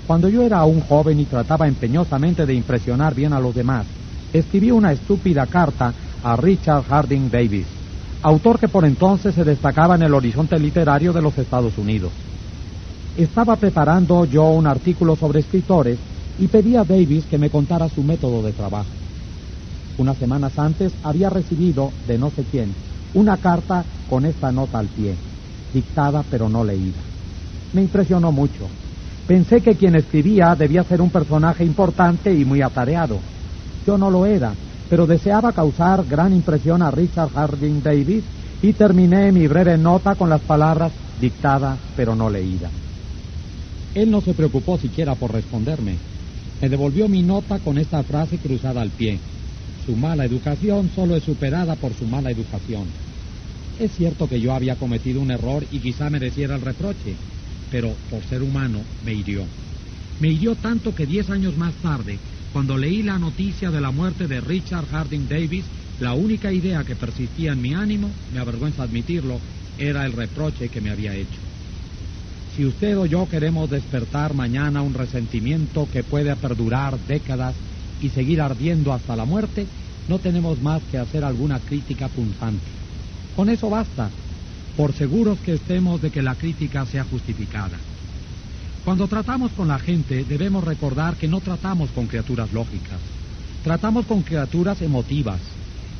Cuando 0.05 0.29
yo 0.29 0.43
era 0.43 0.63
un 0.65 0.81
joven 0.81 1.19
y 1.19 1.25
trataba 1.25 1.67
empeñosamente 1.67 2.45
de 2.45 2.53
impresionar 2.53 3.15
bien 3.15 3.33
a 3.33 3.39
los 3.39 3.55
demás, 3.55 3.87
escribí 4.33 4.69
una 4.69 4.91
estúpida 4.91 5.47
carta 5.47 5.95
a 6.21 6.35
Richard 6.35 6.83
Harding 6.83 7.31
Davis, 7.31 7.80
autor 8.23 8.59
que 8.59 8.67
por 8.67 8.85
entonces 8.85 9.33
se 9.33 9.43
destacaba 9.43 9.95
en 9.95 10.03
el 10.03 10.13
horizonte 10.13 10.57
literario 10.59 11.11
de 11.11 11.21
los 11.21 11.37
Estados 11.37 11.77
Unidos. 11.77 12.11
Estaba 13.17 13.55
preparando 13.55 14.25
yo 14.25 14.43
un 14.43 14.67
artículo 14.67 15.15
sobre 15.15 15.39
escritores 15.39 15.97
y 16.37 16.47
pedí 16.47 16.75
a 16.75 16.83
Davis 16.83 17.25
que 17.25 17.37
me 17.37 17.49
contara 17.49 17.89
su 17.89 18.03
método 18.03 18.41
de 18.43 18.53
trabajo. 18.53 18.89
Unas 19.97 20.17
semanas 20.17 20.57
antes 20.57 20.93
había 21.03 21.29
recibido, 21.29 21.91
de 22.07 22.17
no 22.17 22.29
sé 22.29 22.43
quién, 22.49 22.73
una 23.13 23.37
carta 23.37 23.83
con 24.09 24.25
esta 24.25 24.51
nota 24.51 24.79
al 24.79 24.87
pie, 24.87 25.15
dictada 25.73 26.23
pero 26.29 26.47
no 26.47 26.63
leída. 26.63 27.01
Me 27.73 27.81
impresionó 27.81 28.31
mucho. 28.31 28.67
Pensé 29.27 29.61
que 29.61 29.75
quien 29.75 29.95
escribía 29.95 30.55
debía 30.57 30.83
ser 30.83 31.01
un 31.01 31.09
personaje 31.09 31.63
importante 31.63 32.33
y 32.33 32.45
muy 32.45 32.61
atareado. 32.61 33.19
Yo 33.85 33.97
no 33.97 34.09
lo 34.09 34.25
era, 34.25 34.53
pero 34.91 35.07
deseaba 35.07 35.53
causar 35.53 36.05
gran 36.05 36.33
impresión 36.33 36.83
a 36.83 36.91
Richard 36.91 37.29
Harding 37.29 37.81
Davis 37.81 38.25
y 38.61 38.73
terminé 38.73 39.31
mi 39.31 39.47
breve 39.47 39.77
nota 39.77 40.15
con 40.15 40.29
las 40.29 40.41
palabras 40.41 40.91
dictada 41.21 41.77
pero 41.95 42.13
no 42.13 42.29
leída. 42.29 42.69
Él 43.95 44.11
no 44.11 44.19
se 44.19 44.33
preocupó 44.33 44.77
siquiera 44.77 45.15
por 45.15 45.31
responderme. 45.31 45.95
Me 46.61 46.67
devolvió 46.67 47.07
mi 47.07 47.21
nota 47.21 47.59
con 47.59 47.77
esta 47.77 48.03
frase 48.03 48.37
cruzada 48.37 48.81
al 48.81 48.89
pie. 48.89 49.17
Su 49.85 49.95
mala 49.95 50.25
educación 50.25 50.89
solo 50.93 51.15
es 51.15 51.23
superada 51.23 51.75
por 51.75 51.93
su 51.93 52.05
mala 52.05 52.29
educación. 52.29 52.83
Es 53.79 53.93
cierto 53.93 54.27
que 54.27 54.41
yo 54.41 54.51
había 54.53 54.75
cometido 54.75 55.21
un 55.21 55.31
error 55.31 55.63
y 55.71 55.79
quizá 55.79 56.09
mereciera 56.09 56.55
el 56.55 56.61
reproche, 56.61 57.15
pero 57.71 57.93
por 58.09 58.21
ser 58.23 58.43
humano 58.43 58.81
me 59.05 59.13
hirió. 59.13 59.45
Me 60.19 60.33
hirió 60.33 60.53
tanto 60.55 60.93
que 60.93 61.05
diez 61.05 61.29
años 61.29 61.55
más 61.57 61.73
tarde, 61.75 62.19
cuando 62.53 62.77
leí 62.77 63.01
la 63.01 63.17
noticia 63.17 63.71
de 63.71 63.79
la 63.79 63.91
muerte 63.91 64.27
de 64.27 64.41
Richard 64.41 64.85
Harding 64.87 65.27
Davis, 65.27 65.65
la 65.99 66.13
única 66.13 66.51
idea 66.51 66.83
que 66.83 66.95
persistía 66.95 67.53
en 67.53 67.61
mi 67.61 67.73
ánimo, 67.73 68.09
me 68.33 68.39
avergüenza 68.39 68.83
admitirlo, 68.83 69.39
era 69.77 70.05
el 70.05 70.11
reproche 70.11 70.67
que 70.67 70.81
me 70.81 70.91
había 70.91 71.15
hecho. 71.15 71.39
Si 72.55 72.65
usted 72.65 72.97
o 72.97 73.05
yo 73.05 73.27
queremos 73.29 73.69
despertar 73.69 74.33
mañana 74.33 74.81
un 74.81 74.93
resentimiento 74.93 75.87
que 75.91 76.03
puede 76.03 76.35
perdurar 76.35 76.97
décadas 77.07 77.55
y 78.01 78.09
seguir 78.09 78.41
ardiendo 78.41 78.91
hasta 78.91 79.15
la 79.15 79.25
muerte, 79.25 79.65
no 80.09 80.19
tenemos 80.19 80.61
más 80.61 80.81
que 80.91 80.97
hacer 80.97 81.23
alguna 81.23 81.59
crítica 81.59 82.09
punzante. 82.09 82.59
Con 83.35 83.49
eso 83.49 83.69
basta, 83.69 84.09
por 84.75 84.91
seguros 84.93 85.39
que 85.39 85.53
estemos 85.53 86.01
de 86.01 86.11
que 86.11 86.21
la 86.21 86.35
crítica 86.35 86.85
sea 86.85 87.05
justificada. 87.05 87.77
Cuando 88.85 89.07
tratamos 89.07 89.51
con 89.51 89.67
la 89.67 89.79
gente 89.79 90.23
debemos 90.23 90.63
recordar 90.63 91.15
que 91.15 91.27
no 91.27 91.39
tratamos 91.39 91.89
con 91.91 92.07
criaturas 92.07 92.51
lógicas, 92.51 92.99
tratamos 93.63 94.05
con 94.05 94.21
criaturas 94.21 94.81
emotivas, 94.81 95.39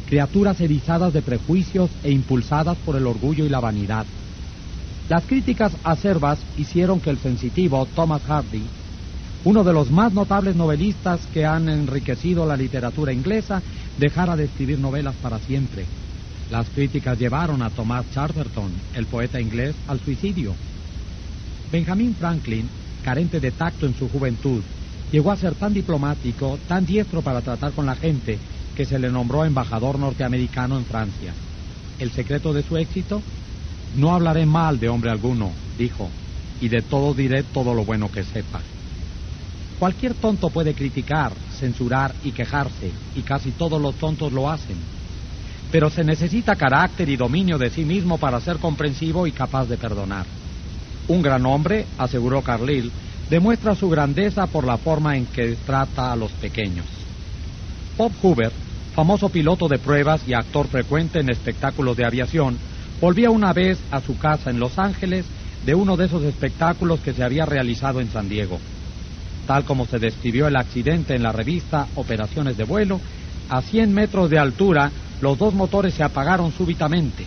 criaturas 0.07 0.59
erizadas 0.59 1.13
de 1.13 1.21
prejuicios 1.21 1.89
e 2.03 2.11
impulsadas 2.11 2.77
por 2.79 2.95
el 2.95 3.05
orgullo 3.05 3.45
y 3.45 3.49
la 3.49 3.59
vanidad. 3.59 4.05
Las 5.09 5.23
críticas 5.25 5.73
acerbas 5.83 6.39
hicieron 6.57 6.99
que 6.99 7.09
el 7.11 7.17
sensitivo 7.17 7.85
Thomas 7.95 8.23
Hardy 8.23 8.63
uno 9.43 9.63
de 9.63 9.73
los 9.73 9.89
más 9.89 10.13
notables 10.13 10.55
novelistas 10.55 11.19
que 11.33 11.45
han 11.45 11.67
enriquecido 11.67 12.45
la 12.45 12.55
literatura 12.55 13.11
inglesa, 13.11 13.61
dejara 13.97 14.35
de 14.35 14.45
escribir 14.45 14.77
novelas 14.77 15.15
para 15.15 15.39
siempre. 15.39 15.85
Las 16.51 16.69
críticas 16.69 17.17
llevaron 17.17 17.63
a 17.63 17.69
Thomas 17.71 18.05
Chatterton, 18.13 18.71
el 18.95 19.07
poeta 19.07 19.41
inglés, 19.41 19.75
al 19.87 19.99
suicidio. 19.99 20.53
Benjamin 21.71 22.13
Franklin, 22.15 22.69
carente 23.01 23.39
de 23.39 23.51
tacto 23.51 23.85
en 23.85 23.95
su 23.95 24.09
juventud, 24.09 24.61
llegó 25.09 25.31
a 25.31 25.37
ser 25.37 25.55
tan 25.55 25.73
diplomático, 25.73 26.57
tan 26.67 26.83
diestro 26.83 27.21
para 27.21 27.41
tratar 27.41 27.71
con 27.71 27.85
la 27.85 27.95
gente, 27.95 28.37
que 28.75 28.83
se 28.83 28.99
le 28.99 29.09
nombró 29.09 29.45
embajador 29.45 29.97
norteamericano 29.97 30.77
en 30.77 30.83
Francia. 30.83 31.33
¿El 31.97 32.11
secreto 32.11 32.51
de 32.51 32.63
su 32.63 32.75
éxito? 32.75 33.21
No 33.95 34.13
hablaré 34.13 34.45
mal 34.45 34.79
de 34.79 34.89
hombre 34.89 35.11
alguno, 35.11 35.51
dijo, 35.77 36.09
y 36.59 36.67
de 36.67 36.81
todo 36.81 37.13
diré 37.13 37.43
todo 37.43 37.73
lo 37.73 37.85
bueno 37.85 38.11
que 38.11 38.23
sepa. 38.23 38.61
Cualquier 39.79 40.13
tonto 40.15 40.49
puede 40.49 40.73
criticar, 40.73 41.33
censurar 41.57 42.13
y 42.23 42.31
quejarse, 42.31 42.91
y 43.15 43.21
casi 43.21 43.51
todos 43.51 43.81
los 43.81 43.95
tontos 43.95 44.33
lo 44.33 44.49
hacen. 44.49 44.77
Pero 45.71 45.89
se 45.89 46.03
necesita 46.03 46.55
carácter 46.55 47.09
y 47.09 47.15
dominio 47.15 47.57
de 47.57 47.69
sí 47.69 47.85
mismo 47.85 48.17
para 48.17 48.41
ser 48.41 48.57
comprensivo 48.57 49.25
y 49.25 49.31
capaz 49.31 49.67
de 49.67 49.77
perdonar. 49.77 50.40
Un 51.11 51.21
gran 51.21 51.45
hombre, 51.45 51.87
aseguró 51.97 52.41
Carlyle, 52.41 52.89
demuestra 53.29 53.75
su 53.75 53.89
grandeza 53.89 54.47
por 54.47 54.65
la 54.65 54.77
forma 54.77 55.17
en 55.17 55.25
que 55.25 55.57
trata 55.65 56.09
a 56.09 56.15
los 56.15 56.31
pequeños. 56.31 56.85
Bob 57.97 58.13
Hoover, 58.21 58.53
famoso 58.95 59.27
piloto 59.27 59.67
de 59.67 59.77
pruebas 59.77 60.21
y 60.25 60.33
actor 60.33 60.67
frecuente 60.67 61.19
en 61.19 61.29
espectáculos 61.29 61.97
de 61.97 62.05
aviación, 62.05 62.57
volvía 63.01 63.29
una 63.29 63.51
vez 63.51 63.77
a 63.91 63.99
su 63.99 64.17
casa 64.17 64.51
en 64.51 64.61
Los 64.61 64.79
Ángeles 64.79 65.25
de 65.65 65.75
uno 65.75 65.97
de 65.97 66.05
esos 66.05 66.23
espectáculos 66.23 67.01
que 67.01 67.11
se 67.11 67.25
había 67.25 67.45
realizado 67.45 67.99
en 67.99 68.09
San 68.09 68.29
Diego. 68.29 68.57
Tal 69.47 69.65
como 69.65 69.85
se 69.87 69.99
describió 69.99 70.47
el 70.47 70.55
accidente 70.55 71.13
en 71.13 71.23
la 71.23 71.33
revista 71.33 71.87
Operaciones 71.95 72.55
de 72.55 72.63
Vuelo, 72.63 73.01
a 73.49 73.61
100 73.61 73.93
metros 73.93 74.29
de 74.29 74.39
altura 74.39 74.89
los 75.19 75.37
dos 75.37 75.53
motores 75.53 75.93
se 75.93 76.03
apagaron 76.03 76.53
súbitamente. 76.53 77.25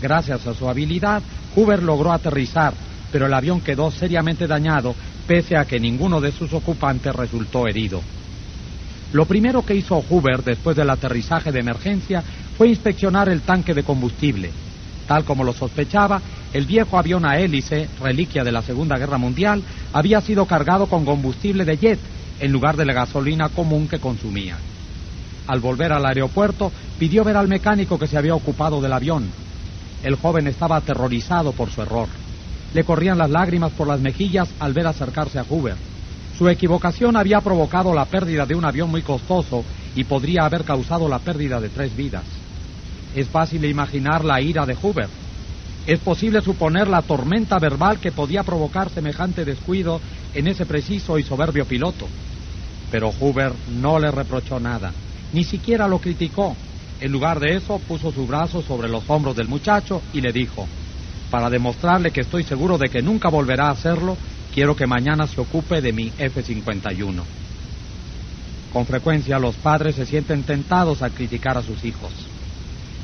Gracias 0.00 0.46
a 0.46 0.54
su 0.54 0.70
habilidad, 0.70 1.22
Hoover 1.54 1.82
logró 1.82 2.12
aterrizar, 2.12 2.72
pero 3.12 3.26
el 3.26 3.34
avión 3.34 3.60
quedó 3.60 3.90
seriamente 3.90 4.46
dañado, 4.46 4.94
pese 5.26 5.56
a 5.56 5.64
que 5.64 5.80
ninguno 5.80 6.20
de 6.20 6.32
sus 6.32 6.52
ocupantes 6.52 7.14
resultó 7.14 7.66
herido. 7.66 8.02
Lo 9.12 9.24
primero 9.24 9.64
que 9.64 9.74
hizo 9.74 10.02
Hoover 10.02 10.42
después 10.42 10.76
del 10.76 10.90
aterrizaje 10.90 11.52
de 11.52 11.60
emergencia 11.60 12.22
fue 12.56 12.68
inspeccionar 12.68 13.28
el 13.28 13.42
tanque 13.42 13.74
de 13.74 13.82
combustible. 13.82 14.50
Tal 15.06 15.24
como 15.24 15.44
lo 15.44 15.52
sospechaba, 15.52 16.20
el 16.52 16.66
viejo 16.66 16.98
avión 16.98 17.24
a 17.24 17.38
hélice, 17.38 17.88
reliquia 18.00 18.42
de 18.42 18.52
la 18.52 18.62
Segunda 18.62 18.96
Guerra 18.96 19.18
Mundial, 19.18 19.62
había 19.92 20.20
sido 20.20 20.46
cargado 20.46 20.86
con 20.86 21.04
combustible 21.04 21.64
de 21.64 21.76
jet 21.76 21.98
en 22.40 22.52
lugar 22.52 22.76
de 22.76 22.84
la 22.84 22.92
gasolina 22.92 23.48
común 23.48 23.88
que 23.88 23.98
consumía. 23.98 24.58
Al 25.46 25.60
volver 25.60 25.92
al 25.92 26.04
aeropuerto, 26.04 26.72
pidió 26.98 27.22
ver 27.24 27.36
al 27.36 27.48
mecánico 27.48 27.98
que 27.98 28.08
se 28.08 28.18
había 28.18 28.34
ocupado 28.34 28.80
del 28.80 28.92
avión. 28.92 29.30
El 30.02 30.16
joven 30.16 30.46
estaba 30.48 30.76
aterrorizado 30.76 31.52
por 31.52 31.70
su 31.70 31.82
error. 31.82 32.08
Le 32.76 32.84
corrían 32.84 33.16
las 33.16 33.30
lágrimas 33.30 33.72
por 33.72 33.88
las 33.88 34.02
mejillas 34.02 34.50
al 34.60 34.74
ver 34.74 34.86
acercarse 34.86 35.38
a 35.38 35.44
Hoover. 35.44 35.76
Su 36.36 36.46
equivocación 36.46 37.16
había 37.16 37.40
provocado 37.40 37.94
la 37.94 38.04
pérdida 38.04 38.44
de 38.44 38.54
un 38.54 38.66
avión 38.66 38.90
muy 38.90 39.00
costoso 39.00 39.64
y 39.94 40.04
podría 40.04 40.44
haber 40.44 40.62
causado 40.62 41.08
la 41.08 41.18
pérdida 41.18 41.58
de 41.58 41.70
tres 41.70 41.96
vidas. 41.96 42.24
Es 43.14 43.28
fácil 43.28 43.64
imaginar 43.64 44.26
la 44.26 44.42
ira 44.42 44.66
de 44.66 44.74
Hoover. 44.74 45.08
Es 45.86 46.00
posible 46.00 46.42
suponer 46.42 46.86
la 46.86 47.00
tormenta 47.00 47.58
verbal 47.58 47.98
que 47.98 48.12
podía 48.12 48.42
provocar 48.42 48.90
semejante 48.90 49.46
descuido 49.46 49.98
en 50.34 50.46
ese 50.46 50.66
preciso 50.66 51.18
y 51.18 51.22
soberbio 51.22 51.64
piloto. 51.64 52.06
Pero 52.90 53.10
Hoover 53.10 53.54
no 53.80 53.98
le 53.98 54.10
reprochó 54.10 54.60
nada, 54.60 54.92
ni 55.32 55.44
siquiera 55.44 55.88
lo 55.88 55.98
criticó. 55.98 56.54
En 57.00 57.10
lugar 57.10 57.40
de 57.40 57.56
eso, 57.56 57.78
puso 57.88 58.12
su 58.12 58.26
brazo 58.26 58.60
sobre 58.60 58.90
los 58.90 59.08
hombros 59.08 59.34
del 59.34 59.48
muchacho 59.48 60.02
y 60.12 60.20
le 60.20 60.30
dijo, 60.30 60.66
para 61.30 61.50
demostrarle 61.50 62.10
que 62.10 62.20
estoy 62.20 62.44
seguro 62.44 62.78
de 62.78 62.88
que 62.88 63.02
nunca 63.02 63.28
volverá 63.28 63.68
a 63.68 63.72
hacerlo, 63.72 64.16
quiero 64.54 64.76
que 64.76 64.86
mañana 64.86 65.26
se 65.26 65.40
ocupe 65.40 65.80
de 65.80 65.92
mi 65.92 66.12
F-51. 66.16 67.22
Con 68.72 68.86
frecuencia 68.86 69.38
los 69.38 69.54
padres 69.56 69.96
se 69.96 70.06
sienten 70.06 70.42
tentados 70.42 71.02
a 71.02 71.10
criticar 71.10 71.56
a 71.56 71.62
sus 71.62 71.84
hijos. 71.84 72.12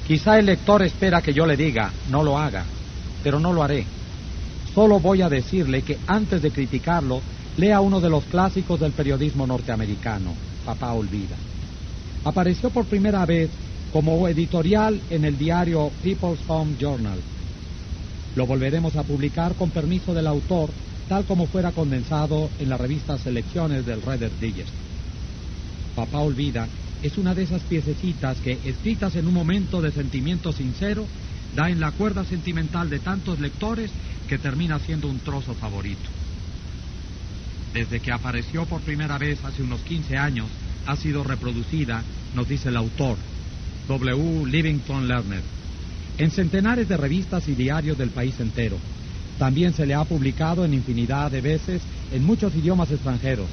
Quizá 0.06 0.38
el 0.38 0.46
lector 0.46 0.82
espera 0.82 1.22
que 1.22 1.32
yo 1.32 1.46
le 1.46 1.56
diga, 1.56 1.92
no 2.10 2.22
lo 2.22 2.38
haga, 2.38 2.64
pero 3.22 3.38
no 3.38 3.52
lo 3.52 3.62
haré. 3.62 3.86
Solo 4.74 5.00
voy 5.00 5.22
a 5.22 5.28
decirle 5.28 5.82
que 5.82 5.98
antes 6.06 6.42
de 6.42 6.50
criticarlo, 6.50 7.20
lea 7.56 7.80
uno 7.80 8.00
de 8.00 8.10
los 8.10 8.24
clásicos 8.24 8.80
del 8.80 8.92
periodismo 8.92 9.46
norteamericano, 9.46 10.34
Papá 10.64 10.92
Olvida. 10.92 11.36
Apareció 12.24 12.70
por 12.70 12.84
primera 12.86 13.24
vez 13.26 13.50
como 13.92 14.26
editorial 14.26 15.00
en 15.10 15.24
el 15.24 15.36
diario 15.36 15.90
People's 16.02 16.40
Home 16.48 16.76
Journal. 16.78 17.18
Lo 18.34 18.46
volveremos 18.46 18.96
a 18.96 19.02
publicar 19.02 19.54
con 19.54 19.70
permiso 19.70 20.14
del 20.14 20.26
autor, 20.26 20.70
tal 21.08 21.24
como 21.24 21.46
fuera 21.46 21.72
condensado 21.72 22.48
en 22.58 22.70
la 22.70 22.78
revista 22.78 23.18
Selecciones 23.18 23.84
del 23.84 24.00
Reader 24.00 24.30
Digest. 24.40 24.72
Papá 25.94 26.20
Olvida 26.20 26.66
es 27.02 27.18
una 27.18 27.34
de 27.34 27.42
esas 27.42 27.60
piececitas 27.62 28.38
que, 28.38 28.58
escritas 28.64 29.16
en 29.16 29.26
un 29.26 29.34
momento 29.34 29.82
de 29.82 29.92
sentimiento 29.92 30.52
sincero, 30.52 31.06
da 31.54 31.68
en 31.68 31.80
la 31.80 31.90
cuerda 31.92 32.24
sentimental 32.24 32.88
de 32.88 33.00
tantos 33.00 33.38
lectores 33.38 33.90
que 34.28 34.38
termina 34.38 34.78
siendo 34.78 35.08
un 35.08 35.18
trozo 35.18 35.52
favorito. 35.54 36.08
Desde 37.74 38.00
que 38.00 38.12
apareció 38.12 38.64
por 38.64 38.80
primera 38.80 39.18
vez 39.18 39.44
hace 39.44 39.62
unos 39.62 39.80
15 39.80 40.16
años, 40.16 40.46
ha 40.86 40.96
sido 40.96 41.22
reproducida, 41.22 42.02
nos 42.34 42.48
dice 42.48 42.70
el 42.70 42.76
autor, 42.76 43.16
W. 43.88 44.46
Livington 44.46 45.06
Lerner, 45.06 45.42
en 46.18 46.30
centenares 46.30 46.88
de 46.88 46.96
revistas 46.96 47.48
y 47.48 47.54
diarios 47.54 47.96
del 47.96 48.10
país 48.10 48.38
entero. 48.40 48.76
También 49.38 49.72
se 49.72 49.86
le 49.86 49.94
ha 49.94 50.04
publicado 50.04 50.64
en 50.64 50.74
infinidad 50.74 51.30
de 51.30 51.40
veces 51.40 51.82
en 52.12 52.24
muchos 52.24 52.54
idiomas 52.54 52.90
extranjeros. 52.90 53.48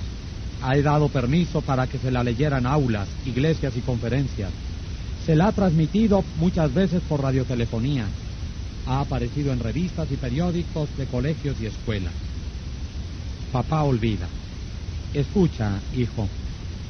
Ha 0.62 0.78
dado 0.82 1.08
permiso 1.08 1.62
para 1.62 1.88
que 1.88 1.98
se 1.98 2.12
la 2.12 2.24
leyera 2.24 2.58
en 2.60 2.68
aulas, 2.68 3.08
iglesias 3.26 3.76
y 3.78 3.82
conferencias. 3.82 4.52
Se 5.26 5.36
la 5.36 5.48
ha 5.48 5.52
transmitido 5.52 6.24
muchas 6.38 6.74
veces 6.74 7.02
por 7.08 7.22
radiotelefonía. 7.22 8.06
Ha 8.88 9.02
aparecido 9.02 9.54
en 9.54 9.60
revistas 9.60 10.12
y 10.12 10.18
periódicos 10.18 10.96
de 10.98 11.06
colegios 11.06 11.62
y 11.62 11.68
escuelas. 11.68 12.14
Papá 13.52 13.84
olvida. 13.84 14.28
Escucha, 15.14 15.80
hijo. 15.96 16.28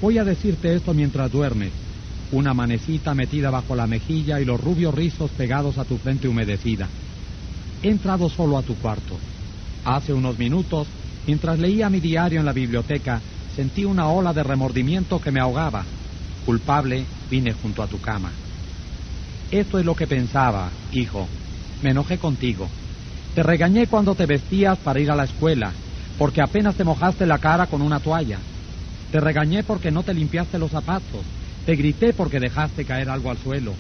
Voy 0.01 0.17
a 0.17 0.24
decirte 0.24 0.74
esto 0.74 0.93
mientras 0.93 1.32
duermes. 1.32 1.88
Una 2.32 2.53
manecita 2.53 3.15
metida 3.15 3.49
bajo 3.49 3.75
la 3.75 3.88
mejilla 3.88 4.39
y 4.39 4.45
los 4.45 4.61
rubios 4.61 4.93
rizos 4.93 5.32
pegados 5.32 5.80
a 5.80 5.84
tu 5.84 5.97
frente 5.97 6.27
humedecida. 6.27 6.88
He 7.82 7.89
entrado 7.89 8.30
solo 8.30 8.57
a 8.57 8.61
tu 8.61 8.75
cuarto. 8.75 9.17
Hace 9.84 10.13
unos 10.13 10.38
minutos, 10.38 10.88
mientras 11.25 11.57
leía 11.57 11.89
mi 11.89 11.99
diario 11.99 12.39
en 12.39 12.45
la 12.45 12.53
biblioteca, 12.53 13.19
sentí 13.55 13.84
una 13.84 14.09
ola 14.09 14.32
de 14.32 14.43
remordimiento 14.43 15.19
que 15.19 15.32
me 15.32 15.41
ahogaba. 15.41 15.86
Culpable, 16.45 17.05
vine 17.32 17.53
junto 17.53 17.82
a 17.82 17.88
tu 17.88 17.99
cama. 17.99 18.32
Esto 19.49 19.80
es 19.80 19.86
lo 19.86 19.95
que 19.95 20.05
pensaba, 20.05 20.69
hijo. 20.91 21.27
Me 21.82 21.91
enojé 21.91 22.19
contigo. 22.19 22.67
Te 23.34 23.41
regañé 23.41 23.88
cuando 23.88 24.13
te 24.13 24.27
vestías 24.27 24.77
para 24.80 25.01
ir 25.01 25.09
a 25.09 25.15
la 25.15 25.23
escuela, 25.23 25.73
porque 26.19 26.41
apenas 26.41 26.75
te 26.75 26.84
mojaste 26.84 27.25
la 27.25 27.39
cara 27.39 27.65
con 27.65 27.82
una 27.82 27.99
toalla. 27.99 28.39
Te 29.11 29.19
regañé 29.19 29.63
porque 29.63 29.89
no 29.89 30.03
te 30.03 30.13
limpiaste 30.13 30.59
los 30.59 30.69
zapatos. 30.69 31.25
Te 31.66 31.76
grité 31.76 32.14
porque 32.14 32.39
dejaste 32.39 32.86
caer 32.86 33.10
algo 33.10 33.30
al 33.30 33.38
suelo. 33.38 33.74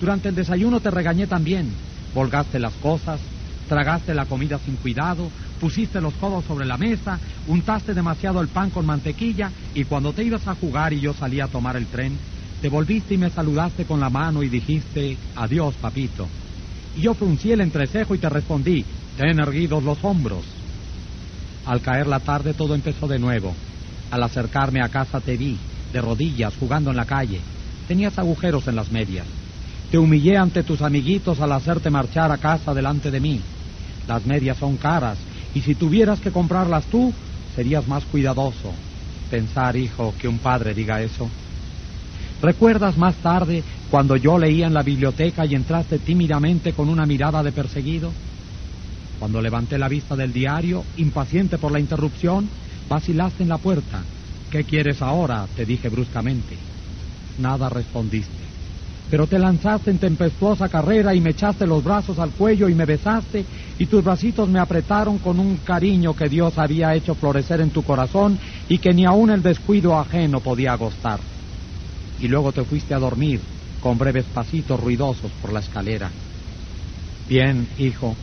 Durante 0.00 0.28
el 0.28 0.34
desayuno 0.34 0.80
te 0.80 0.90
regañé 0.90 1.26
también. 1.26 1.70
Volgaste 2.14 2.58
las 2.58 2.72
cosas, 2.74 3.20
tragaste 3.68 4.14
la 4.14 4.24
comida 4.26 4.58
sin 4.58 4.76
cuidado, 4.76 5.30
pusiste 5.60 6.00
los 6.00 6.14
codos 6.14 6.44
sobre 6.44 6.66
la 6.66 6.78
mesa, 6.78 7.18
untaste 7.46 7.94
demasiado 7.94 8.40
el 8.40 8.48
pan 8.48 8.70
con 8.70 8.86
mantequilla 8.86 9.50
y 9.74 9.84
cuando 9.84 10.12
te 10.12 10.24
ibas 10.24 10.46
a 10.48 10.54
jugar 10.54 10.92
y 10.92 11.00
yo 11.00 11.12
salí 11.12 11.40
a 11.40 11.48
tomar 11.48 11.76
el 11.76 11.86
tren, 11.86 12.16
te 12.62 12.68
volviste 12.68 13.14
y 13.14 13.18
me 13.18 13.30
saludaste 13.30 13.84
con 13.84 14.00
la 14.00 14.10
mano 14.10 14.42
y 14.42 14.48
dijiste, 14.48 15.16
adiós, 15.36 15.74
papito. 15.76 16.26
Y 16.96 17.02
yo 17.02 17.14
fruncí 17.14 17.52
el 17.52 17.60
entrecejo 17.60 18.14
y 18.14 18.18
te 18.18 18.28
respondí, 18.28 18.84
ten 19.16 19.38
erguidos 19.38 19.82
los 19.84 20.02
hombros. 20.02 20.44
Al 21.66 21.80
caer 21.82 22.06
la 22.06 22.20
tarde 22.20 22.54
todo 22.54 22.74
empezó 22.74 23.06
de 23.06 23.18
nuevo. 23.18 23.54
Al 24.10 24.22
acercarme 24.22 24.80
a 24.82 24.88
casa 24.88 25.20
te 25.20 25.36
vi, 25.36 25.58
de 25.92 26.00
rodillas, 26.00 26.54
jugando 26.58 26.90
en 26.90 26.96
la 26.96 27.04
calle. 27.04 27.40
Tenías 27.86 28.18
agujeros 28.18 28.68
en 28.68 28.76
las 28.76 28.90
medias. 28.92 29.26
Te 29.90 29.98
humillé 29.98 30.36
ante 30.36 30.62
tus 30.62 30.82
amiguitos 30.82 31.40
al 31.40 31.52
hacerte 31.52 31.90
marchar 31.90 32.30
a 32.30 32.38
casa 32.38 32.74
delante 32.74 33.10
de 33.10 33.20
mí. 33.20 33.40
Las 34.06 34.26
medias 34.26 34.58
son 34.58 34.76
caras 34.76 35.18
y 35.54 35.60
si 35.60 35.74
tuvieras 35.74 36.20
que 36.20 36.30
comprarlas 36.30 36.84
tú, 36.86 37.12
serías 37.54 37.88
más 37.88 38.04
cuidadoso. 38.04 38.72
Pensar, 39.30 39.76
hijo, 39.76 40.14
que 40.18 40.28
un 40.28 40.38
padre 40.38 40.74
diga 40.74 41.00
eso. 41.02 41.28
¿Recuerdas 42.42 42.96
más 42.96 43.16
tarde 43.16 43.62
cuando 43.90 44.16
yo 44.16 44.38
leía 44.38 44.66
en 44.66 44.74
la 44.74 44.82
biblioteca 44.82 45.44
y 45.44 45.54
entraste 45.54 45.98
tímidamente 45.98 46.72
con 46.72 46.88
una 46.88 47.04
mirada 47.04 47.42
de 47.42 47.52
perseguido? 47.52 48.12
Cuando 49.18 49.40
levanté 49.42 49.78
la 49.78 49.88
vista 49.88 50.14
del 50.14 50.32
diario, 50.32 50.84
impaciente 50.96 51.58
por 51.58 51.72
la 51.72 51.80
interrupción, 51.80 52.48
vacilaste 52.88 53.42
en 53.42 53.48
la 53.48 53.58
puerta. 53.58 54.02
¿Qué 54.50 54.64
quieres 54.64 55.02
ahora? 55.02 55.46
te 55.54 55.64
dije 55.64 55.88
bruscamente. 55.88 56.58
Nada 57.36 57.68
respondiste. 57.68 58.58
Pero 59.10 59.26
te 59.26 59.38
lanzaste 59.38 59.90
en 59.90 59.98
tempestuosa 59.98 60.68
carrera 60.68 61.14
y 61.14 61.20
me 61.20 61.30
echaste 61.30 61.66
los 61.66 61.82
brazos 61.82 62.18
al 62.18 62.32
cuello 62.32 62.68
y 62.68 62.74
me 62.74 62.84
besaste 62.84 63.46
y 63.78 63.86
tus 63.86 64.02
bracitos 64.04 64.48
me 64.50 64.60
apretaron 64.60 65.18
con 65.18 65.38
un 65.38 65.56
cariño 65.58 66.14
que 66.14 66.28
Dios 66.28 66.58
había 66.58 66.94
hecho 66.94 67.14
florecer 67.14 67.60
en 67.60 67.70
tu 67.70 67.82
corazón 67.82 68.38
y 68.68 68.78
que 68.78 68.92
ni 68.92 69.06
aun 69.06 69.30
el 69.30 69.42
descuido 69.42 69.98
ajeno 69.98 70.40
podía 70.40 70.72
agostar. 70.72 71.20
Y 72.18 72.28
luego 72.28 72.52
te 72.52 72.64
fuiste 72.64 72.94
a 72.94 72.98
dormir 72.98 73.40
con 73.80 73.96
breves 73.96 74.26
pasitos 74.26 74.78
ruidosos 74.78 75.32
por 75.40 75.52
la 75.52 75.60
escalera. 75.60 76.10
Bien, 77.28 77.66
hijo, 77.78 78.14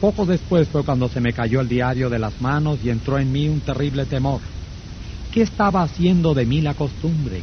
poco 0.00 0.26
después 0.26 0.68
fue 0.68 0.84
cuando 0.84 1.08
se 1.08 1.20
me 1.20 1.32
cayó 1.32 1.60
el 1.60 1.68
diario 1.68 2.10
de 2.10 2.18
las 2.18 2.38
manos 2.40 2.78
y 2.82 2.90
entró 2.90 3.18
en 3.18 3.30
mí 3.30 3.48
un 3.48 3.60
terrible 3.60 4.04
temor. 4.04 4.40
¿Qué 5.36 5.42
estaba 5.42 5.82
haciendo 5.82 6.32
de 6.32 6.46
mí 6.46 6.62
la 6.62 6.72
costumbre? 6.72 7.42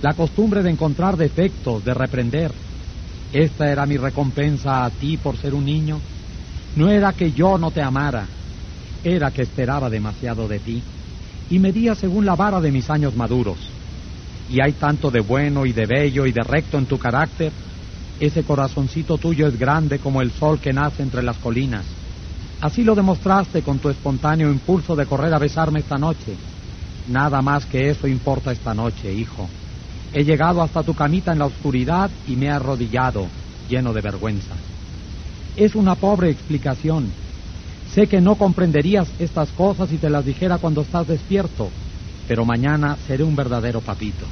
La 0.00 0.14
costumbre 0.14 0.62
de 0.62 0.70
encontrar 0.70 1.18
defectos, 1.18 1.84
de 1.84 1.92
reprender. 1.92 2.50
¿Esta 3.34 3.70
era 3.70 3.84
mi 3.84 3.98
recompensa 3.98 4.82
a 4.82 4.88
ti 4.88 5.18
por 5.18 5.36
ser 5.36 5.52
un 5.52 5.66
niño? 5.66 6.00
No 6.74 6.90
era 6.90 7.12
que 7.12 7.30
yo 7.32 7.58
no 7.58 7.70
te 7.70 7.82
amara, 7.82 8.26
era 9.04 9.30
que 9.30 9.42
esperaba 9.42 9.90
demasiado 9.90 10.48
de 10.48 10.58
ti 10.60 10.82
y 11.50 11.58
medía 11.58 11.94
según 11.94 12.24
la 12.24 12.34
vara 12.34 12.62
de 12.62 12.72
mis 12.72 12.88
años 12.88 13.14
maduros. 13.14 13.58
Y 14.48 14.62
hay 14.62 14.72
tanto 14.72 15.10
de 15.10 15.20
bueno 15.20 15.66
y 15.66 15.72
de 15.74 15.84
bello 15.84 16.24
y 16.24 16.32
de 16.32 16.42
recto 16.42 16.78
en 16.78 16.86
tu 16.86 16.96
carácter 16.96 17.52
ese 18.20 18.42
corazoncito 18.42 19.18
tuyo 19.18 19.46
es 19.48 19.58
grande 19.58 19.98
como 19.98 20.22
el 20.22 20.30
sol 20.30 20.58
que 20.58 20.72
nace 20.72 21.02
entre 21.02 21.22
las 21.22 21.36
colinas. 21.36 21.84
Así 22.62 22.82
lo 22.82 22.94
demostraste 22.94 23.60
con 23.60 23.78
tu 23.80 23.90
espontáneo 23.90 24.50
impulso 24.50 24.96
de 24.96 25.04
correr 25.04 25.34
a 25.34 25.38
besarme 25.38 25.80
esta 25.80 25.98
noche. 25.98 26.51
Nada 27.06 27.42
más 27.42 27.66
que 27.66 27.88
eso 27.88 28.06
importa 28.06 28.52
esta 28.52 28.74
noche, 28.74 29.12
hijo. 29.12 29.48
He 30.12 30.24
llegado 30.24 30.62
hasta 30.62 30.82
tu 30.82 30.94
camita 30.94 31.32
en 31.32 31.38
la 31.38 31.46
oscuridad 31.46 32.10
y 32.26 32.36
me 32.36 32.46
he 32.46 32.50
arrodillado, 32.50 33.28
lleno 33.66 33.92
de 33.92 34.00
vergüenza. 34.02 34.54
Es 35.56 35.74
una 35.74 35.96
pobre 35.96 36.30
explicación. 36.30 37.12
Sé 37.94 38.06
que 38.06 38.20
no 38.20 38.36
comprenderías 38.36 39.12
estas 39.18 39.50
cosas 39.52 39.88
si 39.88 39.98
te 39.98 40.08
las 40.08 40.24
dijera 40.24 40.58
cuando 40.58 40.82
estás 40.82 41.06
despierto, 41.06 41.68
pero 42.26 42.44
mañana 42.44 42.96
seré 43.06 43.24
un 43.24 43.34
verdadero 43.34 43.80
papito. 43.80 44.26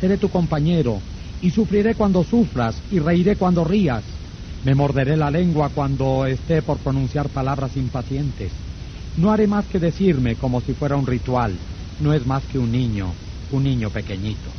Seré 0.00 0.18
tu 0.18 0.28
compañero, 0.28 1.00
y 1.40 1.50
sufriré 1.50 1.94
cuando 1.94 2.22
sufras 2.22 2.82
y 2.90 2.98
reiré 2.98 3.36
cuando 3.36 3.64
rías. 3.64 4.04
Me 4.64 4.74
morderé 4.74 5.16
la 5.16 5.30
lengua 5.30 5.70
cuando 5.74 6.24
esté 6.26 6.62
por 6.62 6.78
pronunciar 6.78 7.30
palabras 7.30 7.76
impacientes. 7.76 8.52
No 9.16 9.30
haré 9.30 9.46
más 9.46 9.66
que 9.66 9.78
decirme 9.78 10.36
como 10.36 10.60
si 10.60 10.72
fuera 10.74 10.96
un 10.96 11.06
ritual. 11.06 11.71
No 12.00 12.12
es 12.12 12.26
más 12.26 12.44
que 12.44 12.58
un 12.58 12.70
niño, 12.72 13.12
un 13.50 13.64
niño 13.64 13.90
pequeñito. 13.90 14.50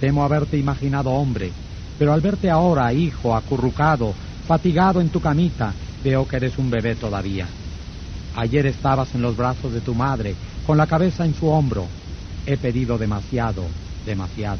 Temo 0.00 0.24
haberte 0.24 0.58
imaginado 0.58 1.10
hombre, 1.10 1.52
pero 1.98 2.12
al 2.12 2.20
verte 2.20 2.50
ahora, 2.50 2.92
hijo, 2.92 3.34
acurrucado, 3.34 4.14
fatigado 4.46 5.00
en 5.00 5.08
tu 5.08 5.20
camita, 5.20 5.72
veo 6.02 6.26
que 6.26 6.36
eres 6.36 6.58
un 6.58 6.70
bebé 6.70 6.94
todavía. 6.96 7.46
Ayer 8.36 8.66
estabas 8.66 9.14
en 9.14 9.22
los 9.22 9.36
brazos 9.36 9.72
de 9.72 9.80
tu 9.80 9.94
madre, 9.94 10.34
con 10.66 10.76
la 10.76 10.86
cabeza 10.86 11.24
en 11.24 11.34
su 11.34 11.46
hombro. 11.46 11.86
He 12.46 12.56
pedido 12.56 12.98
demasiado, 12.98 13.64
demasiado. 14.04 14.58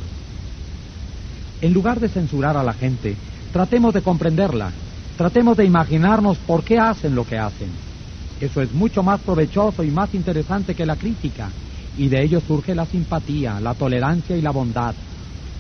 En 1.61 1.73
lugar 1.73 1.99
de 1.99 2.09
censurar 2.09 2.57
a 2.57 2.63
la 2.63 2.73
gente, 2.73 3.17
tratemos 3.53 3.93
de 3.93 4.03
comprenderla, 4.03 4.71
tratemos 5.17 5.57
de 5.57 5.65
imaginarnos 5.65 6.39
por 6.39 6.63
qué 6.63 6.79
hacen 6.79 7.15
lo 7.15 7.25
que 7.25 7.37
hacen. 7.37 7.71
Eso 8.41 8.61
es 8.61 8.73
mucho 8.73 9.03
más 9.03 9.21
provechoso 9.21 9.83
y 9.83 9.91
más 9.91 10.15
interesante 10.15 10.75
que 10.75 10.87
la 10.87 10.97
crítica, 10.97 11.51
y 11.97 12.09
de 12.09 12.23
ello 12.23 12.41
surge 12.41 12.75
la 12.75 12.87
simpatía, 12.87 13.61
la 13.61 13.75
tolerancia 13.75 14.37
y 14.37 14.43
la 14.43 14.51
bondad. 14.51 14.95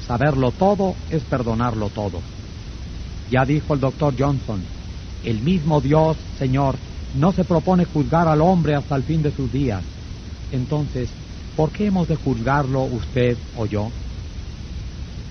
Saberlo 0.06 0.50
todo 0.50 0.94
es 1.10 1.22
perdonarlo 1.22 1.88
todo. 1.88 2.20
Ya 3.30 3.44
dijo 3.44 3.74
el 3.74 3.80
doctor 3.80 4.14
Johnson, 4.18 4.60
el 5.24 5.40
mismo 5.40 5.80
Dios, 5.80 6.16
Señor, 6.38 6.76
no 7.16 7.32
se 7.32 7.44
propone 7.44 7.84
juzgar 7.84 8.28
al 8.28 8.42
hombre 8.42 8.74
hasta 8.74 8.96
el 8.96 9.02
fin 9.04 9.22
de 9.22 9.30
sus 9.30 9.50
días. 9.52 9.82
Entonces, 10.52 11.08
¿por 11.56 11.70
qué 11.70 11.86
hemos 11.86 12.08
de 12.08 12.16
juzgarlo 12.16 12.82
usted 12.82 13.36
o 13.56 13.66
yo? 13.66 13.88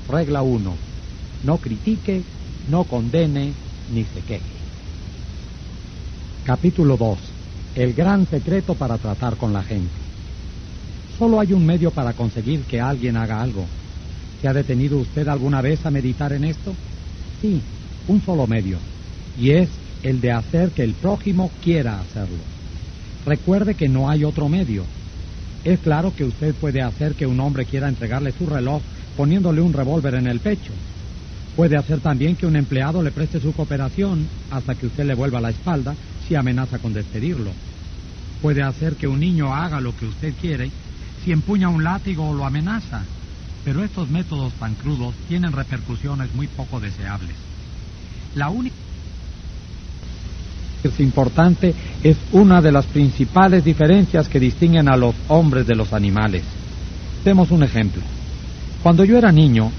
Regla 0.10 0.42
1. 0.42 0.74
no 1.44 1.58
critique, 1.58 2.24
no 2.70 2.84
condene, 2.86 3.54
ni 3.94 4.04
se 4.04 4.22
queje. 4.22 4.42
Capítulo 6.46 6.98
2. 6.98 7.33
El 7.76 7.94
gran 7.94 8.28
secreto 8.28 8.76
para 8.76 9.00
tratar 9.00 9.36
con 9.36 9.52
la 9.52 9.64
gente. 9.64 9.90
Solo 11.18 11.40
hay 11.40 11.54
un 11.54 11.66
medio 11.66 11.90
para 11.90 12.14
conseguir 12.14 12.62
que 12.62 12.80
alguien 12.80 13.18
haga 13.18 13.42
algo. 13.42 13.66
¿Se 14.42 14.48
ha 14.48 14.54
detenido 14.54 15.00
usted 15.00 15.28
alguna 15.28 15.62
vez 15.62 15.84
a 15.86 15.92
meditar 15.92 16.34
en 16.34 16.44
esto? 16.44 16.74
Sí, 17.42 17.62
un 18.08 18.22
solo 18.22 18.46
medio. 18.46 18.78
Y 19.40 19.52
es 19.52 19.70
el 20.04 20.22
de 20.22 20.32
hacer 20.32 20.70
que 20.70 20.84
el 20.84 20.94
prójimo 20.94 21.50
quiera 21.64 22.00
hacerlo. 22.00 22.38
Recuerde 23.26 23.74
que 23.74 23.88
no 23.88 24.10
hay 24.10 24.24
otro 24.24 24.50
medio. 24.50 24.84
Es 25.64 25.80
claro 25.80 26.14
que 26.16 26.26
usted 26.26 26.54
puede 26.56 26.82
hacer 26.82 27.14
que 27.16 27.26
un 27.26 27.40
hombre 27.40 27.66
quiera 27.66 27.88
entregarle 27.90 28.34
su 28.34 28.46
reloj 28.46 28.82
poniéndole 29.18 29.62
un 29.62 29.74
revólver 29.74 30.16
en 30.16 30.28
el 30.28 30.40
pecho. 30.40 30.74
Puede 31.56 31.78
hacer 31.78 32.00
también 32.00 32.36
que 32.36 32.48
un 32.48 32.56
empleado 32.56 33.04
le 33.04 33.12
preste 33.12 33.40
su 33.40 33.54
cooperación 33.54 34.28
hasta 34.50 34.76
que 34.76 34.88
usted 34.88 35.06
le 35.06 35.14
vuelva 35.14 35.40
la 35.40 35.52
espalda 35.52 35.96
si 36.28 36.36
amenaza 36.36 36.80
con 36.80 36.94
despedirlo. 36.94 37.52
Puede 38.42 38.64
hacer 38.64 38.96
que 38.96 39.08
un 39.08 39.20
niño 39.20 39.54
haga 39.54 39.80
lo 39.80 39.96
que 39.96 40.06
usted 40.06 40.34
quiere 40.42 40.72
si 41.24 41.32
empuña 41.32 41.70
un 41.70 41.84
látigo 41.84 42.30
o 42.30 42.34
lo 42.34 42.46
amenaza. 42.46 43.04
Pero 43.64 43.84
estos 43.84 44.10
métodos 44.10 44.52
tan 44.54 44.74
crudos 44.76 45.14
tienen 45.30 45.54
repercusiones 45.54 46.34
muy 46.36 46.48
poco 46.48 46.80
deseables. 46.80 47.36
La 48.36 48.50
única 48.50 48.76
es 50.84 51.00
importante 51.00 51.74
es 52.04 52.18
una 52.34 52.62
de 52.62 52.72
las 52.72 52.86
principales 52.86 53.64
diferencias 53.64 54.28
que 54.28 54.40
distinguen 54.40 54.90
a 54.90 54.98
los 54.98 55.16
hombres 55.30 55.66
de 55.66 55.76
los 55.76 55.94
animales. 55.94 56.44
Demos 57.24 57.52
un 57.52 57.64
ejemplo. 57.64 58.02
Cuando 58.82 59.06
yo 59.06 59.18
era 59.18 59.32
niño, 59.32 59.72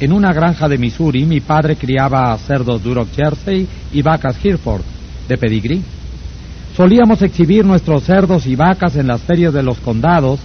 en 0.00 0.12
una 0.12 0.32
granja 0.32 0.66
de 0.66 0.78
Missouri, 0.78 1.26
mi 1.26 1.40
padre 1.40 1.76
criaba 1.76 2.36
cerdos 2.38 2.82
Duroc 2.82 3.08
Jersey 3.14 3.68
y 3.92 4.00
vacas 4.00 4.42
Hereford, 4.42 4.82
de 5.28 5.36
pedigrí. 5.36 5.82
Solíamos 6.74 7.20
exhibir 7.20 7.66
nuestros 7.66 8.04
cerdos 8.04 8.46
y 8.46 8.56
vacas 8.56 8.96
en 8.96 9.06
las 9.06 9.20
ferias 9.20 9.52
de 9.52 9.62
los 9.62 9.78
condados 9.78 10.40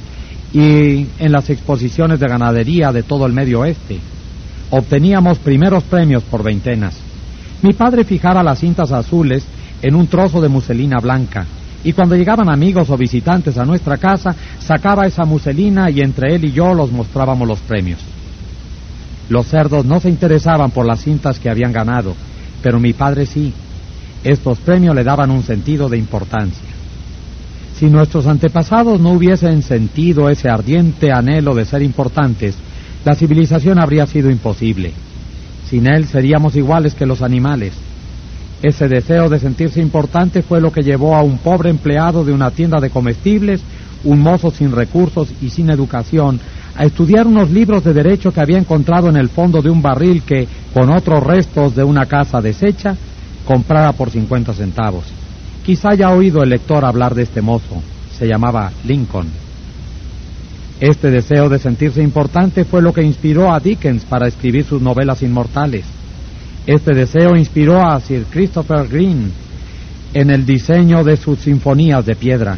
y 0.54 1.08
en 1.20 1.32
las 1.32 1.50
exposiciones 1.50 2.20
de 2.20 2.28
ganadería 2.28 2.92
de 2.92 3.04
todo 3.04 3.26
el 3.26 3.32
medio 3.32 3.62
oeste. 3.62 4.00
Obteníamos 4.72 5.38
primeros 5.40 5.84
premios 5.84 6.24
por 6.24 6.44
veintenas. 6.44 6.98
Mi 7.62 7.72
padre 7.72 8.04
fijaba 8.04 8.44
las 8.44 8.60
cintas 8.60 8.92
azules 8.92 9.46
en 9.82 9.96
un 9.96 10.08
trozo 10.08 10.42
de 10.42 10.50
muselina 10.50 10.98
blanca 11.00 11.46
y 11.86 11.94
cuando 11.94 12.16
llegaban 12.16 12.50
amigos 12.50 12.90
o 12.90 12.98
visitantes 12.98 13.58
a 13.58 13.64
nuestra 13.64 13.98
casa, 13.98 14.36
sacaba 14.60 15.06
esa 15.06 15.24
muselina 15.24 15.90
y 15.90 16.02
entre 16.02 16.36
él 16.36 16.46
y 16.46 16.52
yo 16.52 16.74
los 16.74 16.92
mostrábamos 16.92 17.48
los 17.48 17.60
premios. 17.60 18.15
Los 19.30 19.48
cerdos 19.48 19.86
no 19.86 20.00
se 20.00 20.10
interesaban 20.10 20.72
por 20.72 20.86
las 20.86 21.02
cintas 21.02 21.40
que 21.40 21.50
habían 21.50 21.74
ganado, 21.74 22.16
pero 22.62 22.80
mi 22.80 22.94
padre 22.94 23.26
sí. 23.26 23.54
Estos 24.24 24.60
premios 24.60 24.96
le 24.96 25.04
daban 25.04 25.32
un 25.32 25.44
sentido 25.44 25.90
de 25.90 25.98
importancia. 25.98 26.70
Si 27.78 27.88
nuestros 27.88 28.26
antepasados 28.28 29.00
no 29.00 29.12
hubiesen 29.12 29.62
sentido 29.62 30.30
ese 30.30 30.50
ardiente 30.50 31.12
anhelo 31.12 31.54
de 31.54 31.66
ser 31.66 31.82
importantes, 31.82 32.56
la 33.04 33.16
civilización 33.16 33.80
habría 33.80 34.08
sido 34.08 34.32
imposible. 34.32 34.94
Sin 35.70 35.88
él 35.88 36.08
seríamos 36.08 36.56
iguales 36.56 36.96
que 36.96 37.06
los 37.06 37.22
animales. 37.22 37.74
Ese 38.62 38.88
deseo 38.88 39.30
de 39.30 39.40
sentirse 39.40 39.82
importante 39.82 40.42
fue 40.42 40.62
lo 40.62 40.72
que 40.72 40.84
llevó 40.84 41.16
a 41.16 41.22
un 41.22 41.38
pobre 41.38 41.70
empleado 41.70 42.24
de 42.24 42.32
una 42.32 42.52
tienda 42.52 42.80
de 42.80 42.90
comestibles, 42.90 43.62
un 44.04 44.22
mozo 44.22 44.52
sin 44.52 44.72
recursos 44.72 45.28
y 45.42 45.50
sin 45.50 45.70
educación, 45.70 46.40
a 46.78 46.84
estudiar 46.84 47.26
unos 47.26 47.50
libros 47.50 47.84
de 47.84 47.94
derecho 47.94 48.32
que 48.32 48.42
había 48.42 48.58
encontrado 48.58 49.10
en 49.10 49.16
el 49.16 49.30
fondo 49.30 49.62
de 49.62 49.70
un 49.70 49.82
barril 49.82 50.24
que, 50.24 50.48
con 50.74 50.90
otros 50.90 51.24
restos 51.24 51.76
de 51.76 51.84
una 51.84 52.06
casa 52.06 52.42
deshecha, 52.42 52.96
comprara 53.46 53.94
por 53.94 54.10
50 54.10 54.54
centavos. 54.54 55.06
Quizá 55.66 55.90
haya 55.92 56.12
oído 56.12 56.44
el 56.44 56.50
lector 56.50 56.84
hablar 56.84 57.16
de 57.16 57.24
este 57.24 57.42
mozo. 57.42 57.82
Se 58.12 58.28
llamaba 58.28 58.72
Lincoln. 58.84 59.28
Este 60.80 61.10
deseo 61.10 61.48
de 61.48 61.60
sentirse 61.60 62.04
importante 62.04 62.66
fue 62.66 62.82
lo 62.82 62.92
que 62.92 63.02
inspiró 63.02 63.54
a 63.54 63.60
Dickens 63.60 64.04
para 64.04 64.28
escribir 64.28 64.66
sus 64.66 64.82
novelas 64.82 65.24
inmortales. 65.24 65.86
Este 66.68 66.94
deseo 66.94 67.36
inspiró 67.38 67.82
a 67.82 68.00
Sir 68.02 68.26
Christopher 68.30 68.88
Green 68.88 69.32
en 70.14 70.30
el 70.30 70.46
diseño 70.46 71.04
de 71.04 71.16
sus 71.16 71.40
sinfonías 71.40 72.06
de 72.06 72.16
piedra. 72.16 72.58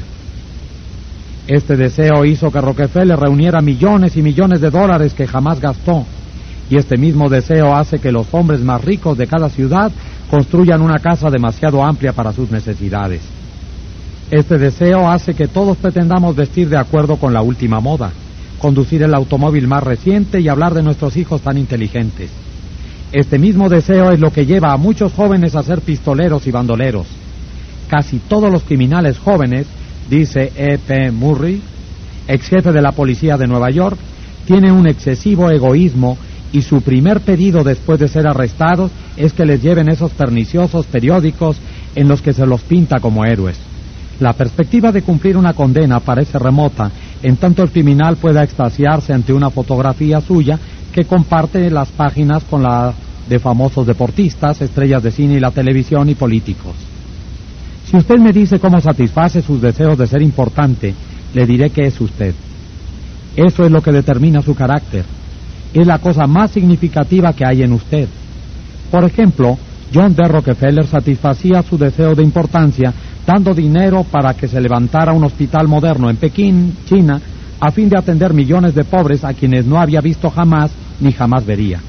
Este 1.47 1.77
deseo 1.77 2.25
hizo 2.25 2.51
que 2.51 2.59
Rockefeller 2.59 3.17
reuniera 3.17 3.61
millones 3.61 4.17
y 4.17 4.21
millones 4.21 4.59
de 4.59 4.69
dólares 4.69 5.13
que 5.13 5.25
jamás 5.25 5.61
gastó. 5.61 6.05
Y 6.69 6.75
este 6.75 6.97
mismo 6.97 7.29
deseo 7.29 7.73
hace 7.73 7.99
que 7.99 8.11
los 8.11 8.27
hombres 8.33 8.59
más 8.59 8.83
ricos 8.83 9.17
de 9.17 9.27
cada 9.27 9.49
ciudad 9.49 9.89
construyan 10.29 10.81
una 10.81 10.99
casa 10.99 11.29
demasiado 11.29 11.81
amplia 11.81 12.11
para 12.11 12.33
sus 12.33 12.51
necesidades. 12.51 13.21
Este 14.29 14.57
deseo 14.57 15.09
hace 15.09 15.33
que 15.33 15.47
todos 15.47 15.77
pretendamos 15.77 16.35
vestir 16.35 16.67
de 16.67 16.75
acuerdo 16.75 17.15
con 17.15 17.33
la 17.33 17.41
última 17.41 17.79
moda, 17.79 18.11
conducir 18.59 19.03
el 19.03 19.13
automóvil 19.13 19.69
más 19.69 19.83
reciente 19.83 20.41
y 20.41 20.49
hablar 20.49 20.73
de 20.73 20.83
nuestros 20.83 21.15
hijos 21.15 21.39
tan 21.39 21.57
inteligentes. 21.57 22.29
Este 23.13 23.39
mismo 23.39 23.69
deseo 23.69 24.11
es 24.11 24.19
lo 24.19 24.33
que 24.33 24.45
lleva 24.45 24.73
a 24.73 24.77
muchos 24.77 25.13
jóvenes 25.13 25.55
a 25.55 25.63
ser 25.63 25.79
pistoleros 25.79 26.45
y 26.45 26.51
bandoleros. 26.51 27.07
Casi 27.87 28.19
todos 28.19 28.51
los 28.51 28.63
criminales 28.63 29.17
jóvenes, 29.17 29.65
dice 30.09 30.51
E.P. 30.55 31.11
Murray, 31.11 31.61
ex 32.27 32.47
jefe 32.47 32.71
de 32.71 32.81
la 32.81 32.91
policía 32.91 33.37
de 33.37 33.47
Nueva 33.47 33.69
York, 33.69 33.97
tienen 34.45 34.71
un 34.71 34.87
excesivo 34.87 35.49
egoísmo 35.51 36.17
y 36.51 36.61
su 36.61 36.81
primer 36.81 37.21
pedido 37.21 37.63
después 37.63 37.99
de 37.99 38.07
ser 38.07 38.27
arrestados 38.27 38.91
es 39.17 39.33
que 39.33 39.45
les 39.45 39.61
lleven 39.61 39.89
esos 39.89 40.11
perniciosos 40.11 40.85
periódicos 40.85 41.57
en 41.95 42.07
los 42.07 42.21
que 42.21 42.33
se 42.33 42.45
los 42.45 42.61
pinta 42.61 42.99
como 42.99 43.25
héroes. 43.25 43.59
La 44.19 44.33
perspectiva 44.33 44.91
de 44.91 45.01
cumplir 45.01 45.37
una 45.37 45.53
condena 45.53 45.99
parece 45.99 46.39
remota, 46.39 46.89
en 47.21 47.37
tanto 47.37 47.61
el 47.61 47.69
criminal 47.69 48.17
pueda 48.17 48.43
extasiarse 48.43 49.13
ante 49.13 49.33
una 49.33 49.49
fotografía 49.49 50.21
suya 50.21 50.57
que 50.91 51.05
comparte 51.05 51.69
las 51.69 51.89
páginas 51.89 52.43
con 52.45 52.63
la 52.63 52.93
de 53.27 53.39
famosos 53.39 53.85
deportistas, 53.85 54.61
estrellas 54.61 55.03
de 55.03 55.11
cine 55.11 55.35
y 55.35 55.39
la 55.39 55.51
televisión 55.51 56.09
y 56.09 56.15
políticos. 56.15 56.75
Si 57.89 57.95
usted 57.95 58.17
me 58.19 58.33
dice 58.33 58.59
cómo 58.59 58.81
satisface 58.81 59.41
sus 59.41 59.61
deseos 59.61 59.97
de 59.97 60.07
ser 60.07 60.21
importante, 60.21 60.93
le 61.33 61.45
diré 61.45 61.69
que 61.69 61.83
es 61.83 61.99
usted. 62.01 62.33
Eso 63.35 63.63
es 63.63 63.71
lo 63.71 63.81
que 63.81 63.93
determina 63.93 64.41
su 64.41 64.53
carácter. 64.53 65.05
Es 65.73 65.87
la 65.87 65.99
cosa 65.99 66.27
más 66.27 66.51
significativa 66.51 67.31
que 67.31 67.45
hay 67.45 67.61
en 67.61 67.71
usted. 67.71 68.09
Por 68.91 69.05
ejemplo, 69.05 69.57
John 69.93 70.13
D. 70.13 70.23
Rockefeller 70.27 70.85
satisfacía 70.85 71.63
su 71.63 71.77
deseo 71.77 72.13
de 72.13 72.23
importancia 72.23 72.93
dando 73.25 73.53
dinero 73.53 74.03
para 74.03 74.33
que 74.33 74.47
se 74.47 74.59
levantara 74.59 75.13
un 75.13 75.23
hospital 75.23 75.67
moderno 75.67 76.09
en 76.09 76.17
Pekín, 76.17 76.77
China, 76.85 77.21
a 77.59 77.71
fin 77.71 77.89
de 77.89 77.97
atender 77.97 78.33
millones 78.33 78.75
de 78.75 78.83
pobres 78.83 79.23
a 79.23 79.33
quienes 79.33 79.65
no 79.65 79.79
había 79.79 80.01
visto 80.01 80.29
jamás 80.29 80.71
ni 80.99 81.11
jamás 81.11 81.45
vería. 81.45 81.79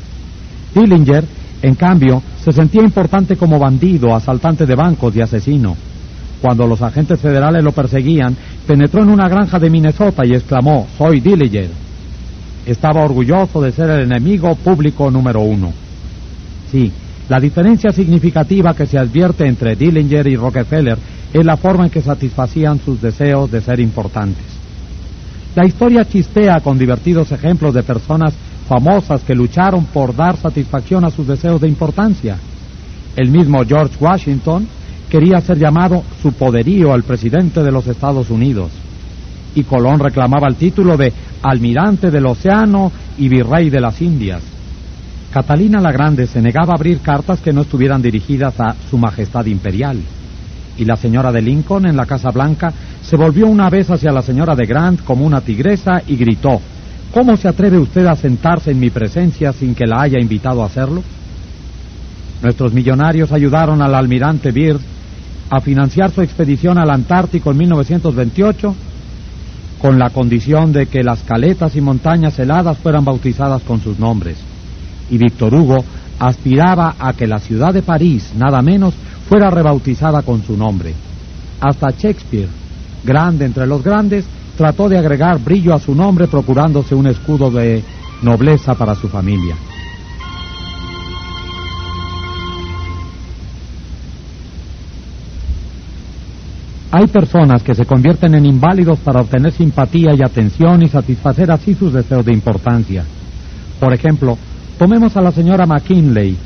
Dillinger, 0.74 1.24
en 1.62 1.74
cambio, 1.74 2.22
se 2.42 2.52
sentía 2.52 2.82
importante 2.82 3.36
como 3.36 3.58
bandido, 3.58 4.14
asaltante 4.14 4.64
de 4.64 4.74
bancos 4.74 5.14
y 5.16 5.20
asesino. 5.20 5.76
Cuando 6.40 6.66
los 6.66 6.82
agentes 6.82 7.20
federales 7.20 7.64
lo 7.64 7.72
perseguían, 7.72 8.36
penetró 8.66 9.02
en 9.02 9.10
una 9.10 9.28
granja 9.28 9.58
de 9.58 9.70
Minnesota 9.70 10.22
y 10.24 10.34
exclamó, 10.34 10.86
soy 10.96 11.20
Dillinger. 11.20 11.70
Estaba 12.64 13.02
orgulloso 13.02 13.60
de 13.60 13.72
ser 13.72 13.90
el 13.90 14.02
enemigo 14.02 14.54
público 14.54 15.10
número 15.10 15.40
uno. 15.40 15.72
Sí, 16.70 16.92
la 17.28 17.40
diferencia 17.40 17.90
significativa 17.90 18.74
que 18.74 18.86
se 18.86 18.98
advierte 18.98 19.46
entre 19.46 19.74
Dillinger 19.74 20.28
y 20.28 20.36
Rockefeller 20.36 20.98
es 21.32 21.44
la 21.44 21.56
forma 21.56 21.84
en 21.84 21.90
que 21.90 22.02
satisfacían 22.02 22.78
sus 22.78 23.02
deseos 23.02 23.50
de 23.50 23.60
ser 23.60 23.80
importantes. 23.80 24.44
La 25.56 25.66
historia 25.66 26.04
chispea 26.04 26.60
con 26.60 26.78
divertidos 26.78 27.32
ejemplos 27.32 27.74
de 27.74 27.82
personas 27.82 28.32
famosas 28.68 29.22
que 29.22 29.34
lucharon 29.34 29.86
por 29.86 30.14
dar 30.14 30.36
satisfacción 30.36 31.04
a 31.04 31.10
sus 31.10 31.26
deseos 31.26 31.60
de 31.60 31.68
importancia. 31.68 32.36
El 33.16 33.30
mismo 33.30 33.64
George 33.64 33.96
Washington 33.98 34.68
quería 35.08 35.40
ser 35.40 35.58
llamado 35.58 36.04
su 36.22 36.32
poderío 36.34 36.92
al 36.92 37.02
presidente 37.02 37.62
de 37.62 37.72
los 37.72 37.86
Estados 37.86 38.30
Unidos. 38.30 38.70
Y 39.54 39.64
Colón 39.64 39.98
reclamaba 39.98 40.46
el 40.46 40.56
título 40.56 40.96
de 40.96 41.12
almirante 41.42 42.10
del 42.10 42.26
océano 42.26 42.92
y 43.16 43.28
virrey 43.28 43.70
de 43.70 43.80
las 43.80 44.00
Indias. 44.02 44.42
Catalina 45.32 45.80
la 45.80 45.90
Grande 45.90 46.26
se 46.26 46.42
negaba 46.42 46.74
a 46.74 46.76
abrir 46.76 47.00
cartas 47.00 47.40
que 47.40 47.52
no 47.52 47.62
estuvieran 47.62 48.02
dirigidas 48.02 48.60
a 48.60 48.76
su 48.90 48.98
majestad 48.98 49.46
imperial. 49.46 49.98
Y 50.76 50.84
la 50.84 50.96
señora 50.96 51.32
de 51.32 51.42
Lincoln 51.42 51.86
en 51.86 51.96
la 51.96 52.06
Casa 52.06 52.30
Blanca 52.30 52.72
se 53.02 53.16
volvió 53.16 53.46
una 53.46 53.68
vez 53.70 53.90
hacia 53.90 54.12
la 54.12 54.22
señora 54.22 54.54
de 54.54 54.66
Grant 54.66 55.02
como 55.02 55.24
una 55.24 55.40
tigresa 55.40 56.02
y 56.06 56.16
gritó, 56.16 56.60
¿Cómo 57.12 57.36
se 57.36 57.48
atreve 57.48 57.78
usted 57.78 58.06
a 58.06 58.16
sentarse 58.16 58.70
en 58.70 58.80
mi 58.80 58.90
presencia 58.90 59.52
sin 59.52 59.74
que 59.74 59.86
la 59.86 60.02
haya 60.02 60.20
invitado 60.20 60.62
a 60.62 60.66
hacerlo? 60.66 61.02
Nuestros 62.42 62.72
millonarios 62.72 63.32
ayudaron 63.32 63.82
al 63.82 63.94
almirante 63.94 64.52
Byrd 64.52 64.80
a 65.50 65.60
financiar 65.60 66.10
su 66.10 66.20
expedición 66.20 66.78
al 66.78 66.90
Antártico 66.90 67.50
en 67.50 67.56
1928 67.58 68.74
con 69.78 69.98
la 69.98 70.10
condición 70.10 70.72
de 70.72 70.86
que 70.86 71.02
las 71.02 71.22
caletas 71.22 71.76
y 71.76 71.80
montañas 71.80 72.38
heladas 72.38 72.78
fueran 72.78 73.04
bautizadas 73.04 73.62
con 73.62 73.80
sus 73.80 73.98
nombres. 73.98 74.36
Y 75.10 75.16
Víctor 75.18 75.54
Hugo 75.54 75.84
aspiraba 76.18 76.96
a 76.98 77.12
que 77.12 77.26
la 77.26 77.38
ciudad 77.38 77.72
de 77.72 77.82
París, 77.82 78.32
nada 78.36 78.60
menos, 78.60 78.94
fuera 79.28 79.50
rebautizada 79.50 80.22
con 80.22 80.42
su 80.42 80.56
nombre. 80.56 80.94
Hasta 81.60 81.90
Shakespeare, 81.90 82.48
grande 83.04 83.44
entre 83.44 83.66
los 83.66 83.82
grandes, 83.82 84.24
trató 84.58 84.88
de 84.88 84.98
agregar 84.98 85.38
brillo 85.38 85.72
a 85.72 85.78
su 85.78 85.94
nombre 85.94 86.26
procurándose 86.26 86.92
un 86.92 87.06
escudo 87.06 87.48
de 87.48 87.84
nobleza 88.22 88.74
para 88.74 88.96
su 88.96 89.08
familia. 89.08 89.54
Hay 96.90 97.06
personas 97.06 97.62
que 97.62 97.72
se 97.72 97.86
convierten 97.86 98.34
en 98.34 98.46
inválidos 98.46 98.98
para 98.98 99.20
obtener 99.20 99.52
simpatía 99.52 100.12
y 100.16 100.22
atención 100.22 100.82
y 100.82 100.88
satisfacer 100.88 101.52
así 101.52 101.74
sus 101.74 101.92
deseos 101.92 102.26
de 102.26 102.32
importancia. 102.32 103.04
Por 103.78 103.94
ejemplo, 103.94 104.36
tomemos 104.76 105.16
a 105.16 105.20
la 105.20 105.30
señora 105.30 105.66
McKinley. 105.66 106.36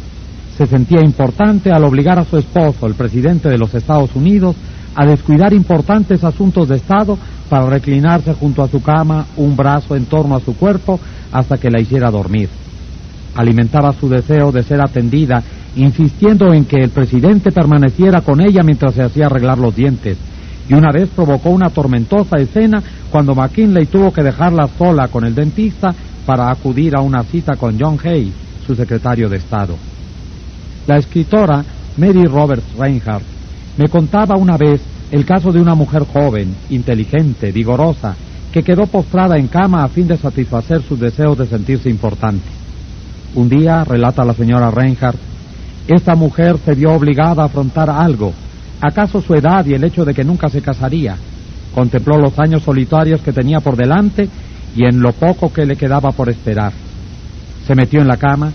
Se 0.59 0.67
sentía 0.67 1.01
importante 1.01 1.73
al 1.73 1.85
obligar 1.85 2.19
a 2.19 2.27
su 2.27 2.37
esposo, 2.37 2.87
el 2.87 2.95
presidente 2.95 3.49
de 3.49 3.57
los 3.57 3.75
Estados 3.75 4.15
Unidos, 4.15 4.55
a 4.95 5.07
descuidar 5.07 5.53
importantes 5.53 6.25
asuntos 6.25 6.69
de 6.69 6.77
Estado 6.77 7.19
para 7.49 7.67
reclinarse 7.67 8.35
junto 8.35 8.63
a 8.63 8.69
su 8.69 8.83
cama, 8.83 9.27
un 9.37 9.57
brazo 9.57 9.97
en 9.97 10.07
torno 10.07 10.37
a 10.37 10.41
su 10.41 10.57
cuerpo, 10.57 10.99
hasta 11.33 11.59
que 11.59 11.71
la 11.71 11.81
hiciera 11.81 12.11
dormir. 12.11 12.49
Alimentaba 13.35 13.93
su 13.93 14.09
deseo 14.09 14.53
de 14.53 14.63
ser 14.63 14.81
atendida, 14.81 15.43
insistiendo 15.77 16.53
en 16.53 16.65
que 16.67 16.77
el 16.77 16.91
presidente 16.91 17.51
permaneciera 17.51 18.21
con 18.21 18.41
ella 18.41 18.63
mientras 18.63 18.95
se 18.95 19.03
hacía 19.03 19.27
arreglar 19.27 19.59
los 19.59 19.75
dientes 19.75 20.19
y 20.69 20.75
una 20.75 20.93
vez 20.93 21.09
provocó 21.11 21.51
una 21.51 21.71
tormentosa 21.71 22.37
escena 22.37 22.83
cuando 23.11 23.35
McKinley 23.35 23.87
tuvo 23.87 24.13
que 24.13 24.23
dejarla 24.23 24.69
sola 24.79 25.09
con 25.09 25.25
el 25.25 25.35
dentista 25.35 25.95
para 26.25 26.51
acudir 26.51 26.97
a 26.97 27.01
una 27.01 27.25
cita 27.25 27.57
con 27.57 27.79
John 27.79 27.99
Hay, 28.05 28.33
su 28.67 28.75
secretario 28.75 29.29
de 29.29 29.39
Estado. 29.39 29.77
La 30.87 30.97
escritora 30.97 31.65
Mary 31.97 32.25
Roberts 32.25 32.65
Reinhardt 32.79 33.32
me 33.77 33.89
contaba 33.89 34.37
una 34.37 34.57
vez 34.57 34.81
el 35.11 35.25
caso 35.25 35.53
de 35.53 35.61
una 35.61 35.75
mujer 35.75 36.05
joven, 36.05 36.55
inteligente, 36.71 37.53
vigorosa, 37.53 38.15
que 38.53 38.63
quedó 38.63 38.87
postrada 38.87 39.37
en 39.37 39.49
cama 39.49 39.83
a 39.83 39.89
fin 39.89 40.07
de 40.07 40.17
satisfacer 40.17 40.83
sus 40.83 41.01
deseos 41.01 41.39
de 41.39 41.47
sentirse 41.47 41.89
importante. 41.89 42.49
Un 43.35 43.49
día, 43.49 43.85
relata 43.85 44.25
la 44.25 44.35
señora 44.35 44.71
Reinhardt, 44.71 45.19
esta 45.89 46.15
mujer 46.15 46.59
se 46.65 46.75
vio 46.75 46.93
obligada 46.93 47.43
a 47.43 47.47
afrontar 47.47 47.91
algo 47.91 48.33
¿Acaso 48.83 49.23
su 49.23 49.33
edad 49.35 49.65
y 49.65 49.75
el 49.75 49.85
hecho 49.85 50.05
de 50.05 50.13
que 50.13 50.25
nunca 50.25 50.49
se 50.49 50.61
casaría? 50.61 51.17
Contempló 51.73 52.19
los 52.19 52.37
años 52.41 52.65
solitarios 52.65 53.21
que 53.21 53.33
tenía 53.33 53.61
por 53.61 53.77
delante 53.77 54.29
y 54.75 54.85
en 54.85 55.01
lo 55.01 55.13
poco 55.13 55.53
que 55.53 55.65
le 55.65 55.77
quedaba 55.77 56.11
por 56.11 56.29
esperar. 56.29 56.73
Se 57.65 57.77
metió 57.77 58.01
en 58.01 58.09
la 58.09 58.17
cama 58.17 58.51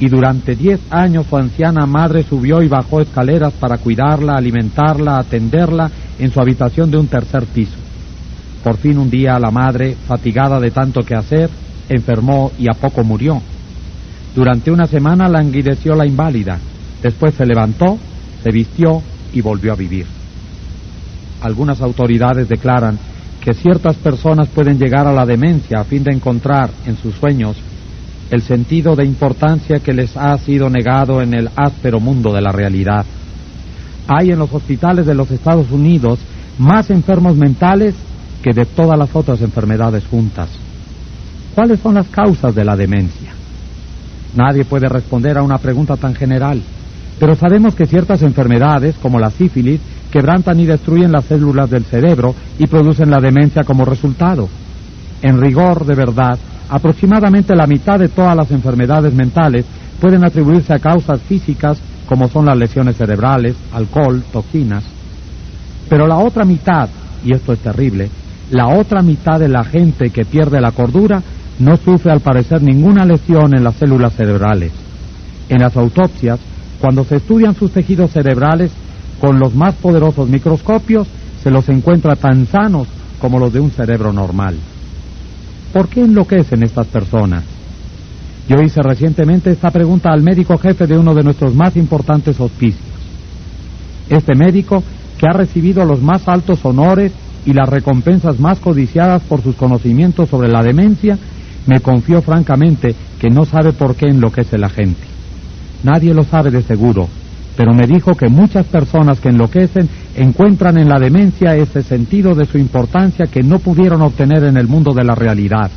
y 0.00 0.08
durante 0.08 0.56
diez 0.56 0.80
años 0.90 1.26
su 1.28 1.36
anciana 1.36 1.84
madre 1.84 2.24
subió 2.24 2.62
y 2.62 2.68
bajó 2.68 3.02
escaleras 3.02 3.52
para 3.52 3.76
cuidarla, 3.76 4.34
alimentarla, 4.34 5.18
atenderla 5.18 5.90
en 6.18 6.32
su 6.32 6.40
habitación 6.40 6.90
de 6.90 6.96
un 6.96 7.06
tercer 7.06 7.44
piso. 7.44 7.76
Por 8.64 8.78
fin 8.78 8.96
un 8.96 9.10
día 9.10 9.38
la 9.38 9.50
madre, 9.50 9.94
fatigada 10.08 10.58
de 10.58 10.70
tanto 10.70 11.02
que 11.02 11.14
hacer, 11.14 11.50
enfermó 11.90 12.50
y 12.58 12.66
a 12.70 12.72
poco 12.72 13.04
murió. 13.04 13.42
Durante 14.34 14.70
una 14.70 14.86
semana 14.86 15.28
languideció 15.28 15.94
la 15.94 16.06
inválida. 16.06 16.58
Después 17.02 17.34
se 17.34 17.44
levantó, 17.44 17.98
se 18.42 18.50
vistió 18.50 19.02
y 19.34 19.42
volvió 19.42 19.74
a 19.74 19.76
vivir. 19.76 20.06
Algunas 21.42 21.82
autoridades 21.82 22.48
declaran 22.48 22.98
que 23.42 23.52
ciertas 23.52 23.96
personas 23.96 24.48
pueden 24.48 24.78
llegar 24.78 25.06
a 25.06 25.12
la 25.12 25.26
demencia 25.26 25.80
a 25.80 25.84
fin 25.84 26.04
de 26.04 26.12
encontrar 26.12 26.70
en 26.86 26.96
sus 26.96 27.14
sueños 27.16 27.56
el 28.30 28.42
sentido 28.42 28.94
de 28.94 29.04
importancia 29.04 29.80
que 29.80 29.92
les 29.92 30.16
ha 30.16 30.36
sido 30.38 30.70
negado 30.70 31.20
en 31.20 31.34
el 31.34 31.50
áspero 31.56 31.98
mundo 31.98 32.32
de 32.32 32.40
la 32.40 32.52
realidad. 32.52 33.04
Hay 34.06 34.30
en 34.30 34.38
los 34.38 34.52
hospitales 34.52 35.06
de 35.06 35.14
los 35.14 35.30
Estados 35.30 35.70
Unidos 35.70 36.18
más 36.58 36.90
enfermos 36.90 37.36
mentales 37.36 37.94
que 38.42 38.52
de 38.52 38.64
todas 38.64 38.98
las 38.98 39.14
otras 39.14 39.40
enfermedades 39.42 40.04
juntas. 40.06 40.48
¿Cuáles 41.54 41.80
son 41.80 41.94
las 41.94 42.06
causas 42.08 42.54
de 42.54 42.64
la 42.64 42.76
demencia? 42.76 43.32
Nadie 44.34 44.64
puede 44.64 44.88
responder 44.88 45.36
a 45.36 45.42
una 45.42 45.58
pregunta 45.58 45.96
tan 45.96 46.14
general. 46.14 46.62
Pero 47.18 47.34
sabemos 47.34 47.74
que 47.74 47.86
ciertas 47.86 48.22
enfermedades, 48.22 48.94
como 49.02 49.18
la 49.18 49.30
sífilis, 49.30 49.80
quebrantan 50.10 50.58
y 50.60 50.66
destruyen 50.66 51.12
las 51.12 51.24
células 51.24 51.68
del 51.68 51.84
cerebro 51.84 52.34
y 52.58 52.66
producen 52.66 53.10
la 53.10 53.20
demencia 53.20 53.64
como 53.64 53.84
resultado. 53.84 54.48
En 55.20 55.40
rigor, 55.40 55.84
de 55.84 55.94
verdad, 55.94 56.38
aproximadamente 56.70 57.54
la 57.54 57.66
mitad 57.66 57.98
de 57.98 58.08
todas 58.08 58.36
las 58.36 58.50
enfermedades 58.50 59.12
mentales 59.12 59.66
pueden 60.00 60.24
atribuirse 60.24 60.72
a 60.72 60.78
causas 60.78 61.20
físicas 61.22 61.78
como 62.06 62.28
son 62.28 62.46
las 62.46 62.56
lesiones 62.56 62.96
cerebrales, 62.96 63.56
alcohol, 63.72 64.22
toxinas. 64.32 64.84
Pero 65.88 66.06
la 66.06 66.18
otra 66.18 66.44
mitad, 66.44 66.88
y 67.24 67.34
esto 67.34 67.52
es 67.52 67.58
terrible, 67.58 68.08
la 68.50 68.68
otra 68.68 69.02
mitad 69.02 69.38
de 69.38 69.48
la 69.48 69.64
gente 69.64 70.10
que 70.10 70.24
pierde 70.24 70.60
la 70.60 70.72
cordura 70.72 71.22
no 71.58 71.76
sufre 71.76 72.10
al 72.10 72.20
parecer 72.20 72.62
ninguna 72.62 73.04
lesión 73.04 73.54
en 73.54 73.62
las 73.62 73.74
células 73.74 74.14
cerebrales. 74.14 74.72
En 75.48 75.60
las 75.60 75.76
autopsias 75.76 76.40
cuando 76.80 77.04
se 77.04 77.16
estudian 77.16 77.54
sus 77.54 77.72
tejidos 77.72 78.10
cerebrales 78.10 78.72
con 79.20 79.38
los 79.38 79.54
más 79.54 79.74
poderosos 79.74 80.28
microscopios, 80.28 81.06
se 81.42 81.50
los 81.50 81.68
encuentra 81.68 82.16
tan 82.16 82.46
sanos 82.46 82.88
como 83.20 83.38
los 83.38 83.52
de 83.52 83.60
un 83.60 83.70
cerebro 83.70 84.12
normal. 84.12 84.56
¿Por 85.72 85.88
qué 85.88 86.00
enloquecen 86.00 86.62
estas 86.64 86.86
personas? 86.88 87.44
Yo 88.48 88.60
hice 88.60 88.82
recientemente 88.82 89.50
esta 89.50 89.70
pregunta 89.70 90.10
al 90.10 90.22
médico 90.22 90.58
jefe 90.58 90.86
de 90.86 90.98
uno 90.98 91.14
de 91.14 91.22
nuestros 91.22 91.54
más 91.54 91.76
importantes 91.76 92.40
hospicios. 92.40 92.82
Este 94.08 94.34
médico, 94.34 94.82
que 95.16 95.26
ha 95.28 95.32
recibido 95.32 95.84
los 95.84 96.02
más 96.02 96.26
altos 96.26 96.64
honores 96.64 97.12
y 97.46 97.52
las 97.52 97.68
recompensas 97.68 98.40
más 98.40 98.58
codiciadas 98.58 99.22
por 99.22 99.42
sus 99.42 99.54
conocimientos 99.54 100.28
sobre 100.28 100.48
la 100.48 100.64
demencia, 100.64 101.16
me 101.66 101.78
confió 101.80 102.20
francamente 102.22 102.96
que 103.20 103.30
no 103.30 103.44
sabe 103.44 103.72
por 103.72 103.94
qué 103.94 104.06
enloquece 104.06 104.58
la 104.58 104.68
gente. 104.68 105.06
Nadie 105.84 106.12
lo 106.12 106.24
sabe 106.24 106.50
de 106.50 106.62
seguro, 106.62 107.08
pero 107.56 107.72
me 107.72 107.86
dijo 107.86 108.14
que 108.14 108.28
muchas 108.28 108.66
personas 108.66 109.20
que 109.20 109.28
enloquecen 109.28 109.88
encuentran 110.16 110.78
en 110.78 110.88
la 110.88 110.98
demencia 110.98 111.56
ese 111.56 111.82
sentido 111.82 112.34
de 112.34 112.46
su 112.46 112.58
importancia 112.58 113.26
que 113.26 113.42
no 113.42 113.58
pudieron 113.58 114.02
obtener 114.02 114.44
en 114.44 114.56
el 114.56 114.66
mundo 114.66 114.92
de 114.92 115.04
la 115.04 115.14
realidad. 115.14 115.70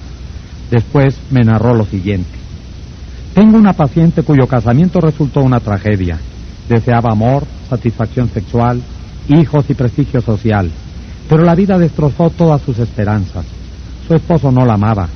Después 0.72 1.18
me 1.32 1.42
narró 1.42 1.76
lo 1.76 1.86
siguiente. 1.86 2.32
Tengo 3.34 3.58
una 3.58 3.74
paciente 3.74 4.24
cuyo 4.24 4.48
casamiento 4.48 5.00
resultó 5.00 5.42
una 5.42 5.60
tragedia. 5.60 6.20
Deseaba 6.70 7.12
amor, 7.12 7.44
satisfacción 7.70 8.30
sexual, 8.30 8.82
hijos 9.28 9.70
y 9.70 9.74
prestigio 9.74 10.22
social, 10.22 10.70
pero 11.30 11.44
la 11.44 11.56
vida 11.56 11.78
destrozó 11.78 12.30
todas 12.30 12.62
sus 12.62 12.80
esperanzas. 12.80 13.46
Su 14.08 14.16
esposo 14.16 14.52
no 14.52 14.66
la 14.66 14.74
amaba, 14.74 15.08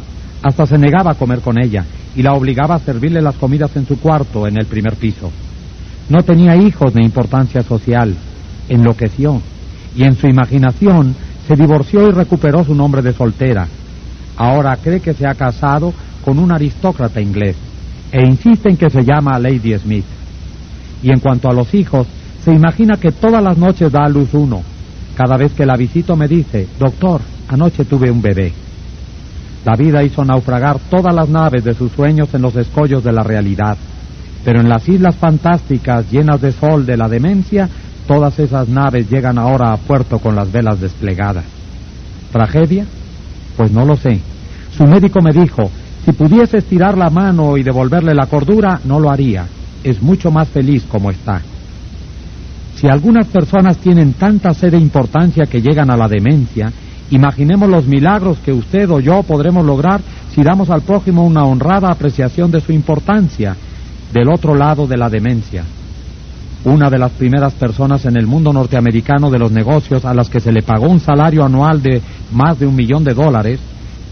hasta 0.43 0.65
se 0.65 0.77
negaba 0.77 1.11
a 1.11 1.15
comer 1.15 1.39
con 1.41 1.61
ella 1.61 1.85
y 2.15 2.23
la 2.23 2.33
obligaba 2.33 2.75
a 2.75 2.79
servirle 2.79 3.21
las 3.21 3.35
comidas 3.35 3.75
en 3.75 3.85
su 3.85 3.99
cuarto, 3.99 4.47
en 4.47 4.57
el 4.57 4.65
primer 4.65 4.95
piso. 4.95 5.31
No 6.09 6.23
tenía 6.23 6.55
hijos 6.55 6.93
de 6.93 7.03
importancia 7.03 7.61
social, 7.63 8.15
enloqueció 8.69 9.41
y 9.95 10.03
en 10.03 10.15
su 10.15 10.27
imaginación 10.27 11.15
se 11.47 11.55
divorció 11.55 12.07
y 12.07 12.11
recuperó 12.11 12.63
su 12.63 12.75
nombre 12.75 13.01
de 13.01 13.13
soltera. 13.13 13.67
Ahora 14.35 14.77
cree 14.77 14.99
que 14.99 15.13
se 15.13 15.27
ha 15.27 15.33
casado 15.33 15.93
con 16.23 16.39
un 16.39 16.51
aristócrata 16.51 17.21
inglés 17.21 17.55
e 18.11 18.25
insiste 18.25 18.69
en 18.69 18.77
que 18.77 18.89
se 18.89 19.03
llama 19.03 19.39
Lady 19.39 19.77
Smith. 19.77 20.05
Y 21.01 21.09
en 21.09 21.19
cuanto 21.19 21.49
a 21.49 21.53
los 21.53 21.73
hijos, 21.73 22.07
se 22.43 22.53
imagina 22.53 22.97
que 22.97 23.11
todas 23.11 23.43
las 23.43 23.57
noches 23.57 23.91
da 23.91 24.05
a 24.05 24.09
luz 24.09 24.33
uno. 24.33 24.61
Cada 25.15 25.37
vez 25.37 25.53
que 25.53 25.65
la 25.65 25.75
visito 25.75 26.15
me 26.15 26.27
dice, 26.27 26.67
doctor, 26.79 27.21
anoche 27.49 27.85
tuve 27.85 28.11
un 28.11 28.21
bebé. 28.21 28.53
La 29.65 29.75
vida 29.75 30.03
hizo 30.03 30.23
naufragar 30.23 30.79
todas 30.89 31.13
las 31.13 31.27
naves 31.27 31.63
de 31.63 31.73
sus 31.73 31.91
sueños 31.91 32.33
en 32.33 32.41
los 32.41 32.55
escollos 32.55 33.03
de 33.03 33.11
la 33.11 33.23
realidad. 33.23 33.77
Pero 34.45 34.61
en 34.61 34.69
las 34.69 34.87
islas 34.87 35.15
fantásticas 35.15 36.09
llenas 36.09 36.39
de 36.39 36.51
sol 36.51 36.85
de 36.85 36.95
la 36.95 37.09
demencia, 37.09 37.67
todas 38.07 38.39
esas 38.39 38.67
naves 38.67 39.09
llegan 39.09 39.37
ahora 39.37 39.73
a 39.73 39.77
puerto 39.77 40.19
con 40.19 40.35
las 40.35 40.51
velas 40.51 40.79
desplegadas. 40.79 41.45
¿Tragedia? 42.31 42.85
Pues 43.55 43.71
no 43.71 43.85
lo 43.85 43.95
sé. 43.95 44.19
Su 44.75 44.85
médico 44.85 45.21
me 45.21 45.31
dijo, 45.31 45.69
si 46.05 46.13
pudiese 46.13 46.57
estirar 46.57 46.97
la 46.97 47.09
mano 47.09 47.57
y 47.57 47.63
devolverle 47.63 48.13
la 48.13 48.27
cordura, 48.27 48.79
no 48.85 48.99
lo 48.99 49.11
haría. 49.11 49.45
Es 49.83 50.01
mucho 50.01 50.31
más 50.31 50.47
feliz 50.47 50.83
como 50.89 51.11
está. 51.11 51.41
Si 52.75 52.87
algunas 52.87 53.27
personas 53.27 53.77
tienen 53.77 54.13
tanta 54.13 54.53
sed 54.53 54.71
de 54.71 54.77
importancia 54.77 55.45
que 55.45 55.61
llegan 55.61 55.89
a 55.91 55.97
la 55.97 56.07
demencia, 56.07 56.71
Imaginemos 57.09 57.69
los 57.69 57.85
milagros 57.87 58.37
que 58.39 58.51
usted 58.51 58.89
o 58.89 58.99
yo 58.99 59.23
podremos 59.23 59.65
lograr 59.65 60.01
si 60.33 60.43
damos 60.43 60.69
al 60.69 60.81
prójimo 60.81 61.25
una 61.25 61.45
honrada 61.45 61.89
apreciación 61.89 62.51
de 62.51 62.59
su 62.59 62.73
importancia 62.73 63.55
del 64.11 64.29
otro 64.29 64.55
lado 64.55 64.87
de 64.87 64.97
la 64.97 65.09
demencia. 65.09 65.63
Una 66.63 66.89
de 66.89 66.97
las 66.97 67.11
primeras 67.11 67.53
personas 67.53 68.05
en 68.05 68.17
el 68.17 68.25
mundo 68.25 68.51
norteamericano 68.51 69.29
de 69.29 69.39
los 69.39 69.51
negocios 69.51 70.03
a 70.05 70.13
las 70.13 70.29
que 70.29 70.39
se 70.39 70.51
le 70.51 70.63
pagó 70.63 70.87
un 70.87 70.99
salario 70.99 71.45
anual 71.45 71.81
de 71.81 72.01
más 72.31 72.59
de 72.59 72.65
un 72.65 72.75
millón 72.75 73.03
de 73.03 73.13
dólares, 73.13 73.59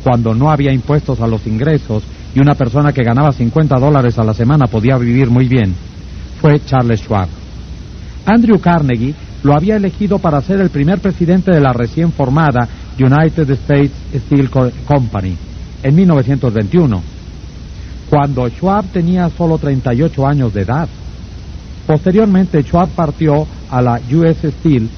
cuando 0.03 0.33
no 0.35 0.51
había 0.51 0.71
impuestos 0.71 1.19
a 1.19 1.27
los 1.27 1.47
ingresos 1.47 2.03
y 2.35 2.39
una 2.39 2.53
persona 2.53 2.93
que 2.93 3.03
ganaba 3.03 3.31
50 3.31 3.75
dólares 3.77 4.19
a 4.19 4.23
la 4.23 4.33
semana 4.33 4.67
podía 4.67 4.97
vivir 4.97 5.29
muy 5.29 5.47
bien, 5.47 5.73
fue 6.39 6.63
Charles 6.63 7.01
Schwab. 7.01 7.27
Andrew 8.25 8.59
Carnegie 8.59 9.15
lo 9.43 9.55
había 9.55 9.75
elegido 9.75 10.19
para 10.19 10.41
ser 10.41 10.59
el 10.59 10.69
primer 10.69 10.99
presidente 10.99 11.51
de 11.51 11.61
la 11.61 11.73
recién 11.73 12.11
formada 12.11 12.67
United 12.99 13.49
States 13.51 13.91
Steel 14.13 14.49
Company 14.49 15.35
en 15.83 15.95
1921, 15.95 17.01
cuando 18.09 18.47
Schwab 18.49 18.85
tenía 18.85 19.29
solo 19.29 19.57
38 19.57 20.27
años 20.27 20.53
de 20.53 20.61
edad. 20.61 20.87
Posteriormente, 21.85 22.63
Schwab 22.63 22.89
partió 22.89 23.45
a 23.69 23.81
la 23.81 23.99
US 24.13 24.37
Steel 24.41 24.89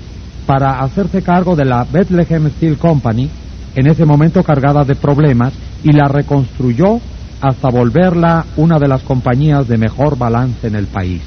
para 0.45 0.79
hacerse 0.79 1.21
cargo 1.21 1.55
de 1.55 1.65
la 1.65 1.83
Bethlehem 1.83 2.49
Steel 2.51 2.77
Company, 2.77 3.29
en 3.75 3.87
ese 3.87 4.05
momento 4.05 4.43
cargada 4.43 4.83
de 4.85 4.95
problemas, 4.95 5.53
y 5.83 5.91
la 5.91 6.07
reconstruyó 6.07 6.99
hasta 7.41 7.69
volverla 7.69 8.45
una 8.55 8.79
de 8.79 8.87
las 8.87 9.03
compañías 9.03 9.67
de 9.67 9.77
mejor 9.77 10.17
balance 10.17 10.65
en 10.67 10.75
el 10.75 10.87
país. 10.87 11.21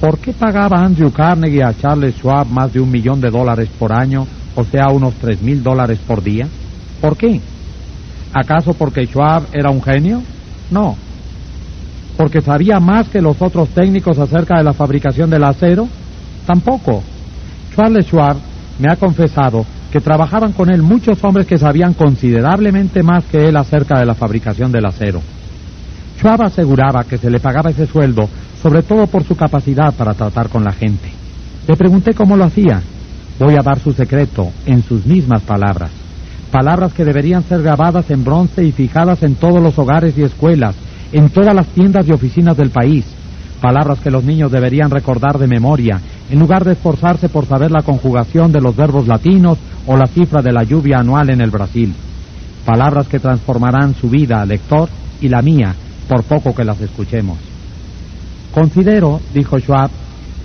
¿Por 0.00 0.18
qué 0.18 0.32
pagaba 0.32 0.84
Andrew 0.84 1.10
Carnegie 1.10 1.64
a 1.64 1.74
Charles 1.74 2.14
Schwab 2.14 2.46
más 2.46 2.72
de 2.72 2.80
un 2.80 2.90
millón 2.90 3.20
de 3.20 3.30
dólares 3.30 3.68
por 3.78 3.92
año, 3.92 4.26
o 4.54 4.62
sea, 4.62 4.92
unos 4.92 5.14
tres 5.14 5.42
mil 5.42 5.62
dólares 5.62 5.98
por 6.06 6.22
día? 6.22 6.46
¿Por 7.00 7.16
qué? 7.16 7.40
¿Acaso 8.32 8.74
porque 8.74 9.06
Schwab 9.06 9.46
era 9.52 9.70
un 9.70 9.82
genio? 9.82 10.22
No. 10.70 10.96
¿Porque 12.16 12.40
sabía 12.40 12.80
más 12.80 13.08
que 13.08 13.20
los 13.20 13.40
otros 13.40 13.68
técnicos 13.70 14.18
acerca 14.18 14.58
de 14.58 14.64
la 14.64 14.72
fabricación 14.72 15.30
del 15.30 15.44
acero? 15.44 15.88
Tampoco. 16.46 17.02
Charles 17.74 18.06
Schwab 18.06 18.36
me 18.78 18.92
ha 18.92 18.96
confesado 18.96 19.64
que 19.92 20.00
trabajaban 20.00 20.52
con 20.52 20.70
él 20.70 20.82
muchos 20.82 21.22
hombres 21.24 21.46
que 21.46 21.58
sabían 21.58 21.94
considerablemente 21.94 23.02
más 23.02 23.24
que 23.24 23.48
él 23.48 23.56
acerca 23.56 23.98
de 23.98 24.06
la 24.06 24.14
fabricación 24.14 24.72
del 24.72 24.86
acero. 24.86 25.22
Schwab 26.18 26.42
aseguraba 26.42 27.04
que 27.04 27.18
se 27.18 27.30
le 27.30 27.38
pagaba 27.38 27.70
ese 27.70 27.86
sueldo 27.86 28.28
sobre 28.62 28.82
todo 28.82 29.06
por 29.06 29.24
su 29.24 29.36
capacidad 29.36 29.94
para 29.94 30.14
tratar 30.14 30.48
con 30.48 30.64
la 30.64 30.72
gente. 30.72 31.08
Le 31.66 31.76
pregunté 31.76 32.12
cómo 32.14 32.36
lo 32.36 32.44
hacía. 32.44 32.82
Voy 33.38 33.54
a 33.54 33.62
dar 33.62 33.78
su 33.78 33.92
secreto 33.92 34.50
en 34.66 34.82
sus 34.82 35.06
mismas 35.06 35.42
palabras. 35.42 35.90
Palabras 36.50 36.94
que 36.94 37.04
deberían 37.04 37.42
ser 37.42 37.62
grabadas 37.62 38.10
en 38.10 38.24
bronce 38.24 38.64
y 38.64 38.72
fijadas 38.72 39.22
en 39.22 39.34
todos 39.34 39.62
los 39.62 39.78
hogares 39.78 40.16
y 40.16 40.22
escuelas, 40.22 40.74
en 41.12 41.28
todas 41.28 41.54
las 41.54 41.66
tiendas 41.68 42.08
y 42.08 42.12
oficinas 42.12 42.56
del 42.56 42.70
país. 42.70 43.04
Palabras 43.60 44.00
que 44.00 44.10
los 44.10 44.24
niños 44.24 44.50
deberían 44.50 44.90
recordar 44.90 45.36
de 45.36 45.46
memoria, 45.46 46.00
en 46.30 46.38
lugar 46.38 46.64
de 46.64 46.72
esforzarse 46.72 47.28
por 47.28 47.44
saber 47.44 47.70
la 47.70 47.82
conjugación 47.82 48.50
de 48.50 48.62
los 48.62 48.74
verbos 48.74 49.06
latinos 49.06 49.58
o 49.86 49.96
la 49.96 50.06
cifra 50.06 50.40
de 50.40 50.52
la 50.52 50.62
lluvia 50.62 51.00
anual 51.00 51.28
en 51.28 51.42
el 51.42 51.50
Brasil. 51.50 51.94
Palabras 52.64 53.08
que 53.08 53.18
transformarán 53.18 53.94
su 53.94 54.08
vida, 54.08 54.44
lector, 54.46 54.88
y 55.20 55.28
la 55.28 55.42
mía, 55.42 55.74
por 56.08 56.22
poco 56.22 56.54
que 56.54 56.64
las 56.64 56.80
escuchemos. 56.80 57.36
Considero, 58.54 59.20
dijo 59.34 59.58
Schwab, 59.58 59.90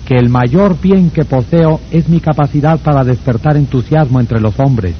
que 0.04 0.16
el 0.16 0.28
mayor 0.28 0.78
bien 0.82 1.10
que 1.10 1.24
poseo 1.24 1.80
es 1.90 2.10
mi 2.10 2.20
capacidad 2.20 2.78
para 2.78 3.04
despertar 3.04 3.56
entusiasmo 3.56 4.20
entre 4.20 4.40
los 4.40 4.58
hombres 4.60 4.94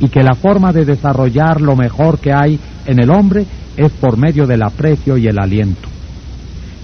y 0.00 0.08
que 0.08 0.22
la 0.22 0.34
forma 0.34 0.72
de 0.72 0.84
desarrollar 0.84 1.60
lo 1.60 1.76
mejor 1.76 2.18
que 2.18 2.32
hay 2.32 2.58
en 2.86 3.00
el 3.00 3.10
hombre 3.10 3.46
es 3.76 3.92
por 3.92 4.16
medio 4.16 4.46
del 4.46 4.62
aprecio 4.62 5.16
y 5.16 5.26
el 5.26 5.38
aliento. 5.38 5.88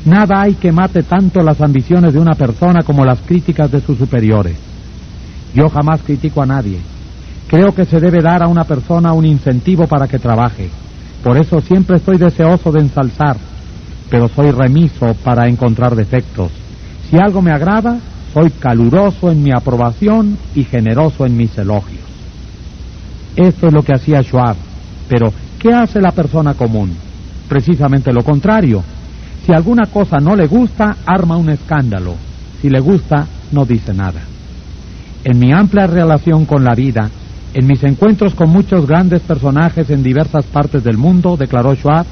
Nada 0.05 0.43
hay 0.43 0.55
que 0.55 0.73
mate 0.73 1.03
tanto 1.03 1.43
las 1.43 1.61
ambiciones 1.61 2.15
de 2.15 2.19
una 2.19 2.35
persona 2.35 2.83
como 2.83 3.05
las 3.05 3.21
críticas 3.21 3.71
de 3.71 3.81
sus 3.81 3.99
superiores. 3.99 4.57
Yo 5.55 5.69
jamás 5.69 6.01
critico 6.03 6.43
a 6.43 6.47
nadie. 6.47 6.79
Creo 7.49 7.75
que 7.75 7.85
se 7.85 8.01
debe 8.01 8.23
dar 8.23 8.43
a 8.43 8.49
una 8.49 8.65
persona 8.65 9.13
un 9.13 9.27
incentivo 9.27 9.87
para 9.87 10.07
que 10.07 10.19
trabaje. 10.19 10.71
Por 11.23 11.37
eso 11.37 11.61
siempre 11.61 11.97
estoy 11.97 12.17
deseoso 12.17 12.73
de 12.73 12.81
ensalzar, 12.81 13.37
pero 14.09 14.29
soy 14.29 14.53
remiso 14.53 15.15
para 15.23 15.49
encontrar 15.49 15.95
defectos. 15.95 16.51
Si 17.11 17.19
algo 17.19 17.43
me 17.43 17.53
agrada, 17.53 17.99
soy 18.33 18.51
caluroso 18.51 19.31
en 19.31 19.43
mi 19.43 19.51
aprobación 19.53 20.39
y 20.55 20.65
generoso 20.65 21.27
en 21.27 21.37
mis 21.37 21.59
elogios. 21.59 22.10
Esto 23.41 23.69
es 23.69 23.73
lo 23.73 23.83
que 23.83 23.95
hacía 23.95 24.23
Schwab. 24.23 24.55
Pero, 25.09 25.33
¿qué 25.59 25.73
hace 25.73 25.99
la 25.99 26.13
persona 26.13 26.53
común? 26.53 26.95
Precisamente 27.49 28.13
lo 28.13 28.23
contrario. 28.23 28.85
Si 29.47 29.53
alguna 29.53 29.87
cosa 29.87 30.19
no 30.19 30.37
le 30.37 30.47
gusta, 30.47 30.99
arma 31.07 31.39
un 31.39 31.49
escándalo. 31.49 32.17
Si 32.61 32.69
le 32.69 32.81
gusta, 32.81 33.27
no 33.53 33.65
dice 33.65 33.95
nada. 33.95 34.21
En 35.25 35.39
mi 35.39 35.53
amplia 35.53 35.87
relación 35.87 36.45
con 36.45 36.65
la 36.65 36.75
vida, 36.75 37.09
en 37.55 37.67
mis 37.67 37.83
encuentros 37.83 38.35
con 38.35 38.51
muchos 38.51 38.87
grandes 38.87 39.23
personajes 39.23 39.89
en 39.89 40.03
diversas 40.03 40.45
partes 40.45 40.85
del 40.85 40.99
mundo, 40.99 41.39
declaró 41.39 41.75
Schwab, 41.75 42.05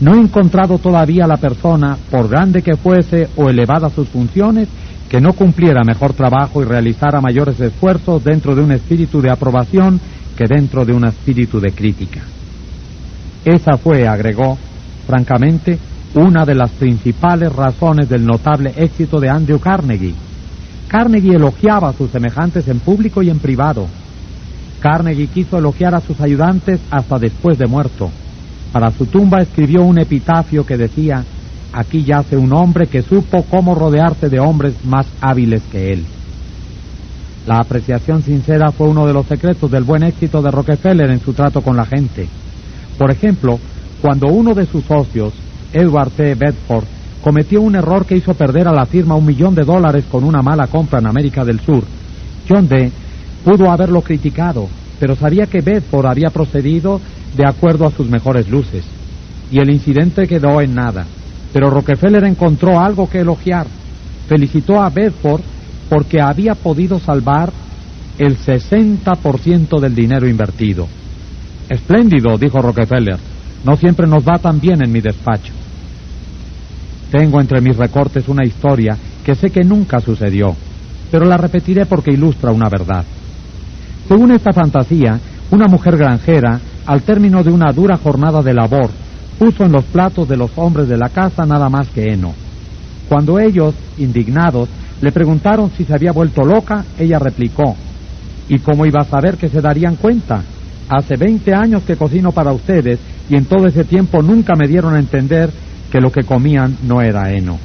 no 0.00 0.14
he 0.14 0.20
encontrado 0.20 0.78
todavía 0.78 1.26
la 1.26 1.38
persona, 1.38 1.96
por 2.08 2.28
grande 2.28 2.62
que 2.62 2.76
fuese 2.76 3.28
o 3.36 3.50
elevada 3.50 3.90
sus 3.90 4.08
funciones, 4.08 4.68
que 5.08 5.20
no 5.20 5.32
cumpliera 5.32 5.82
mejor 5.82 6.12
trabajo 6.12 6.62
y 6.62 6.66
realizara 6.66 7.20
mayores 7.20 7.58
esfuerzos 7.58 8.22
dentro 8.22 8.54
de 8.54 8.62
un 8.62 8.70
espíritu 8.70 9.20
de 9.20 9.30
aprobación 9.30 10.00
que 10.38 10.46
dentro 10.46 10.84
de 10.84 10.92
un 10.92 11.04
espíritu 11.04 11.58
de 11.58 11.72
crítica. 11.72 12.20
Esa 13.44 13.76
fue, 13.76 14.06
agregó, 14.06 14.56
francamente, 15.04 15.76
una 16.14 16.44
de 16.44 16.54
las 16.54 16.70
principales 16.70 17.52
razones 17.52 18.08
del 18.08 18.24
notable 18.24 18.72
éxito 18.76 19.18
de 19.18 19.28
Andrew 19.28 19.58
Carnegie. 19.58 20.14
Carnegie 20.86 21.34
elogiaba 21.34 21.88
a 21.88 21.92
sus 21.92 22.12
semejantes 22.12 22.68
en 22.68 22.78
público 22.78 23.20
y 23.20 23.30
en 23.30 23.40
privado. 23.40 23.88
Carnegie 24.78 25.26
quiso 25.26 25.58
elogiar 25.58 25.96
a 25.96 26.00
sus 26.00 26.20
ayudantes 26.20 26.78
hasta 26.88 27.18
después 27.18 27.58
de 27.58 27.66
muerto. 27.66 28.08
Para 28.72 28.92
su 28.92 29.06
tumba 29.06 29.42
escribió 29.42 29.82
un 29.82 29.98
epitafio 29.98 30.64
que 30.64 30.76
decía, 30.76 31.24
aquí 31.72 32.04
yace 32.04 32.36
un 32.36 32.52
hombre 32.52 32.86
que 32.86 33.02
supo 33.02 33.42
cómo 33.42 33.74
rodearse 33.74 34.28
de 34.28 34.38
hombres 34.38 34.84
más 34.84 35.08
hábiles 35.20 35.62
que 35.72 35.94
él. 35.94 36.06
La 37.48 37.60
apreciación 37.60 38.22
sincera 38.22 38.72
fue 38.72 38.88
uno 38.88 39.06
de 39.06 39.14
los 39.14 39.24
secretos 39.24 39.70
del 39.70 39.82
buen 39.82 40.02
éxito 40.02 40.42
de 40.42 40.50
Rockefeller 40.50 41.10
en 41.10 41.20
su 41.20 41.32
trato 41.32 41.62
con 41.62 41.78
la 41.78 41.86
gente. 41.86 42.28
Por 42.98 43.10
ejemplo, 43.10 43.58
cuando 44.02 44.26
uno 44.26 44.52
de 44.52 44.66
sus 44.66 44.84
socios, 44.84 45.32
Edward 45.72 46.10
T. 46.10 46.34
Bedford, 46.34 46.84
cometió 47.24 47.62
un 47.62 47.74
error 47.74 48.04
que 48.04 48.18
hizo 48.18 48.34
perder 48.34 48.68
a 48.68 48.72
la 48.74 48.84
firma 48.84 49.14
un 49.14 49.24
millón 49.24 49.54
de 49.54 49.64
dólares 49.64 50.04
con 50.10 50.24
una 50.24 50.42
mala 50.42 50.66
compra 50.66 50.98
en 50.98 51.06
América 51.06 51.42
del 51.42 51.58
Sur, 51.60 51.84
John 52.46 52.68
D. 52.68 52.92
pudo 53.42 53.70
haberlo 53.70 54.02
criticado, 54.02 54.68
pero 55.00 55.16
sabía 55.16 55.46
que 55.46 55.62
Bedford 55.62 56.04
había 56.04 56.28
procedido 56.28 57.00
de 57.34 57.46
acuerdo 57.48 57.86
a 57.86 57.92
sus 57.92 58.10
mejores 58.10 58.46
luces. 58.50 58.84
Y 59.50 59.58
el 59.58 59.70
incidente 59.70 60.26
quedó 60.26 60.60
en 60.60 60.74
nada. 60.74 61.06
Pero 61.54 61.70
Rockefeller 61.70 62.24
encontró 62.24 62.78
algo 62.78 63.08
que 63.08 63.20
elogiar. 63.20 63.66
Felicitó 64.28 64.82
a 64.82 64.90
Bedford 64.90 65.40
porque 65.88 66.20
había 66.20 66.54
podido 66.54 66.98
salvar 66.98 67.52
el 68.18 68.36
60% 68.36 69.80
del 69.80 69.94
dinero 69.94 70.28
invertido. 70.28 70.88
Espléndido, 71.68 72.36
dijo 72.36 72.60
Rockefeller. 72.60 73.18
No 73.64 73.76
siempre 73.76 74.06
nos 74.06 74.26
va 74.26 74.38
tan 74.38 74.60
bien 74.60 74.82
en 74.84 74.92
mi 74.92 75.00
despacho. 75.00 75.52
Tengo 77.10 77.40
entre 77.40 77.60
mis 77.60 77.76
recortes 77.76 78.28
una 78.28 78.44
historia 78.44 78.96
que 79.24 79.34
sé 79.34 79.50
que 79.50 79.64
nunca 79.64 80.00
sucedió, 80.00 80.54
pero 81.10 81.24
la 81.24 81.36
repetiré 81.36 81.86
porque 81.86 82.12
ilustra 82.12 82.52
una 82.52 82.68
verdad. 82.68 83.04
Según 84.06 84.32
esta 84.32 84.52
fantasía, 84.52 85.18
una 85.50 85.66
mujer 85.66 85.96
granjera 85.96 86.60
al 86.86 87.02
término 87.02 87.42
de 87.42 87.50
una 87.50 87.72
dura 87.72 87.96
jornada 87.96 88.42
de 88.42 88.54
labor, 88.54 88.90
puso 89.38 89.64
en 89.64 89.72
los 89.72 89.84
platos 89.84 90.28
de 90.28 90.36
los 90.36 90.50
hombres 90.56 90.88
de 90.88 90.96
la 90.96 91.10
casa 91.10 91.44
nada 91.46 91.68
más 91.68 91.88
que 91.88 92.12
heno. 92.12 92.34
Cuando 93.08 93.38
ellos, 93.38 93.74
indignados, 93.98 94.68
le 95.00 95.12
preguntaron 95.12 95.70
si 95.76 95.84
se 95.84 95.94
había 95.94 96.12
vuelto 96.12 96.44
loca, 96.44 96.84
ella 96.98 97.18
replicó, 97.18 97.76
¿y 98.48 98.58
cómo 98.58 98.84
iba 98.84 99.00
a 99.02 99.04
saber 99.04 99.36
que 99.36 99.48
se 99.48 99.60
darían 99.60 99.96
cuenta? 99.96 100.42
Hace 100.88 101.16
20 101.16 101.54
años 101.54 101.82
que 101.82 101.96
cocino 101.96 102.32
para 102.32 102.52
ustedes 102.52 102.98
y 103.28 103.36
en 103.36 103.44
todo 103.44 103.66
ese 103.66 103.84
tiempo 103.84 104.22
nunca 104.22 104.54
me 104.56 104.66
dieron 104.66 104.94
a 104.94 104.98
entender 104.98 105.50
que 105.90 106.00
lo 106.00 106.10
que 106.10 106.24
comían 106.24 106.76
no 106.82 107.00
era 107.00 107.30
heno. 107.30 107.58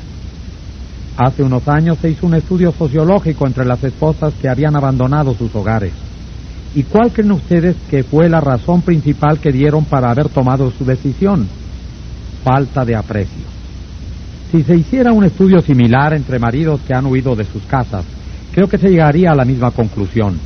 Hace 1.18 1.44
unos 1.44 1.68
años 1.68 1.98
se 2.00 2.10
hizo 2.10 2.26
un 2.26 2.36
estudio 2.36 2.72
sociológico 2.72 3.48
entre 3.48 3.66
las 3.66 3.84
esposas 3.84 4.34
que 4.42 4.50
habían 4.50 4.76
abandonado 4.76 5.34
sus 5.34 5.54
hogares. 5.56 5.94
¿Y 6.76 6.84
cuál 6.84 7.12
creen 7.12 7.32
ustedes 7.32 7.76
que 7.90 8.04
fue 8.04 8.30
la 8.30 8.42
razón 8.42 8.82
principal 8.82 9.40
que 9.40 9.52
dieron 9.52 9.86
para 9.86 10.10
haber 10.10 10.30
tomado 10.30 10.72
su 10.72 10.84
decisión? 10.86 11.48
Falta 12.44 12.84
de 12.84 12.96
aprecio. 12.96 13.44
Si 14.54 14.62
se 14.62 14.76
hiciera 14.76 15.12
un 15.12 15.24
estudio 15.24 15.62
similar 15.62 16.14
entre 16.14 16.38
maridos 16.38 16.80
que 16.86 16.94
han 16.94 17.08
huido 17.08 17.36
de 17.36 17.44
sus 17.44 17.64
casas, 17.64 18.06
creo 18.54 18.68
que 18.68 18.78
se 18.78 18.88
llegaría 18.88 19.32
a 19.32 19.36
la 19.36 19.46
misma 19.46 19.72
conclusión. 19.72 20.38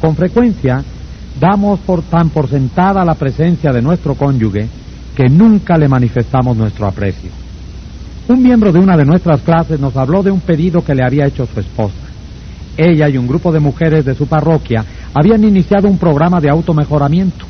Con 0.00 0.14
frecuencia, 0.14 0.84
damos 1.40 1.80
por 1.80 2.02
tan 2.02 2.30
por 2.30 2.48
sentada 2.48 3.04
la 3.04 3.16
presencia 3.16 3.72
de 3.72 3.82
nuestro 3.82 4.14
cónyuge 4.14 4.68
que 5.16 5.28
nunca 5.28 5.76
le 5.76 5.88
manifestamos 5.88 6.56
nuestro 6.56 6.86
aprecio. 6.86 7.30
Un 8.28 8.44
miembro 8.44 8.70
de 8.70 8.78
una 8.78 8.96
de 8.96 9.04
nuestras 9.04 9.40
clases 9.40 9.80
nos 9.80 9.96
habló 9.96 10.22
de 10.22 10.30
un 10.30 10.40
pedido 10.42 10.84
que 10.84 10.94
le 10.94 11.04
había 11.04 11.26
hecho 11.26 11.44
su 11.44 11.58
esposa. 11.58 11.96
ella 12.76 13.08
y 13.08 13.18
un 13.18 13.26
grupo 13.26 13.50
de 13.50 13.58
mujeres 13.58 14.04
de 14.04 14.14
su 14.14 14.28
parroquia 14.28 14.84
habían 15.12 15.42
iniciado 15.42 15.88
un 15.88 15.98
programa 15.98 16.40
de 16.40 16.48
automejoramiento. 16.48 17.44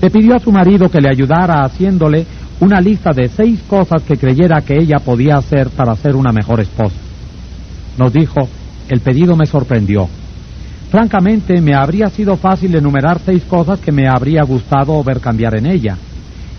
Le 0.00 0.08
pidió 0.08 0.36
a 0.36 0.38
su 0.38 0.52
marido 0.52 0.88
que 0.88 1.00
le 1.00 1.08
ayudara 1.08 1.64
haciéndole 1.64 2.24
una 2.60 2.80
lista 2.80 3.10
de 3.12 3.28
seis 3.28 3.60
cosas 3.68 4.02
que 4.02 4.16
creyera 4.16 4.62
que 4.62 4.74
ella 4.74 4.96
podía 5.04 5.36
hacer 5.36 5.68
para 5.70 5.94
ser 5.96 6.16
una 6.16 6.32
mejor 6.32 6.60
esposa. 6.60 6.96
Nos 7.98 8.12
dijo, 8.12 8.48
el 8.88 9.00
pedido 9.00 9.36
me 9.36 9.46
sorprendió. 9.46 10.08
Francamente, 10.90 11.60
me 11.60 11.74
habría 11.74 12.08
sido 12.08 12.36
fácil 12.36 12.74
enumerar 12.74 13.18
seis 13.24 13.42
cosas 13.44 13.80
que 13.80 13.92
me 13.92 14.08
habría 14.08 14.42
gustado 14.44 15.02
ver 15.02 15.20
cambiar 15.20 15.58
en 15.58 15.66
ella. 15.66 15.98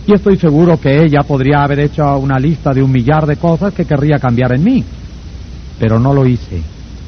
Y 0.05 0.13
estoy 0.13 0.37
seguro 0.37 0.79
que 0.79 1.03
ella 1.03 1.23
podría 1.23 1.63
haber 1.63 1.79
hecho 1.79 2.17
una 2.17 2.37
lista 2.37 2.73
de 2.73 2.83
un 2.83 2.91
millar 2.91 3.25
de 3.25 3.37
cosas 3.37 3.73
que 3.73 3.85
querría 3.85 4.19
cambiar 4.19 4.53
en 4.53 4.63
mí. 4.63 4.83
Pero 5.79 5.99
no 5.99 6.13
lo 6.13 6.25
hice. 6.27 6.61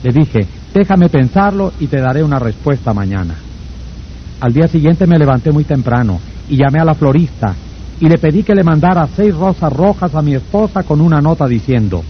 Le 0.03 0.11
dije, 0.11 0.39
déjame 0.73 1.09
pensarlo 1.09 1.73
y 1.79 1.87
te 1.87 1.97
daré 1.97 2.23
una 2.23 2.39
respuesta 2.39 2.93
mañana. 2.93 3.35
Al 4.41 4.53
día 4.53 4.67
siguiente 4.67 5.05
me 5.05 5.19
levanté 5.19 5.51
muy 5.51 5.65
temprano 5.65 6.19
y 6.49 6.57
llamé 6.57 6.79
a 6.79 6.85
la 6.85 6.95
florista 6.95 7.55
y 7.99 8.07
le 8.07 8.17
pedí 8.17 8.43
que 8.43 8.55
le 8.55 8.63
mandara 8.63 9.07
seis 9.15 9.35
rosas 9.35 9.71
rojas 9.73 10.15
a 10.15 10.21
mi 10.21 10.33
esposa 10.33 10.83
con 10.83 11.01
una 11.01 11.21
nota 11.21 11.47
diciendo, 11.47 12.03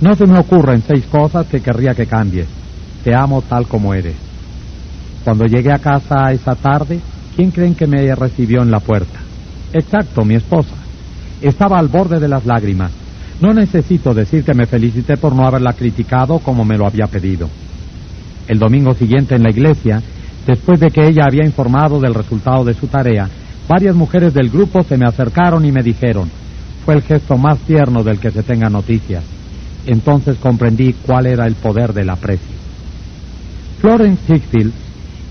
no 0.00 0.14
se 0.14 0.26
me 0.26 0.38
ocurren 0.38 0.82
seis 0.86 1.04
cosas 1.06 1.46
que 1.46 1.60
querría 1.60 1.94
que 1.94 2.06
cambies. 2.06 2.46
Te 3.02 3.14
amo 3.14 3.42
tal 3.42 3.66
como 3.66 3.94
eres. 3.94 4.14
Cuando 5.24 5.46
llegué 5.46 5.72
a 5.72 5.78
casa 5.78 6.30
esa 6.32 6.54
tarde, 6.54 7.00
¿quién 7.34 7.50
creen 7.50 7.74
que 7.74 7.86
me 7.86 8.14
recibió 8.14 8.62
en 8.62 8.70
la 8.70 8.80
puerta? 8.80 9.18
Exacto, 9.72 10.24
mi 10.24 10.34
esposa. 10.34 10.74
Estaba 11.40 11.78
al 11.78 11.88
borde 11.88 12.20
de 12.20 12.28
las 12.28 12.46
lágrimas. 12.46 12.92
No 13.40 13.52
necesito 13.52 14.14
decir 14.14 14.44
que 14.44 14.54
me 14.54 14.66
felicité 14.66 15.16
por 15.16 15.34
no 15.34 15.46
haberla 15.46 15.72
criticado 15.72 16.38
como 16.38 16.64
me 16.64 16.78
lo 16.78 16.86
había 16.86 17.06
pedido. 17.06 17.48
El 18.46 18.58
domingo 18.58 18.94
siguiente 18.94 19.34
en 19.34 19.42
la 19.42 19.50
iglesia, 19.50 20.00
después 20.46 20.78
de 20.78 20.90
que 20.90 21.06
ella 21.06 21.24
había 21.26 21.44
informado 21.44 21.98
del 21.98 22.14
resultado 22.14 22.64
de 22.64 22.74
su 22.74 22.86
tarea, 22.86 23.28
varias 23.68 23.94
mujeres 23.94 24.34
del 24.34 24.50
grupo 24.50 24.82
se 24.82 24.96
me 24.96 25.06
acercaron 25.06 25.64
y 25.64 25.72
me 25.72 25.82
dijeron, 25.82 26.30
fue 26.84 26.94
el 26.94 27.02
gesto 27.02 27.36
más 27.36 27.58
tierno 27.60 28.02
del 28.02 28.18
que 28.18 28.30
se 28.30 28.42
tenga 28.42 28.68
noticias. 28.68 29.24
Entonces 29.86 30.36
comprendí 30.38 30.94
cuál 31.06 31.26
era 31.26 31.46
el 31.46 31.54
poder 31.54 31.92
del 31.92 32.10
aprecio. 32.10 32.54
Florence 33.80 34.22
Hickfield, 34.32 34.72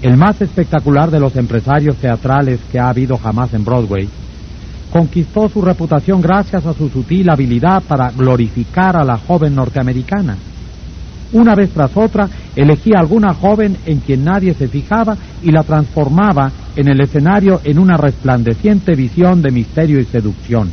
el 0.01 0.17
más 0.17 0.41
espectacular 0.41 1.09
de 1.09 1.19
los 1.19 1.35
empresarios 1.35 1.95
teatrales 1.97 2.59
que 2.71 2.79
ha 2.79 2.89
habido 2.89 3.17
jamás 3.17 3.53
en 3.53 3.63
Broadway, 3.63 4.07
conquistó 4.91 5.49
su 5.49 5.61
reputación 5.61 6.21
gracias 6.21 6.65
a 6.65 6.73
su 6.73 6.89
sutil 6.89 7.29
habilidad 7.29 7.81
para 7.81 8.11
glorificar 8.11 8.95
a 8.95 9.03
la 9.03 9.17
joven 9.17 9.55
norteamericana. 9.55 10.37
Una 11.31 11.55
vez 11.55 11.71
tras 11.71 11.97
otra, 11.97 12.29
elegía 12.55 12.99
alguna 12.99 13.33
joven 13.33 13.77
en 13.85 13.99
quien 13.99 14.23
nadie 14.23 14.53
se 14.53 14.67
fijaba 14.67 15.17
y 15.41 15.51
la 15.51 15.63
transformaba 15.63 16.51
en 16.75 16.87
el 16.87 17.01
escenario 17.01 17.61
en 17.63 17.79
una 17.79 17.97
resplandeciente 17.97 18.95
visión 18.95 19.41
de 19.41 19.51
misterio 19.51 19.99
y 19.99 20.05
seducción. 20.05 20.69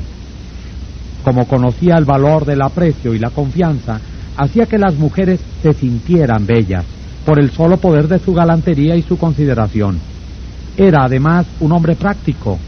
Como 1.25 1.47
conocía 1.47 1.97
el 1.97 2.05
valor 2.05 2.45
del 2.45 2.63
aprecio 2.63 3.15
y 3.15 3.19
la 3.19 3.31
confianza, 3.31 4.01
hacía 4.37 4.67
que 4.67 4.79
las 4.79 4.95
mujeres 4.95 5.41
se 5.63 5.73
sintieran 5.73 6.47
bellas 6.47 6.85
por 7.25 7.39
el 7.39 7.51
solo 7.51 7.77
poder 7.77 8.09
de 8.09 8.19
su 8.19 8.33
galantería 8.33 8.97
y 8.97 9.03
su 9.03 9.19
consideración. 9.19 9.99
Era 10.77 11.05
además 11.05 11.47
un 11.61 11.73
hombre 11.73 11.95
práctico. 11.95 12.59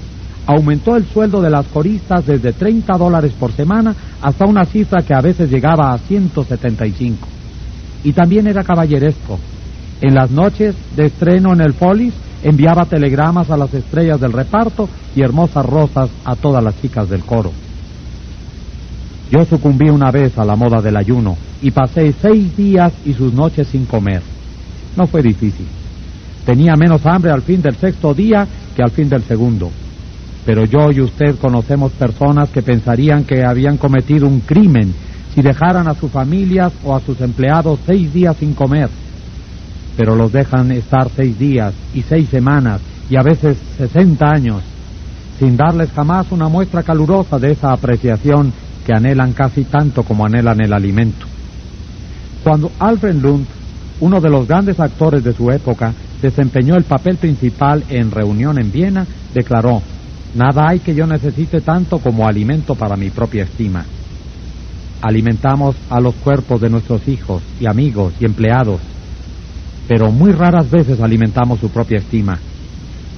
Aumentó 0.46 0.96
el 0.96 1.06
sueldo 1.06 1.40
de 1.40 1.50
las 1.50 1.66
coristas 1.66 2.26
desde 2.26 2.52
30 2.52 2.92
dólares 2.98 3.32
por 3.38 3.52
semana 3.52 3.94
hasta 4.20 4.44
una 4.44 4.64
cifra 4.64 5.02
que 5.02 5.14
a 5.14 5.20
veces 5.20 5.50
llegaba 5.50 5.92
a 5.92 5.98
175. 5.98 7.28
Y 8.04 8.12
también 8.12 8.46
era 8.46 8.64
caballeresco. 8.64 9.38
En 10.00 10.14
las 10.14 10.30
noches 10.30 10.74
de 10.96 11.06
estreno 11.06 11.52
en 11.52 11.60
el 11.60 11.74
Follies 11.74 12.14
enviaba 12.42 12.86
telegramas 12.86 13.50
a 13.50 13.56
las 13.56 13.72
estrellas 13.72 14.20
del 14.20 14.32
reparto 14.32 14.88
y 15.14 15.22
hermosas 15.22 15.64
rosas 15.64 16.10
a 16.24 16.34
todas 16.34 16.62
las 16.62 16.80
chicas 16.80 17.08
del 17.08 17.24
coro. 17.24 17.52
Yo 19.30 19.44
sucumbí 19.44 19.88
una 19.88 20.10
vez 20.10 20.36
a 20.38 20.44
la 20.44 20.56
moda 20.56 20.82
del 20.82 20.96
ayuno 20.96 21.36
y 21.62 21.70
pasé 21.70 22.12
seis 22.20 22.54
días 22.56 22.92
y 23.06 23.14
sus 23.14 23.32
noches 23.32 23.68
sin 23.68 23.86
comer. 23.86 24.22
No 24.96 25.06
fue 25.06 25.22
difícil. 25.22 25.66
Tenía 26.44 26.74
menos 26.76 27.06
hambre 27.06 27.30
al 27.30 27.42
fin 27.42 27.62
del 27.62 27.76
sexto 27.76 28.12
día 28.12 28.46
que 28.76 28.82
al 28.82 28.90
fin 28.90 29.08
del 29.08 29.22
segundo. 29.22 29.70
Pero 30.44 30.64
yo 30.64 30.90
y 30.90 31.00
usted 31.00 31.36
conocemos 31.38 31.92
personas 31.92 32.50
que 32.50 32.62
pensarían 32.62 33.24
que 33.24 33.44
habían 33.44 33.78
cometido 33.78 34.26
un 34.26 34.40
crimen 34.40 34.92
si 35.34 35.42
dejaran 35.42 35.88
a 35.88 35.94
sus 35.94 36.10
familias 36.10 36.72
o 36.84 36.94
a 36.94 37.00
sus 37.00 37.20
empleados 37.20 37.78
seis 37.86 38.12
días 38.12 38.36
sin 38.36 38.54
comer. 38.54 38.88
Pero 39.96 40.16
los 40.16 40.32
dejan 40.32 40.70
estar 40.72 41.08
seis 41.14 41.38
días 41.38 41.74
y 41.94 42.02
seis 42.02 42.28
semanas 42.28 42.80
y 43.10 43.16
a 43.16 43.22
veces 43.22 43.56
sesenta 43.76 44.30
años 44.30 44.62
sin 45.38 45.56
darles 45.56 45.90
jamás 45.92 46.30
una 46.30 46.48
muestra 46.48 46.82
calurosa 46.82 47.38
de 47.38 47.52
esa 47.52 47.72
apreciación 47.72 48.52
que 48.86 48.92
anhelan 48.92 49.32
casi 49.32 49.64
tanto 49.64 50.02
como 50.02 50.24
anhelan 50.24 50.60
el 50.60 50.72
alimento. 50.72 51.26
Cuando 52.44 52.70
Alfred 52.78 53.16
Lund 53.16 53.46
uno 54.02 54.20
de 54.20 54.30
los 54.30 54.48
grandes 54.48 54.80
actores 54.80 55.22
de 55.22 55.32
su 55.32 55.52
época, 55.52 55.94
desempeñó 56.20 56.74
el 56.74 56.82
papel 56.82 57.18
principal 57.18 57.84
en 57.88 58.10
Reunión 58.10 58.58
en 58.58 58.72
Viena, 58.72 59.06
declaró, 59.32 59.80
Nada 60.34 60.64
hay 60.68 60.80
que 60.80 60.94
yo 60.94 61.06
necesite 61.06 61.60
tanto 61.60 61.98
como 61.98 62.26
alimento 62.26 62.74
para 62.74 62.96
mi 62.96 63.10
propia 63.10 63.44
estima. 63.44 63.84
Alimentamos 65.02 65.76
a 65.90 66.00
los 66.00 66.14
cuerpos 66.14 66.60
de 66.60 66.70
nuestros 66.70 67.06
hijos 67.08 67.42
y 67.60 67.66
amigos 67.66 68.14
y 68.20 68.24
empleados, 68.24 68.80
pero 69.88 70.10
muy 70.10 70.32
raras 70.32 70.70
veces 70.70 71.00
alimentamos 71.00 71.60
su 71.60 71.68
propia 71.68 71.98
estima. 71.98 72.38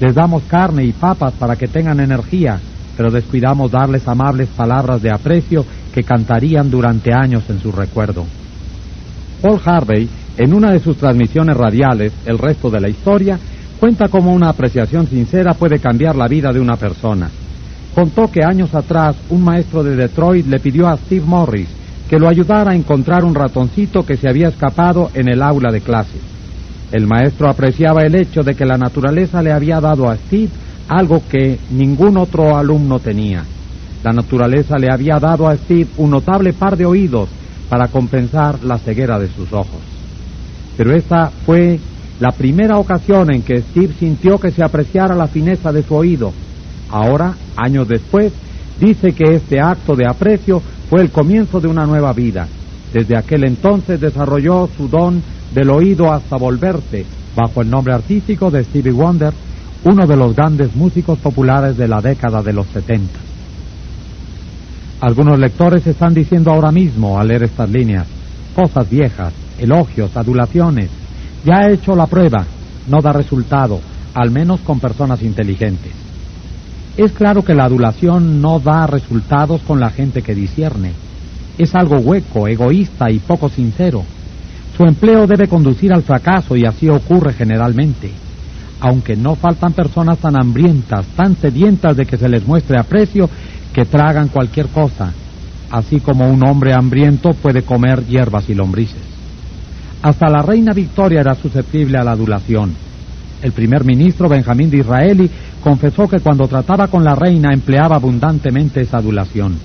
Les 0.00 0.14
damos 0.14 0.42
carne 0.44 0.84
y 0.84 0.92
papas 0.92 1.34
para 1.34 1.56
que 1.56 1.68
tengan 1.68 2.00
energía, 2.00 2.58
pero 2.96 3.10
descuidamos 3.10 3.70
darles 3.70 4.08
amables 4.08 4.48
palabras 4.48 5.02
de 5.02 5.12
aprecio 5.12 5.64
que 5.92 6.02
cantarían 6.02 6.70
durante 6.70 7.12
años 7.12 7.44
en 7.48 7.60
su 7.60 7.70
recuerdo. 7.70 8.24
Paul 9.40 9.60
Harvey 9.64 10.08
en 10.36 10.52
una 10.52 10.72
de 10.72 10.80
sus 10.80 10.96
transmisiones 10.96 11.56
radiales, 11.56 12.12
El 12.26 12.38
resto 12.38 12.68
de 12.68 12.80
la 12.80 12.88
historia, 12.88 13.38
cuenta 13.78 14.08
cómo 14.08 14.32
una 14.32 14.48
apreciación 14.48 15.06
sincera 15.06 15.54
puede 15.54 15.78
cambiar 15.78 16.16
la 16.16 16.26
vida 16.26 16.52
de 16.52 16.60
una 16.60 16.76
persona. 16.76 17.30
Contó 17.94 18.30
que 18.30 18.44
años 18.44 18.74
atrás 18.74 19.16
un 19.30 19.42
maestro 19.42 19.82
de 19.82 19.96
Detroit 19.96 20.46
le 20.46 20.58
pidió 20.58 20.88
a 20.88 20.96
Steve 20.96 21.24
Morris 21.24 21.68
que 22.08 22.18
lo 22.18 22.28
ayudara 22.28 22.72
a 22.72 22.74
encontrar 22.74 23.24
un 23.24 23.34
ratoncito 23.34 24.04
que 24.04 24.16
se 24.16 24.28
había 24.28 24.48
escapado 24.48 25.10
en 25.14 25.28
el 25.28 25.42
aula 25.42 25.72
de 25.72 25.80
clase. 25.80 26.18
El 26.92 27.06
maestro 27.06 27.48
apreciaba 27.48 28.02
el 28.02 28.14
hecho 28.14 28.42
de 28.42 28.54
que 28.54 28.66
la 28.66 28.76
naturaleza 28.76 29.42
le 29.42 29.52
había 29.52 29.80
dado 29.80 30.08
a 30.08 30.16
Steve 30.16 30.50
algo 30.88 31.22
que 31.30 31.58
ningún 31.70 32.18
otro 32.18 32.56
alumno 32.56 32.98
tenía. 32.98 33.44
La 34.02 34.12
naturaleza 34.12 34.76
le 34.76 34.92
había 34.92 35.18
dado 35.18 35.48
a 35.48 35.56
Steve 35.56 35.88
un 35.96 36.10
notable 36.10 36.52
par 36.52 36.76
de 36.76 36.84
oídos 36.84 37.28
para 37.70 37.88
compensar 37.88 38.62
la 38.62 38.78
ceguera 38.78 39.18
de 39.18 39.28
sus 39.28 39.52
ojos 39.52 39.94
pero 40.76 40.94
esta 40.94 41.30
fue 41.44 41.78
la 42.20 42.30
primera 42.32 42.78
ocasión 42.78 43.32
en 43.32 43.42
que 43.42 43.60
Steve 43.60 43.94
sintió 43.98 44.38
que 44.38 44.50
se 44.50 44.62
apreciara 44.62 45.14
la 45.14 45.26
fineza 45.26 45.72
de 45.72 45.82
su 45.82 45.94
oído. 45.94 46.32
Ahora, 46.90 47.34
años 47.56 47.88
después, 47.88 48.32
dice 48.80 49.12
que 49.12 49.34
este 49.34 49.60
acto 49.60 49.94
de 49.94 50.06
aprecio 50.06 50.62
fue 50.88 51.02
el 51.02 51.10
comienzo 51.10 51.60
de 51.60 51.68
una 51.68 51.86
nueva 51.86 52.12
vida. 52.12 52.46
Desde 52.92 53.16
aquel 53.16 53.44
entonces 53.44 54.00
desarrolló 54.00 54.68
su 54.76 54.88
don 54.88 55.22
del 55.52 55.70
oído 55.70 56.12
hasta 56.12 56.36
volverse, 56.36 57.04
bajo 57.34 57.62
el 57.62 57.70
nombre 57.70 57.94
artístico 57.94 58.50
de 58.50 58.64
Stevie 58.64 58.92
Wonder, 58.92 59.32
uno 59.84 60.06
de 60.06 60.16
los 60.16 60.34
grandes 60.34 60.74
músicos 60.74 61.18
populares 61.18 61.76
de 61.76 61.88
la 61.88 62.00
década 62.00 62.42
de 62.42 62.52
los 62.52 62.66
70. 62.68 63.18
Algunos 65.00 65.38
lectores 65.38 65.86
están 65.86 66.14
diciendo 66.14 66.50
ahora 66.50 66.72
mismo, 66.72 67.18
al 67.18 67.28
leer 67.28 67.42
estas 67.42 67.68
líneas, 67.68 68.06
cosas 68.54 68.88
viejas, 68.88 69.32
elogios, 69.58 70.16
adulaciones. 70.16 70.88
Ya 71.44 71.58
ha 71.58 71.70
hecho 71.70 71.94
la 71.94 72.06
prueba, 72.06 72.46
no 72.88 73.00
da 73.02 73.12
resultado, 73.12 73.80
al 74.14 74.30
menos 74.30 74.60
con 74.60 74.80
personas 74.80 75.22
inteligentes. 75.22 76.03
Es 76.96 77.10
claro 77.10 77.42
que 77.42 77.54
la 77.54 77.64
adulación 77.64 78.40
no 78.40 78.60
da 78.60 78.86
resultados 78.86 79.60
con 79.62 79.80
la 79.80 79.90
gente 79.90 80.22
que 80.22 80.34
discierne. 80.34 80.92
Es 81.58 81.74
algo 81.74 81.96
hueco, 81.96 82.46
egoísta 82.46 83.10
y 83.10 83.18
poco 83.18 83.48
sincero. 83.48 84.04
Su 84.76 84.84
empleo 84.84 85.26
debe 85.26 85.48
conducir 85.48 85.92
al 85.92 86.02
fracaso 86.02 86.56
y 86.56 86.64
así 86.64 86.88
ocurre 86.88 87.32
generalmente. 87.32 88.12
Aunque 88.80 89.16
no 89.16 89.34
faltan 89.34 89.72
personas 89.72 90.18
tan 90.18 90.36
hambrientas, 90.36 91.06
tan 91.16 91.36
sedientas 91.36 91.96
de 91.96 92.06
que 92.06 92.16
se 92.16 92.28
les 92.28 92.46
muestre 92.46 92.78
aprecio, 92.78 93.28
que 93.72 93.84
tragan 93.84 94.28
cualquier 94.28 94.68
cosa, 94.68 95.12
así 95.70 95.98
como 95.98 96.28
un 96.30 96.46
hombre 96.46 96.74
hambriento 96.74 97.30
puede 97.30 97.62
comer 97.62 98.04
hierbas 98.06 98.48
y 98.48 98.54
lombrices. 98.54 99.02
Hasta 100.02 100.28
la 100.28 100.42
reina 100.42 100.72
Victoria 100.72 101.20
era 101.20 101.34
susceptible 101.34 101.98
a 101.98 102.04
la 102.04 102.12
adulación. 102.12 102.72
El 103.44 103.52
primer 103.52 103.84
ministro 103.84 104.26
Benjamín 104.26 104.70
de 104.70 104.78
Israeli 104.78 105.30
confesó 105.62 106.08
que 106.08 106.20
cuando 106.20 106.48
trataba 106.48 106.88
con 106.88 107.04
la 107.04 107.14
reina 107.14 107.52
empleaba 107.52 107.96
abundantemente 107.96 108.80
esa 108.80 108.96
adulación. 108.96 109.58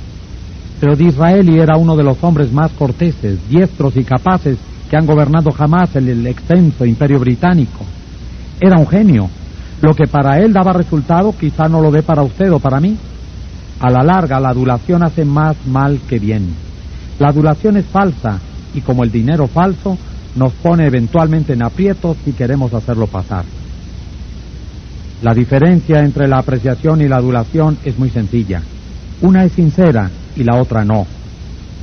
Pero 0.81 0.97
Disraeli 0.97 1.59
era 1.59 1.77
uno 1.77 1.95
de 1.95 2.03
los 2.03 2.21
hombres 2.21 2.51
más 2.51 2.71
corteses, 2.73 3.39
diestros 3.47 3.95
y 3.95 4.03
capaces 4.03 4.57
que 4.89 4.97
han 4.97 5.05
gobernado 5.05 5.51
jamás 5.51 5.95
el, 5.95 6.09
el 6.09 6.27
extenso 6.27 6.85
imperio 6.85 7.19
británico. 7.19 7.85
Era 8.59 8.77
un 8.77 8.85
genio. 8.85 9.29
Lo 9.81 9.93
que 9.93 10.07
para 10.07 10.39
él 10.39 10.51
daba 10.51 10.73
resultado 10.73 11.33
quizá 11.39 11.69
no 11.69 11.81
lo 11.81 11.89
dé 11.89 12.03
para 12.03 12.23
usted 12.23 12.51
o 12.51 12.59
para 12.59 12.81
mí. 12.81 12.97
A 13.79 13.89
la 13.89 14.03
larga, 14.03 14.41
la 14.41 14.49
adulación 14.49 15.03
hace 15.03 15.23
más 15.23 15.55
mal 15.65 16.01
que 16.09 16.19
bien. 16.19 16.53
La 17.17 17.29
adulación 17.29 17.77
es 17.77 17.85
falsa 17.85 18.41
y 18.73 18.81
como 18.81 19.05
el 19.05 19.11
dinero 19.11 19.47
falso, 19.47 19.97
nos 20.35 20.51
pone 20.51 20.85
eventualmente 20.85 21.53
en 21.53 21.63
aprietos 21.63 22.17
si 22.25 22.33
queremos 22.33 22.73
hacerlo 22.73 23.07
pasar. 23.07 23.45
La 25.21 25.33
diferencia 25.33 25.99
entre 25.99 26.29
la 26.29 26.37
apreciación 26.37 27.01
y 27.01 27.09
la 27.09 27.17
adulación 27.17 27.77
es 27.83 27.99
muy 27.99 28.09
sencilla. 28.09 28.61
Una 29.21 29.43
es 29.43 29.51
sincera 29.51 30.09
y 30.37 30.45
la 30.45 30.55
otra 30.61 30.85
no. 30.85 31.05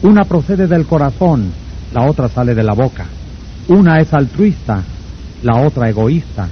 Una 0.03 0.25
procede 0.25 0.67
del 0.67 0.87
corazón, 0.87 1.51
la 1.93 2.09
otra 2.09 2.29
sale 2.29 2.55
de 2.55 2.63
la 2.63 2.73
boca. 2.73 3.05
Una 3.69 4.01
es 4.01 4.15
altruista, 4.15 4.83
la 5.43 5.61
otra 5.61 5.91
egoísta. 5.91 6.49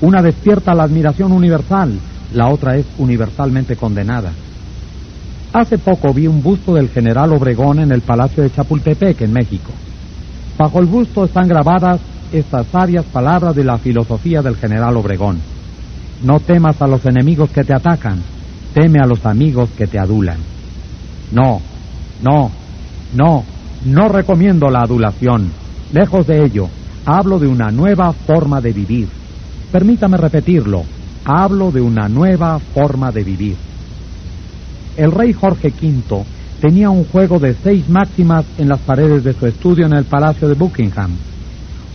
Una 0.00 0.20
despierta 0.20 0.74
la 0.74 0.82
admiración 0.82 1.30
universal, 1.30 1.92
la 2.34 2.48
otra 2.48 2.76
es 2.76 2.86
universalmente 2.98 3.76
condenada. 3.76 4.32
Hace 5.52 5.78
poco 5.78 6.12
vi 6.12 6.26
un 6.26 6.42
busto 6.42 6.74
del 6.74 6.88
general 6.88 7.32
Obregón 7.32 7.78
en 7.78 7.92
el 7.92 8.00
Palacio 8.00 8.42
de 8.42 8.50
Chapultepec, 8.50 9.20
en 9.20 9.32
México. 9.32 9.70
Bajo 10.58 10.80
el 10.80 10.86
busto 10.86 11.24
están 11.24 11.46
grabadas 11.46 12.00
estas 12.32 12.66
sabias 12.66 13.04
palabras 13.04 13.54
de 13.54 13.64
la 13.64 13.78
filosofía 13.78 14.42
del 14.42 14.56
general 14.56 14.96
Obregón. 14.96 15.38
No 16.22 16.38
temas 16.40 16.80
a 16.82 16.86
los 16.86 17.04
enemigos 17.06 17.50
que 17.50 17.64
te 17.64 17.74
atacan, 17.74 18.18
teme 18.74 18.98
a 19.02 19.06
los 19.06 19.24
amigos 19.24 19.70
que 19.76 19.86
te 19.86 19.98
adulan. 19.98 20.38
No, 21.32 21.60
no, 22.22 22.50
no, 23.14 23.44
no 23.84 24.08
recomiendo 24.08 24.68
la 24.68 24.80
adulación. 24.80 25.50
Lejos 25.92 26.26
de 26.26 26.44
ello, 26.44 26.68
hablo 27.06 27.38
de 27.38 27.46
una 27.46 27.70
nueva 27.70 28.12
forma 28.12 28.60
de 28.60 28.72
vivir. 28.72 29.08
Permítame 29.72 30.16
repetirlo, 30.16 30.84
hablo 31.24 31.70
de 31.70 31.80
una 31.80 32.08
nueva 32.08 32.58
forma 32.58 33.10
de 33.10 33.24
vivir. 33.24 33.56
El 34.96 35.12
rey 35.12 35.32
Jorge 35.32 35.72
V 35.80 36.24
tenía 36.60 36.90
un 36.90 37.04
juego 37.04 37.38
de 37.38 37.54
seis 37.54 37.88
máximas 37.88 38.44
en 38.58 38.68
las 38.68 38.80
paredes 38.80 39.24
de 39.24 39.32
su 39.32 39.46
estudio 39.46 39.86
en 39.86 39.94
el 39.94 40.04
Palacio 40.04 40.48
de 40.48 40.54
Buckingham. 40.54 41.10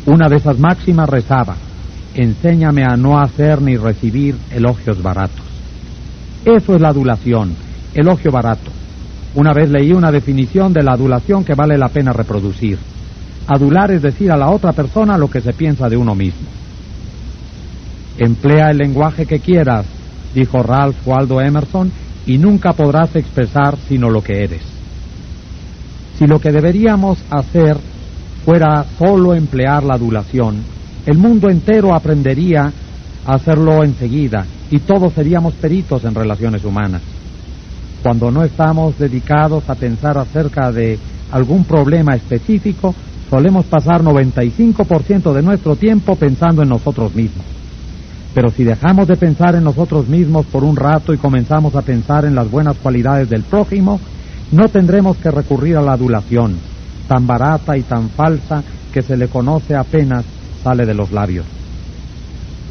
Una 0.07 0.27
de 0.27 0.37
esas 0.37 0.57
máximas 0.57 1.09
rezaba, 1.09 1.55
enséñame 2.15 2.83
a 2.83 2.95
no 2.95 3.19
hacer 3.19 3.61
ni 3.61 3.77
recibir 3.77 4.35
elogios 4.51 5.01
baratos. 5.03 5.45
Eso 6.45 6.75
es 6.75 6.81
la 6.81 6.89
adulación, 6.89 7.55
elogio 7.93 8.31
barato. 8.31 8.71
Una 9.35 9.51
vez 9.53 9.69
leí 9.69 9.91
una 9.91 10.11
definición 10.11 10.71
de 10.73 10.83
la 10.83 10.93
adulación 10.93 11.43
que 11.43 11.55
vale 11.55 11.77
la 11.77 11.89
pena 11.89 12.13
reproducir. 12.13 12.77
Adular 13.47 13.91
es 13.91 14.01
decir 14.01 14.31
a 14.31 14.37
la 14.37 14.49
otra 14.49 14.71
persona 14.71 15.17
lo 15.17 15.29
que 15.29 15.41
se 15.41 15.53
piensa 15.53 15.89
de 15.89 15.97
uno 15.97 16.15
mismo. 16.15 16.47
Emplea 18.17 18.71
el 18.71 18.77
lenguaje 18.77 19.25
que 19.25 19.39
quieras, 19.39 19.85
dijo 20.33 20.63
Ralph 20.63 20.95
Waldo 21.05 21.41
Emerson, 21.41 21.91
y 22.25 22.37
nunca 22.37 22.73
podrás 22.73 23.15
expresar 23.15 23.77
sino 23.87 24.09
lo 24.09 24.23
que 24.23 24.43
eres. 24.43 24.61
Si 26.17 26.25
lo 26.25 26.39
que 26.39 26.51
deberíamos 26.51 27.17
hacer 27.29 27.77
fuera 28.45 28.85
solo 28.97 29.33
emplear 29.35 29.83
la 29.83 29.95
adulación, 29.95 30.74
el 31.05 31.17
mundo 31.17 31.49
entero 31.49 31.93
aprendería 31.93 32.71
a 33.25 33.33
hacerlo 33.33 33.83
enseguida 33.83 34.45
y 34.71 34.79
todos 34.79 35.13
seríamos 35.13 35.53
peritos 35.53 36.03
en 36.03 36.15
relaciones 36.15 36.63
humanas. 36.63 37.01
Cuando 38.01 38.31
no 38.31 38.43
estamos 38.43 38.97
dedicados 38.97 39.69
a 39.69 39.75
pensar 39.75 40.17
acerca 40.17 40.71
de 40.71 40.97
algún 41.31 41.63
problema 41.65 42.15
específico, 42.15 42.93
solemos 43.29 43.65
pasar 43.65 44.03
95% 44.03 45.33
de 45.33 45.41
nuestro 45.41 45.75
tiempo 45.75 46.15
pensando 46.15 46.61
en 46.61 46.69
nosotros 46.69 47.15
mismos. 47.15 47.45
Pero 48.33 48.49
si 48.49 48.63
dejamos 48.63 49.07
de 49.07 49.15
pensar 49.15 49.55
en 49.55 49.63
nosotros 49.63 50.07
mismos 50.07 50.45
por 50.47 50.63
un 50.63 50.75
rato 50.75 51.13
y 51.13 51.17
comenzamos 51.17 51.75
a 51.75 51.81
pensar 51.81 52.25
en 52.25 52.35
las 52.35 52.49
buenas 52.51 52.75
cualidades 52.77 53.29
del 53.29 53.43
prójimo, 53.43 53.99
no 54.51 54.67
tendremos 54.69 55.17
que 55.17 55.31
recurrir 55.31 55.77
a 55.77 55.81
la 55.81 55.93
adulación, 55.93 56.57
tan 57.07 57.25
barata 57.25 57.77
y 57.77 57.83
tan 57.83 58.09
falsa 58.09 58.63
que 58.93 59.01
se 59.01 59.17
le 59.17 59.27
conoce 59.27 59.75
apenas 59.75 60.25
sale 60.65 60.87
de 60.87 60.95
los 60.95 61.11
labios. 61.11 61.45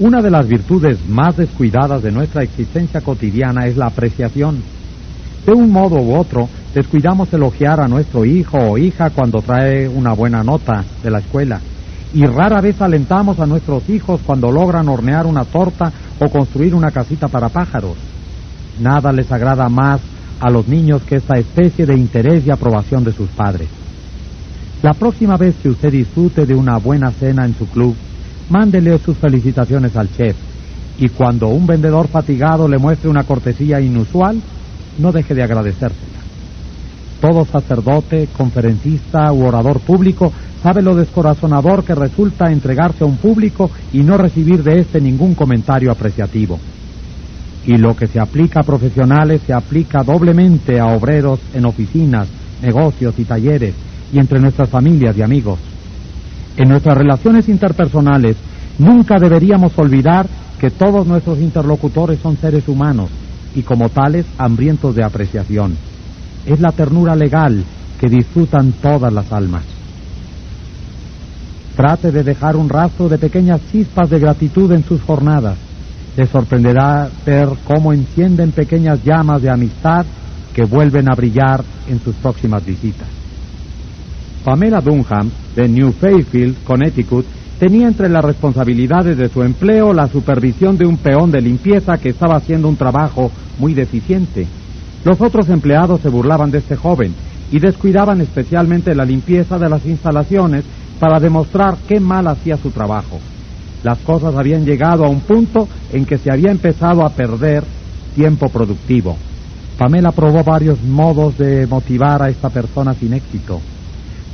Una 0.00 0.20
de 0.20 0.30
las 0.32 0.48
virtudes 0.48 0.98
más 1.08 1.36
descuidadas 1.36 2.02
de 2.02 2.10
nuestra 2.10 2.42
existencia 2.42 3.00
cotidiana 3.00 3.68
es 3.68 3.76
la 3.76 3.86
apreciación. 3.86 4.64
De 5.46 5.52
un 5.52 5.70
modo 5.70 6.02
u 6.02 6.16
otro, 6.16 6.48
descuidamos 6.74 7.32
elogiar 7.32 7.80
a 7.80 7.86
nuestro 7.86 8.24
hijo 8.24 8.58
o 8.58 8.78
hija 8.78 9.10
cuando 9.10 9.42
trae 9.42 9.88
una 9.88 10.12
buena 10.12 10.42
nota 10.42 10.84
de 11.04 11.10
la 11.12 11.20
escuela 11.20 11.60
y 12.12 12.24
rara 12.26 12.60
vez 12.60 12.80
alentamos 12.80 13.38
a 13.38 13.46
nuestros 13.46 13.88
hijos 13.88 14.20
cuando 14.24 14.50
logran 14.50 14.88
hornear 14.88 15.26
una 15.26 15.44
torta 15.44 15.92
o 16.20 16.28
construir 16.28 16.74
una 16.74 16.90
casita 16.90 17.28
para 17.28 17.48
pájaros. 17.48 17.96
Nada 18.80 19.12
les 19.12 19.30
agrada 19.30 19.68
más 19.68 20.00
a 20.40 20.50
los 20.50 20.66
niños 20.66 21.02
que 21.02 21.16
esta 21.16 21.38
especie 21.38 21.86
de 21.86 21.96
interés 21.96 22.44
y 22.46 22.50
aprobación 22.50 23.04
de 23.04 23.12
sus 23.12 23.28
padres. 23.30 23.68
La 24.84 24.92
próxima 24.92 25.38
vez 25.38 25.54
que 25.62 25.70
usted 25.70 25.90
disfrute 25.90 26.44
de 26.44 26.54
una 26.54 26.76
buena 26.76 27.10
cena 27.10 27.46
en 27.46 27.54
su 27.54 27.66
club, 27.68 27.94
mándele 28.50 28.98
sus 28.98 29.16
felicitaciones 29.16 29.96
al 29.96 30.14
chef 30.14 30.36
y 30.98 31.08
cuando 31.08 31.48
un 31.48 31.66
vendedor 31.66 32.06
fatigado 32.06 32.68
le 32.68 32.76
muestre 32.76 33.08
una 33.08 33.24
cortesía 33.24 33.80
inusual, 33.80 34.42
no 34.98 35.10
deje 35.10 35.34
de 35.34 35.42
agradecérsela. 35.42 36.20
Todo 37.18 37.46
sacerdote, 37.46 38.28
conferencista 38.36 39.32
u 39.32 39.46
orador 39.46 39.80
público 39.80 40.30
sabe 40.62 40.82
lo 40.82 40.94
descorazonador 40.94 41.82
que 41.82 41.94
resulta 41.94 42.52
entregarse 42.52 43.04
a 43.04 43.06
un 43.06 43.16
público 43.16 43.70
y 43.90 44.02
no 44.02 44.18
recibir 44.18 44.62
de 44.62 44.80
éste 44.80 45.00
ningún 45.00 45.34
comentario 45.34 45.90
apreciativo. 45.92 46.58
Y 47.64 47.78
lo 47.78 47.96
que 47.96 48.06
se 48.06 48.20
aplica 48.20 48.60
a 48.60 48.64
profesionales 48.64 49.40
se 49.46 49.54
aplica 49.54 50.02
doblemente 50.02 50.78
a 50.78 50.88
obreros 50.88 51.40
en 51.54 51.64
oficinas, 51.64 52.28
negocios 52.60 53.14
y 53.18 53.24
talleres 53.24 53.74
y 54.14 54.20
entre 54.20 54.38
nuestras 54.38 54.68
familias 54.68 55.16
y 55.18 55.22
amigos. 55.22 55.58
En 56.56 56.68
nuestras 56.68 56.96
relaciones 56.96 57.48
interpersonales 57.48 58.36
nunca 58.78 59.18
deberíamos 59.18 59.76
olvidar 59.76 60.26
que 60.60 60.70
todos 60.70 61.04
nuestros 61.04 61.40
interlocutores 61.40 62.20
son 62.20 62.36
seres 62.36 62.68
humanos 62.68 63.10
y 63.56 63.62
como 63.62 63.88
tales 63.88 64.24
hambrientos 64.38 64.94
de 64.94 65.04
apreciación. 65.04 65.76
Es 66.46 66.60
la 66.60 66.70
ternura 66.70 67.16
legal 67.16 67.64
que 68.00 68.08
disfrutan 68.08 68.72
todas 68.80 69.12
las 69.12 69.32
almas. 69.32 69.64
Trate 71.76 72.12
de 72.12 72.22
dejar 72.22 72.54
un 72.54 72.68
rastro 72.68 73.08
de 73.08 73.18
pequeñas 73.18 73.60
chispas 73.72 74.08
de 74.08 74.20
gratitud 74.20 74.70
en 74.70 74.84
sus 74.84 75.02
jornadas. 75.02 75.56
Le 76.16 76.26
sorprenderá 76.26 77.08
ver 77.26 77.48
cómo 77.64 77.92
encienden 77.92 78.52
pequeñas 78.52 79.02
llamas 79.02 79.42
de 79.42 79.50
amistad 79.50 80.06
que 80.54 80.64
vuelven 80.64 81.10
a 81.10 81.16
brillar 81.16 81.64
en 81.88 81.98
sus 82.00 82.14
próximas 82.14 82.64
visitas. 82.64 83.23
Pamela 84.44 84.82
Dunham, 84.82 85.30
de 85.56 85.66
New 85.66 85.92
Fairfield, 85.92 86.62
Connecticut, 86.64 87.24
tenía 87.58 87.88
entre 87.88 88.10
las 88.10 88.22
responsabilidades 88.22 89.16
de 89.16 89.30
su 89.30 89.42
empleo 89.42 89.94
la 89.94 90.06
supervisión 90.06 90.76
de 90.76 90.86
un 90.86 90.98
peón 90.98 91.30
de 91.30 91.40
limpieza 91.40 91.96
que 91.96 92.10
estaba 92.10 92.36
haciendo 92.36 92.68
un 92.68 92.76
trabajo 92.76 93.30
muy 93.58 93.72
deficiente. 93.72 94.46
Los 95.02 95.20
otros 95.22 95.48
empleados 95.48 96.00
se 96.02 96.10
burlaban 96.10 96.50
de 96.50 96.58
este 96.58 96.76
joven 96.76 97.14
y 97.50 97.58
descuidaban 97.58 98.20
especialmente 98.20 98.94
la 98.94 99.06
limpieza 99.06 99.58
de 99.58 99.70
las 99.70 99.86
instalaciones 99.86 100.64
para 101.00 101.20
demostrar 101.20 101.76
qué 101.88 101.98
mal 101.98 102.26
hacía 102.28 102.58
su 102.58 102.70
trabajo. 102.70 103.18
Las 103.82 103.98
cosas 103.98 104.34
habían 104.34 104.66
llegado 104.66 105.04
a 105.04 105.08
un 105.08 105.20
punto 105.20 105.68
en 105.92 106.04
que 106.04 106.18
se 106.18 106.30
había 106.30 106.50
empezado 106.50 107.04
a 107.04 107.10
perder 107.10 107.64
tiempo 108.14 108.50
productivo. 108.50 109.16
Pamela 109.78 110.12
probó 110.12 110.44
varios 110.44 110.82
modos 110.82 111.38
de 111.38 111.66
motivar 111.66 112.22
a 112.22 112.28
esta 112.28 112.50
persona 112.50 112.94
sin 112.94 113.14
éxito. 113.14 113.60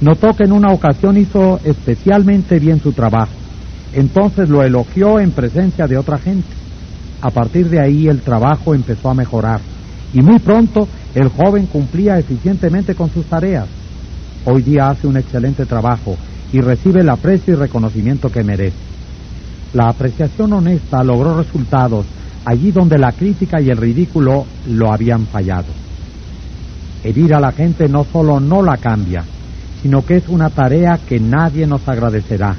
Notó 0.01 0.35
que 0.35 0.44
en 0.44 0.52
una 0.52 0.72
ocasión 0.72 1.18
hizo 1.18 1.60
especialmente 1.64 2.59
bien 2.59 2.81
su 2.81 2.93
trabajo. 2.93 3.32
Entonces 3.93 4.48
lo 4.48 4.62
elogió 4.62 5.20
en 5.20 5.32
presencia 5.32 5.86
de 5.86 5.98
otra 5.98 6.18
gente. 6.18 6.48
A 7.20 7.31
partir 7.31 7.68
de 7.68 7.81
ahí 7.81 8.06
el 8.06 8.20
trabajo 8.20 8.74
empezó 8.74 9.10
a 9.10 9.14
mejorar 9.14 9.60
y 10.14 10.22
muy 10.22 10.39
pronto 10.39 10.89
el 11.14 11.28
joven 11.28 11.66
cumplía 11.66 12.18
eficientemente 12.18 12.94
con 12.94 13.10
sus 13.10 13.27
tareas. 13.27 13.66
Hoy 14.47 14.62
día 14.62 14.89
hace 14.89 15.06
un 15.06 15.18
excelente 15.18 15.66
trabajo 15.66 16.16
y 16.52 16.60
recibe 16.60 17.01
el 17.01 17.10
aprecio 17.10 17.55
y 17.55 17.56
reconocimiento 17.56 18.31
que 18.31 18.43
merece. 18.43 18.77
La 19.74 19.89
apreciación 19.89 20.52
honesta 20.52 21.05
logró 21.05 21.36
resultados 21.36 22.06
allí 22.44 22.72
donde 22.72 22.98
la 22.98 23.12
crítica 23.12 23.60
y 23.60 23.68
el 23.68 23.77
ridículo 23.77 24.47
lo 24.66 24.93
habían 24.93 25.27
fallado. 25.27 25.68
Herir 27.05 27.35
a 27.35 27.40
la 27.40 27.52
gente 27.52 27.89
no 27.89 28.05
solo 28.05 28.40
no 28.40 28.62
la 28.62 28.78
cambia, 28.78 29.24
sino 29.82 30.05
que 30.05 30.16
es 30.16 30.28
una 30.28 30.51
tarea 30.51 30.98
que 30.98 31.19
nadie 31.20 31.66
nos 31.66 31.89
agradecerá. 31.89 32.57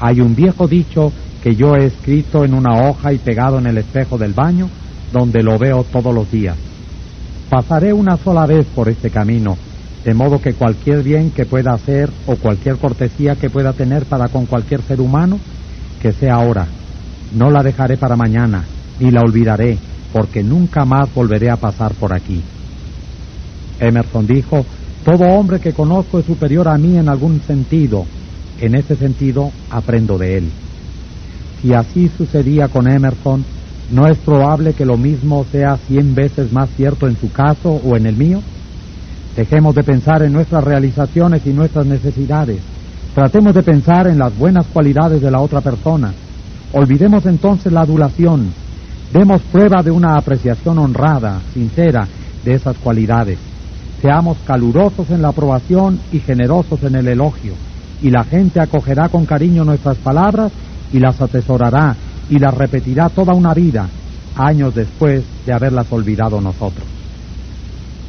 Hay 0.00 0.20
un 0.20 0.34
viejo 0.34 0.66
dicho 0.66 1.12
que 1.42 1.54
yo 1.54 1.74
he 1.74 1.86
escrito 1.86 2.44
en 2.44 2.54
una 2.54 2.88
hoja 2.88 3.12
y 3.12 3.18
pegado 3.18 3.58
en 3.58 3.66
el 3.66 3.78
espejo 3.78 4.18
del 4.18 4.32
baño, 4.32 4.68
donde 5.12 5.42
lo 5.42 5.58
veo 5.58 5.84
todos 5.84 6.14
los 6.14 6.30
días. 6.30 6.56
Pasaré 7.50 7.92
una 7.92 8.16
sola 8.16 8.46
vez 8.46 8.66
por 8.74 8.88
este 8.88 9.10
camino 9.10 9.56
de 10.04 10.14
modo 10.14 10.40
que 10.40 10.54
cualquier 10.54 11.02
bien 11.02 11.30
que 11.30 11.46
pueda 11.46 11.72
hacer 11.72 12.10
o 12.26 12.36
cualquier 12.36 12.76
cortesía 12.76 13.36
que 13.36 13.50
pueda 13.50 13.72
tener 13.72 14.04
para 14.04 14.28
con 14.28 14.46
cualquier 14.46 14.82
ser 14.82 15.00
humano, 15.00 15.38
que 16.00 16.12
sea 16.12 16.34
ahora. 16.34 16.66
No 17.34 17.50
la 17.50 17.62
dejaré 17.62 17.96
para 17.96 18.16
mañana, 18.16 18.64
ni 18.98 19.10
la 19.10 19.20
olvidaré, 19.20 19.78
porque 20.12 20.42
nunca 20.42 20.84
más 20.84 21.12
volveré 21.14 21.50
a 21.50 21.56
pasar 21.56 21.92
por 21.94 22.12
aquí. 22.12 22.42
Emerson 23.78 24.26
dijo, 24.26 24.66
todo 25.04 25.24
hombre 25.24 25.58
que 25.58 25.72
conozco 25.72 26.18
es 26.18 26.26
superior 26.26 26.68
a 26.68 26.78
mí 26.78 26.96
en 26.96 27.08
algún 27.08 27.40
sentido. 27.40 28.06
En 28.60 28.76
ese 28.76 28.94
sentido, 28.94 29.50
aprendo 29.70 30.16
de 30.18 30.38
él. 30.38 30.50
Si 31.60 31.74
así 31.74 32.10
sucedía 32.16 32.68
con 32.68 32.88
Emerson, 32.88 33.44
¿no 33.90 34.06
es 34.06 34.18
probable 34.18 34.74
que 34.74 34.86
lo 34.86 34.96
mismo 34.96 35.44
sea 35.50 35.76
cien 35.88 36.14
veces 36.14 36.52
más 36.52 36.70
cierto 36.76 37.08
en 37.08 37.16
su 37.16 37.32
caso 37.32 37.80
o 37.84 37.96
en 37.96 38.06
el 38.06 38.16
mío? 38.16 38.40
Dejemos 39.36 39.74
de 39.74 39.82
pensar 39.82 40.22
en 40.22 40.32
nuestras 40.32 40.62
realizaciones 40.62 41.46
y 41.46 41.50
nuestras 41.50 41.86
necesidades. 41.86 42.58
Tratemos 43.14 43.54
de 43.54 43.62
pensar 43.62 44.06
en 44.06 44.18
las 44.18 44.36
buenas 44.36 44.66
cualidades 44.66 45.20
de 45.20 45.30
la 45.30 45.40
otra 45.40 45.60
persona. 45.60 46.12
Olvidemos 46.72 47.26
entonces 47.26 47.72
la 47.72 47.80
adulación. 47.80 48.52
Demos 49.12 49.42
prueba 49.42 49.82
de 49.82 49.90
una 49.90 50.16
apreciación 50.16 50.78
honrada, 50.78 51.40
sincera, 51.52 52.06
de 52.44 52.54
esas 52.54 52.76
cualidades. 52.78 53.51
Seamos 54.02 54.36
calurosos 54.44 55.10
en 55.10 55.22
la 55.22 55.28
aprobación 55.28 56.00
y 56.10 56.18
generosos 56.18 56.82
en 56.82 56.96
el 56.96 57.06
elogio. 57.06 57.54
Y 58.02 58.10
la 58.10 58.24
gente 58.24 58.60
acogerá 58.60 59.08
con 59.08 59.24
cariño 59.24 59.64
nuestras 59.64 59.96
palabras 59.98 60.50
y 60.92 60.98
las 60.98 61.20
atesorará 61.20 61.94
y 62.28 62.40
las 62.40 62.52
repetirá 62.52 63.08
toda 63.08 63.32
una 63.32 63.54
vida, 63.54 63.88
años 64.34 64.74
después 64.74 65.22
de 65.46 65.52
haberlas 65.52 65.86
olvidado 65.92 66.40
nosotros. 66.40 66.84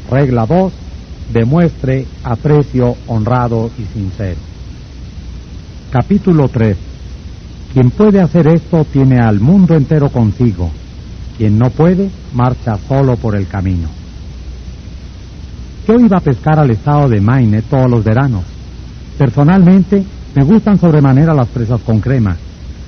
Regla 0.10 0.48
2 0.48 0.74
demuestre 1.32 2.06
aprecio 2.24 2.96
honrado 3.08 3.70
y 3.78 3.84
sincero. 3.94 4.40
Capítulo 5.92 6.48
3. 6.48 6.76
Quien 7.74 7.92
puede 7.92 8.20
hacer 8.20 8.48
esto 8.48 8.84
tiene 8.86 9.20
al 9.20 9.40
mundo 9.40 9.76
entero 9.76 10.10
consigo. 10.10 10.72
Quien 11.38 11.58
no 11.58 11.70
puede, 11.70 12.10
marcha 12.34 12.78
solo 12.88 13.16
por 13.16 13.36
el 13.36 13.48
camino. 13.48 14.03
Yo 15.88 15.96
iba 16.00 16.18
a 16.18 16.22
pescar 16.22 16.60
al 16.60 16.72
estado 16.72 17.10
de 17.10 17.20
Maine 17.20 17.62
todos 17.64 17.90
los 17.90 18.04
veranos. 18.04 18.44
Personalmente, 19.18 20.04
me 20.34 20.44
gustan 20.46 20.80
sobremanera 20.80 21.34
las 21.34 21.50
presas 21.50 21.82
con 21.82 22.00
crema, 22.00 22.38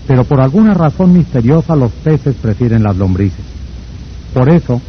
pero 0.07 0.23
por 0.23 0.41
alguna 0.41 0.73
razón 0.73 1.13
misteriosa 1.13 1.75
los 1.75 1.91
peces 1.91 2.35
prefieren 2.35 2.83
las 2.83 2.95
lombrices. 2.95 3.43
Por 4.33 4.49
eso, 4.49 4.81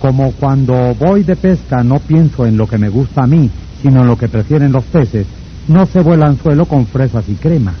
como 0.00 0.32
cuando 0.32 0.94
voy 0.94 1.22
de 1.22 1.36
pesca 1.36 1.82
no 1.84 2.00
pienso 2.00 2.44
en 2.44 2.56
lo 2.56 2.66
que 2.66 2.76
me 2.76 2.88
gusta 2.88 3.22
a 3.22 3.26
mí, 3.26 3.48
sino 3.80 4.00
en 4.00 4.08
lo 4.08 4.18
que 4.18 4.28
prefieren 4.28 4.72
los 4.72 4.84
peces, 4.84 5.26
no 5.68 5.86
se 5.86 6.00
vuela 6.00 6.26
anzuelo 6.26 6.66
con 6.66 6.86
fresas 6.86 7.28
y 7.28 7.34
crema. 7.34 7.72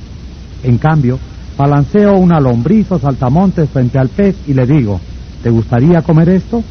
En 0.62 0.78
cambio, 0.78 1.18
balanceo 1.58 2.16
una 2.16 2.40
lombriz 2.40 2.90
o 2.92 2.98
saltamontes 2.98 3.68
frente 3.70 3.98
al 3.98 4.08
pez 4.08 4.36
y 4.46 4.54
le 4.54 4.66
digo, 4.66 5.00
¿te 5.42 5.50
gustaría 5.50 6.00
comer 6.02 6.28
esto? 6.28 6.62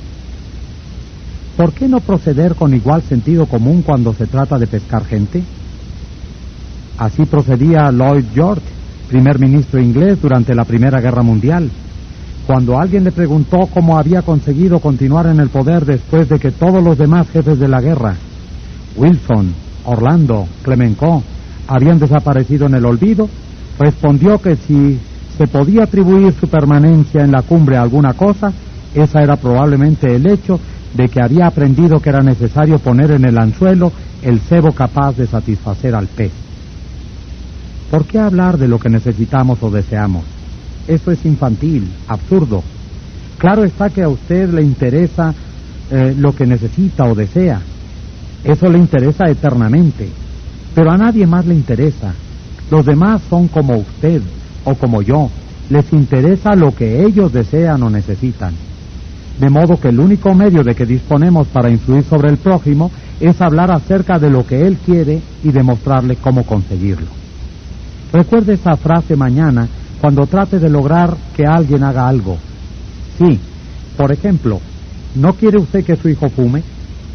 ¿Por 1.57 1.73
qué 1.73 1.87
no 1.87 1.99
proceder 1.99 2.55
con 2.55 2.73
igual 2.73 3.03
sentido 3.03 3.45
común 3.45 3.83
cuando 3.83 4.13
se 4.13 4.25
trata 4.25 4.57
de 4.57 4.67
pescar 4.67 5.05
gente? 5.05 5.43
Así 6.97 7.25
procedía 7.25 7.91
Lloyd 7.91 8.25
George, 8.33 8.63
primer 9.07 9.39
ministro 9.39 9.81
inglés 9.81 10.21
durante 10.21 10.55
la 10.55 10.65
Primera 10.65 10.99
Guerra 10.99 11.21
Mundial 11.21 11.69
cuando 12.45 12.77
alguien 12.77 13.03
le 13.03 13.11
preguntó 13.11 13.69
cómo 13.73 13.97
había 13.97 14.21
conseguido 14.21 14.79
continuar 14.79 15.27
en 15.27 15.39
el 15.39 15.49
poder 15.49 15.85
después 15.85 16.27
de 16.27 16.39
que 16.39 16.51
todos 16.51 16.83
los 16.83 16.97
demás 16.97 17.29
jefes 17.29 17.57
de 17.57 17.67
la 17.69 17.79
guerra, 17.79 18.15
Wilson, 18.97 19.53
Orlando, 19.85 20.47
Clemenceau, 20.61 21.23
habían 21.67 21.99
desaparecido 21.99 22.67
en 22.67 22.75
el 22.75 22.85
olvido, 22.85 23.29
respondió 23.79 24.39
que 24.39 24.57
si 24.57 24.99
se 25.37 25.47
podía 25.47 25.83
atribuir 25.83 26.33
su 26.33 26.47
permanencia 26.47 27.23
en 27.23 27.31
la 27.31 27.41
cumbre 27.43 27.77
a 27.77 27.81
alguna 27.81 28.13
cosa, 28.13 28.51
esa 28.93 29.21
era 29.21 29.37
probablemente 29.37 30.13
el 30.13 30.29
hecho 30.29 30.59
de 30.93 31.09
que 31.09 31.21
había 31.21 31.47
aprendido 31.47 31.99
que 31.99 32.09
era 32.09 32.21
necesario 32.21 32.79
poner 32.79 33.11
en 33.11 33.25
el 33.25 33.37
anzuelo 33.37 33.91
el 34.21 34.39
cebo 34.39 34.71
capaz 34.73 35.17
de 35.17 35.27
satisfacer 35.27 35.95
al 35.95 36.07
pez. 36.07 36.31
¿Por 37.89 38.05
qué 38.05 38.19
hablar 38.19 38.57
de 38.57 38.67
lo 38.67 38.79
que 38.79 38.89
necesitamos 38.89 39.61
o 39.61 39.69
deseamos? 39.69 40.23
Eso 40.87 41.11
es 41.11 41.25
infantil, 41.25 41.89
absurdo. 42.07 42.63
Claro 43.37 43.63
está 43.63 43.89
que 43.89 44.03
a 44.03 44.09
usted 44.09 44.49
le 44.49 44.63
interesa 44.63 45.33
eh, 45.91 46.15
lo 46.17 46.35
que 46.35 46.45
necesita 46.45 47.03
o 47.03 47.15
desea. 47.15 47.61
Eso 48.43 48.69
le 48.69 48.77
interesa 48.77 49.29
eternamente. 49.29 50.09
Pero 50.73 50.91
a 50.91 50.97
nadie 50.97 51.27
más 51.27 51.45
le 51.45 51.53
interesa. 51.53 52.13
Los 52.71 52.85
demás 52.85 53.21
son 53.29 53.47
como 53.47 53.77
usted 53.77 54.21
o 54.65 54.75
como 54.75 55.01
yo. 55.01 55.29
Les 55.69 55.91
interesa 55.93 56.55
lo 56.55 56.73
que 56.73 57.03
ellos 57.03 57.31
desean 57.31 57.83
o 57.83 57.89
necesitan. 57.89 58.53
De 59.39 59.49
modo 59.49 59.79
que 59.79 59.89
el 59.89 59.99
único 59.99 60.33
medio 60.35 60.63
de 60.63 60.75
que 60.75 60.85
disponemos 60.85 61.47
para 61.47 61.69
influir 61.69 62.03
sobre 62.03 62.29
el 62.29 62.37
prójimo 62.37 62.91
es 63.19 63.41
hablar 63.41 63.71
acerca 63.71 64.19
de 64.19 64.29
lo 64.29 64.45
que 64.45 64.61
él 64.61 64.77
quiere 64.85 65.21
y 65.43 65.51
demostrarle 65.51 66.17
cómo 66.17 66.43
conseguirlo. 66.43 67.07
Recuerde 68.11 68.53
esa 68.53 68.75
frase 68.77 69.15
mañana 69.15 69.67
cuando 69.99 70.27
trate 70.27 70.59
de 70.59 70.69
lograr 70.69 71.15
que 71.35 71.45
alguien 71.45 71.83
haga 71.83 72.07
algo. 72.07 72.37
Sí, 73.17 73.39
por 73.97 74.11
ejemplo, 74.11 74.59
¿no 75.15 75.33
quiere 75.33 75.57
usted 75.57 75.83
que 75.83 75.95
su 75.95 76.09
hijo 76.09 76.29
fume? 76.29 76.61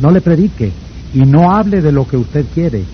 No 0.00 0.10
le 0.10 0.20
predique 0.20 0.72
y 1.14 1.20
no 1.20 1.52
hable 1.52 1.80
de 1.80 1.92
lo 1.92 2.06
que 2.06 2.16
usted 2.16 2.46
quiere. 2.52 2.84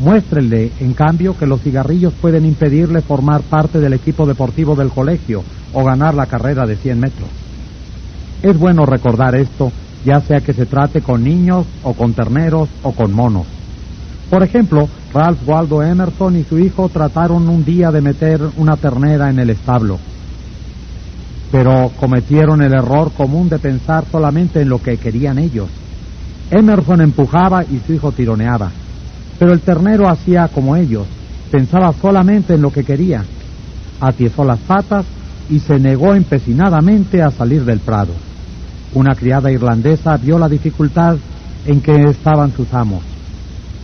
Muéstrele, 0.00 0.72
en 0.80 0.94
cambio, 0.94 1.36
que 1.36 1.46
los 1.46 1.60
cigarrillos 1.60 2.14
pueden 2.14 2.46
impedirle 2.46 3.02
formar 3.02 3.42
parte 3.42 3.78
del 3.78 3.92
equipo 3.92 4.26
deportivo 4.26 4.74
del 4.74 4.88
colegio 4.88 5.44
o 5.72 5.84
ganar 5.84 6.14
la 6.14 6.26
carrera 6.26 6.66
de 6.66 6.76
100 6.76 6.98
metros. 6.98 7.41
Es 8.42 8.58
bueno 8.58 8.84
recordar 8.84 9.36
esto, 9.36 9.70
ya 10.04 10.20
sea 10.20 10.40
que 10.40 10.52
se 10.52 10.66
trate 10.66 11.00
con 11.00 11.22
niños 11.22 11.64
o 11.84 11.94
con 11.94 12.12
terneros 12.12 12.68
o 12.82 12.90
con 12.92 13.12
monos. 13.12 13.46
Por 14.28 14.42
ejemplo, 14.42 14.88
Ralph 15.14 15.46
Waldo 15.46 15.82
Emerson 15.82 16.36
y 16.36 16.42
su 16.42 16.58
hijo 16.58 16.88
trataron 16.88 17.48
un 17.48 17.64
día 17.64 17.90
de 17.92 18.00
meter 18.00 18.40
una 18.56 18.76
ternera 18.76 19.30
en 19.30 19.38
el 19.38 19.50
establo, 19.50 19.98
pero 21.52 21.92
cometieron 22.00 22.62
el 22.62 22.72
error 22.72 23.12
común 23.12 23.48
de 23.48 23.58
pensar 23.58 24.06
solamente 24.10 24.60
en 24.60 24.70
lo 24.70 24.82
que 24.82 24.96
querían 24.96 25.38
ellos. 25.38 25.68
Emerson 26.50 27.00
empujaba 27.00 27.62
y 27.62 27.80
su 27.86 27.92
hijo 27.92 28.10
tironeaba, 28.10 28.72
pero 29.38 29.52
el 29.52 29.60
ternero 29.60 30.08
hacía 30.08 30.48
como 30.48 30.74
ellos, 30.74 31.06
pensaba 31.50 31.92
solamente 31.92 32.54
en 32.54 32.62
lo 32.62 32.72
que 32.72 32.82
quería. 32.82 33.24
Atiezó 34.00 34.44
las 34.44 34.58
patas 34.60 35.04
y 35.48 35.60
se 35.60 35.78
negó 35.78 36.14
empecinadamente 36.14 37.22
a 37.22 37.30
salir 37.30 37.64
del 37.64 37.78
prado. 37.78 38.31
Una 38.94 39.14
criada 39.14 39.50
irlandesa 39.50 40.16
vio 40.16 40.38
la 40.38 40.48
dificultad 40.48 41.16
en 41.66 41.80
que 41.80 41.92
estaban 42.04 42.52
sus 42.52 42.72
amos 42.74 43.02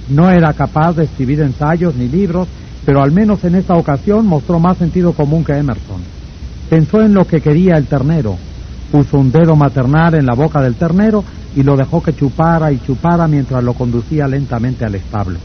no 0.09 0.31
era 0.31 0.53
capaz 0.53 0.95
de 0.95 1.05
escribir 1.05 1.41
ensayos 1.41 1.95
ni 1.95 2.09
libros, 2.09 2.49
pero 2.85 3.03
al 3.03 3.13
menos 3.13 3.45
en 3.45 3.55
esta 3.55 3.75
ocasión 3.75 4.27
mostró 4.27 4.59
más 4.59 4.79
sentido 4.79 5.13
común 5.13 5.45
que 5.45 5.53
Emerson. 5.53 6.01
Pensó 6.71 7.03
en 7.03 7.15
lo 7.15 7.27
que 7.27 7.41
quería 7.41 7.77
el 7.77 7.87
ternero, 7.87 8.37
puso 8.91 9.19
un 9.19 9.31
dedo 9.31 9.55
maternal 9.57 10.15
en 10.15 10.27
la 10.27 10.35
boca 10.35 10.63
del 10.63 10.77
ternero 10.77 11.25
y 11.55 11.63
lo 11.63 11.77
dejó 11.77 12.03
que 12.03 12.15
chupara 12.15 12.73
y 12.73 12.79
chupara 12.79 13.27
mientras 13.27 13.63
lo 13.63 13.75
conducía 13.75 14.27
lentamente 14.27 14.85
al 14.85 14.95
establo. 14.95 15.39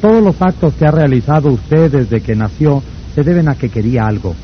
Todos 0.00 0.22
los 0.22 0.40
actos 0.40 0.74
que 0.74 0.86
ha 0.86 0.90
realizado 0.90 1.48
usted 1.50 1.90
desde 1.90 2.20
que 2.20 2.36
nació 2.36 2.82
se 3.14 3.22
deben 3.22 3.48
a 3.48 3.54
que 3.54 3.70
quería 3.70 4.06
algo. 4.06 4.34